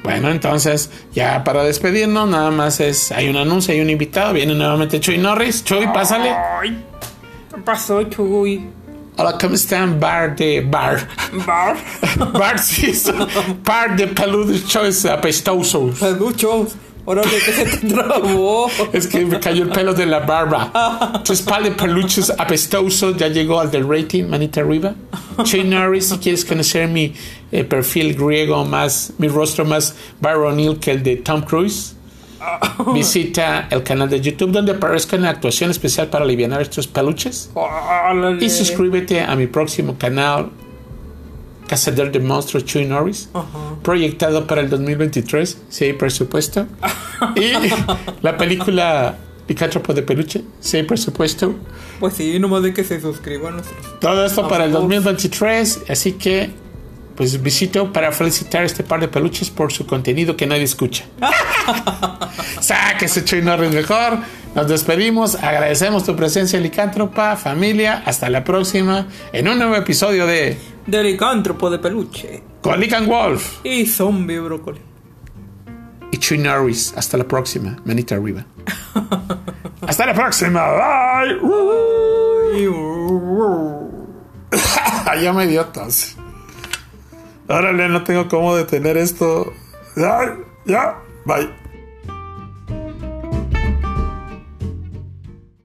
Bueno, 0.05 0.31
entonces, 0.31 0.89
ya 1.13 1.43
para 1.43 1.65
despedirnos, 1.65 2.29
nada 2.29 2.53
más 2.53 2.79
es. 2.79 3.11
Hay 3.11 3.29
un 3.29 3.37
anuncio, 3.37 3.75
hay 3.75 3.81
un 3.81 3.91
invitado. 3.91 4.33
Viene 4.35 4.55
nuevamente 4.55 5.01
Chuy 5.01 5.19
Norris. 5.19 5.65
Chuy, 5.65 5.85
pásale. 5.89 6.31
Ay, 6.31 6.85
¿qué 7.01 7.16
pasó, 7.67 8.03
Chuy? 8.05 8.65
Hola, 9.19 9.37
¿cómo 9.39 9.55
están? 9.57 9.99
Bar 9.99 10.37
de. 10.37 10.61
Bar. 10.61 11.09
Bar. 11.45 11.77
Bar, 12.33 12.59
sí. 12.59 12.93
Bar 13.65 13.97
de 13.97 14.07
peludos 14.07 14.67
choice 14.67 15.11
apestosos. 15.11 15.99
Peluchos. 15.99 16.77
Órale, 17.05 17.39
que 17.45 17.53
se 17.53 17.65
te 17.65 17.89
trabó. 17.89 18.69
Es 18.93 19.07
que 19.07 19.25
me 19.25 19.39
cayó 19.39 19.65
el 19.65 19.71
pelo 19.71 19.95
de 19.95 20.07
la 20.07 20.21
barba. 20.21 21.23
Tu 21.25 21.33
espalda 21.33 21.69
de 21.69 21.75
peluches 21.75 22.31
apestoso 22.31 23.17
ya 23.17 23.29
llegó 23.29 23.61
al 23.61 23.71
del 23.71 23.89
rating, 23.89 24.25
manita 24.25 24.61
arriba. 24.61 24.95
Chuy 25.45 25.65
Norris, 25.65 26.09
si 26.09 26.19
quieres 26.19 26.45
conocer 26.45 26.89
mi 26.89 27.15
eh, 27.53 27.65
perfil 27.65 28.15
griego 28.15 28.65
más, 28.65 29.13
mi 29.19 29.29
rostro 29.29 29.65
más 29.65 29.95
varonil 30.21 30.79
que 30.79 30.93
el 30.93 31.03
de 31.03 31.17
Tom 31.17 31.43
Cruise, 31.43 31.96
visita 32.95 33.69
el 33.71 33.83
canal 33.83 34.09
de 34.09 34.21
YouTube 34.21 34.53
donde 34.53 34.73
aparezca 34.73 35.17
una 35.17 35.31
actuación 35.31 35.71
especial 35.71 36.09
para 36.09 36.25
aliviar 36.25 36.61
estos 36.61 36.87
peluches. 36.87 37.51
Y 38.41 38.51
suscríbete 38.51 39.21
a 39.21 39.35
mi 39.37 39.47
próximo 39.47 39.97
canal, 39.99 40.51
Cazador 41.67 42.13
de 42.13 42.21
Monstruos 42.21 42.65
Chuy 42.65 42.85
Norris, 42.85 43.29
proyectado 43.83 44.47
para 44.47 44.61
el 44.61 44.71
2023, 44.71 45.63
si 45.69 45.85
hay 45.85 45.93
presupuesto. 45.95 46.67
y 47.37 47.53
la 48.23 48.37
película 48.37 49.19
Licántropo 49.49 49.95
de 49.95 50.03
Peluche, 50.03 50.43
si 50.61 50.77
hay 50.77 50.83
presupuesto. 50.83 51.55
Pues 52.01 52.15
sí, 52.15 52.39
nomás 52.39 52.63
de 52.63 52.75
que 52.75 52.83
se 52.83 53.01
suscriban 53.01 53.55
nuestros. 53.55 54.01
Todo 54.01 54.27
esto 54.27 54.49
para 54.49 54.65
el 54.65 54.73
Vamos. 54.73 54.89
2023, 54.89 55.85
así 55.89 56.13
que 56.13 56.51
pues 57.17 57.43
visito 57.43 57.93
para 57.93 58.13
felicitar 58.13 58.63
a 58.63 58.67
este 58.67 58.85
par 58.85 59.01
de 59.01 59.09
peluches 59.09 59.51
por 59.51 59.73
su 59.73 59.87
contenido 59.87 60.37
que 60.37 60.47
nadie 60.47 60.65
escucha. 60.65 61.05
Sáquese 62.61 63.25
Chuy 63.25 63.43
Norris 63.43 63.73
mejor. 63.73 64.19
Nos 64.55 64.69
despedimos, 64.69 65.35
agradecemos 65.35 66.05
tu 66.05 66.15
presencia 66.17 66.59
licántropa, 66.61 67.37
familia, 67.37 68.03
hasta 68.07 68.29
la 68.31 68.45
próxima 68.45 69.07
en 69.33 69.49
un 69.49 69.59
nuevo 69.59 69.77
episodio 69.77 70.27
de 70.27 70.59
De 70.87 71.03
licántropo 71.03 71.71
de 71.71 71.79
peluche. 71.79 72.43
Con 72.63 72.81
Lick 72.81 72.93
and 72.95 73.07
Wolf 73.09 73.59
Y 73.65 73.87
zombie 73.87 74.39
brócoli. 74.41 74.81
y 76.11 76.19
Chuy 76.19 76.39
Norris. 76.39 76.95
Hasta 76.97 77.17
la 77.17 77.25
próxima, 77.25 77.77
manita 77.85 78.15
arriba. 78.15 78.45
hasta 79.87 80.07
la 80.07 80.15
próxima, 80.15 80.63
bye. 80.63 81.39
Ay, 82.55 82.67
uh. 82.69 83.91
ya 85.23 85.33
me 85.33 85.47
dio 85.47 85.65
tos. 85.67 86.17
Órale, 87.49 87.89
no 87.89 88.03
tengo 88.05 88.29
cómo 88.29 88.57
detener 88.57 88.97
esto. 88.97 89.53
Ay, 89.97 90.29
ya, 90.65 90.99
bye. 91.25 91.66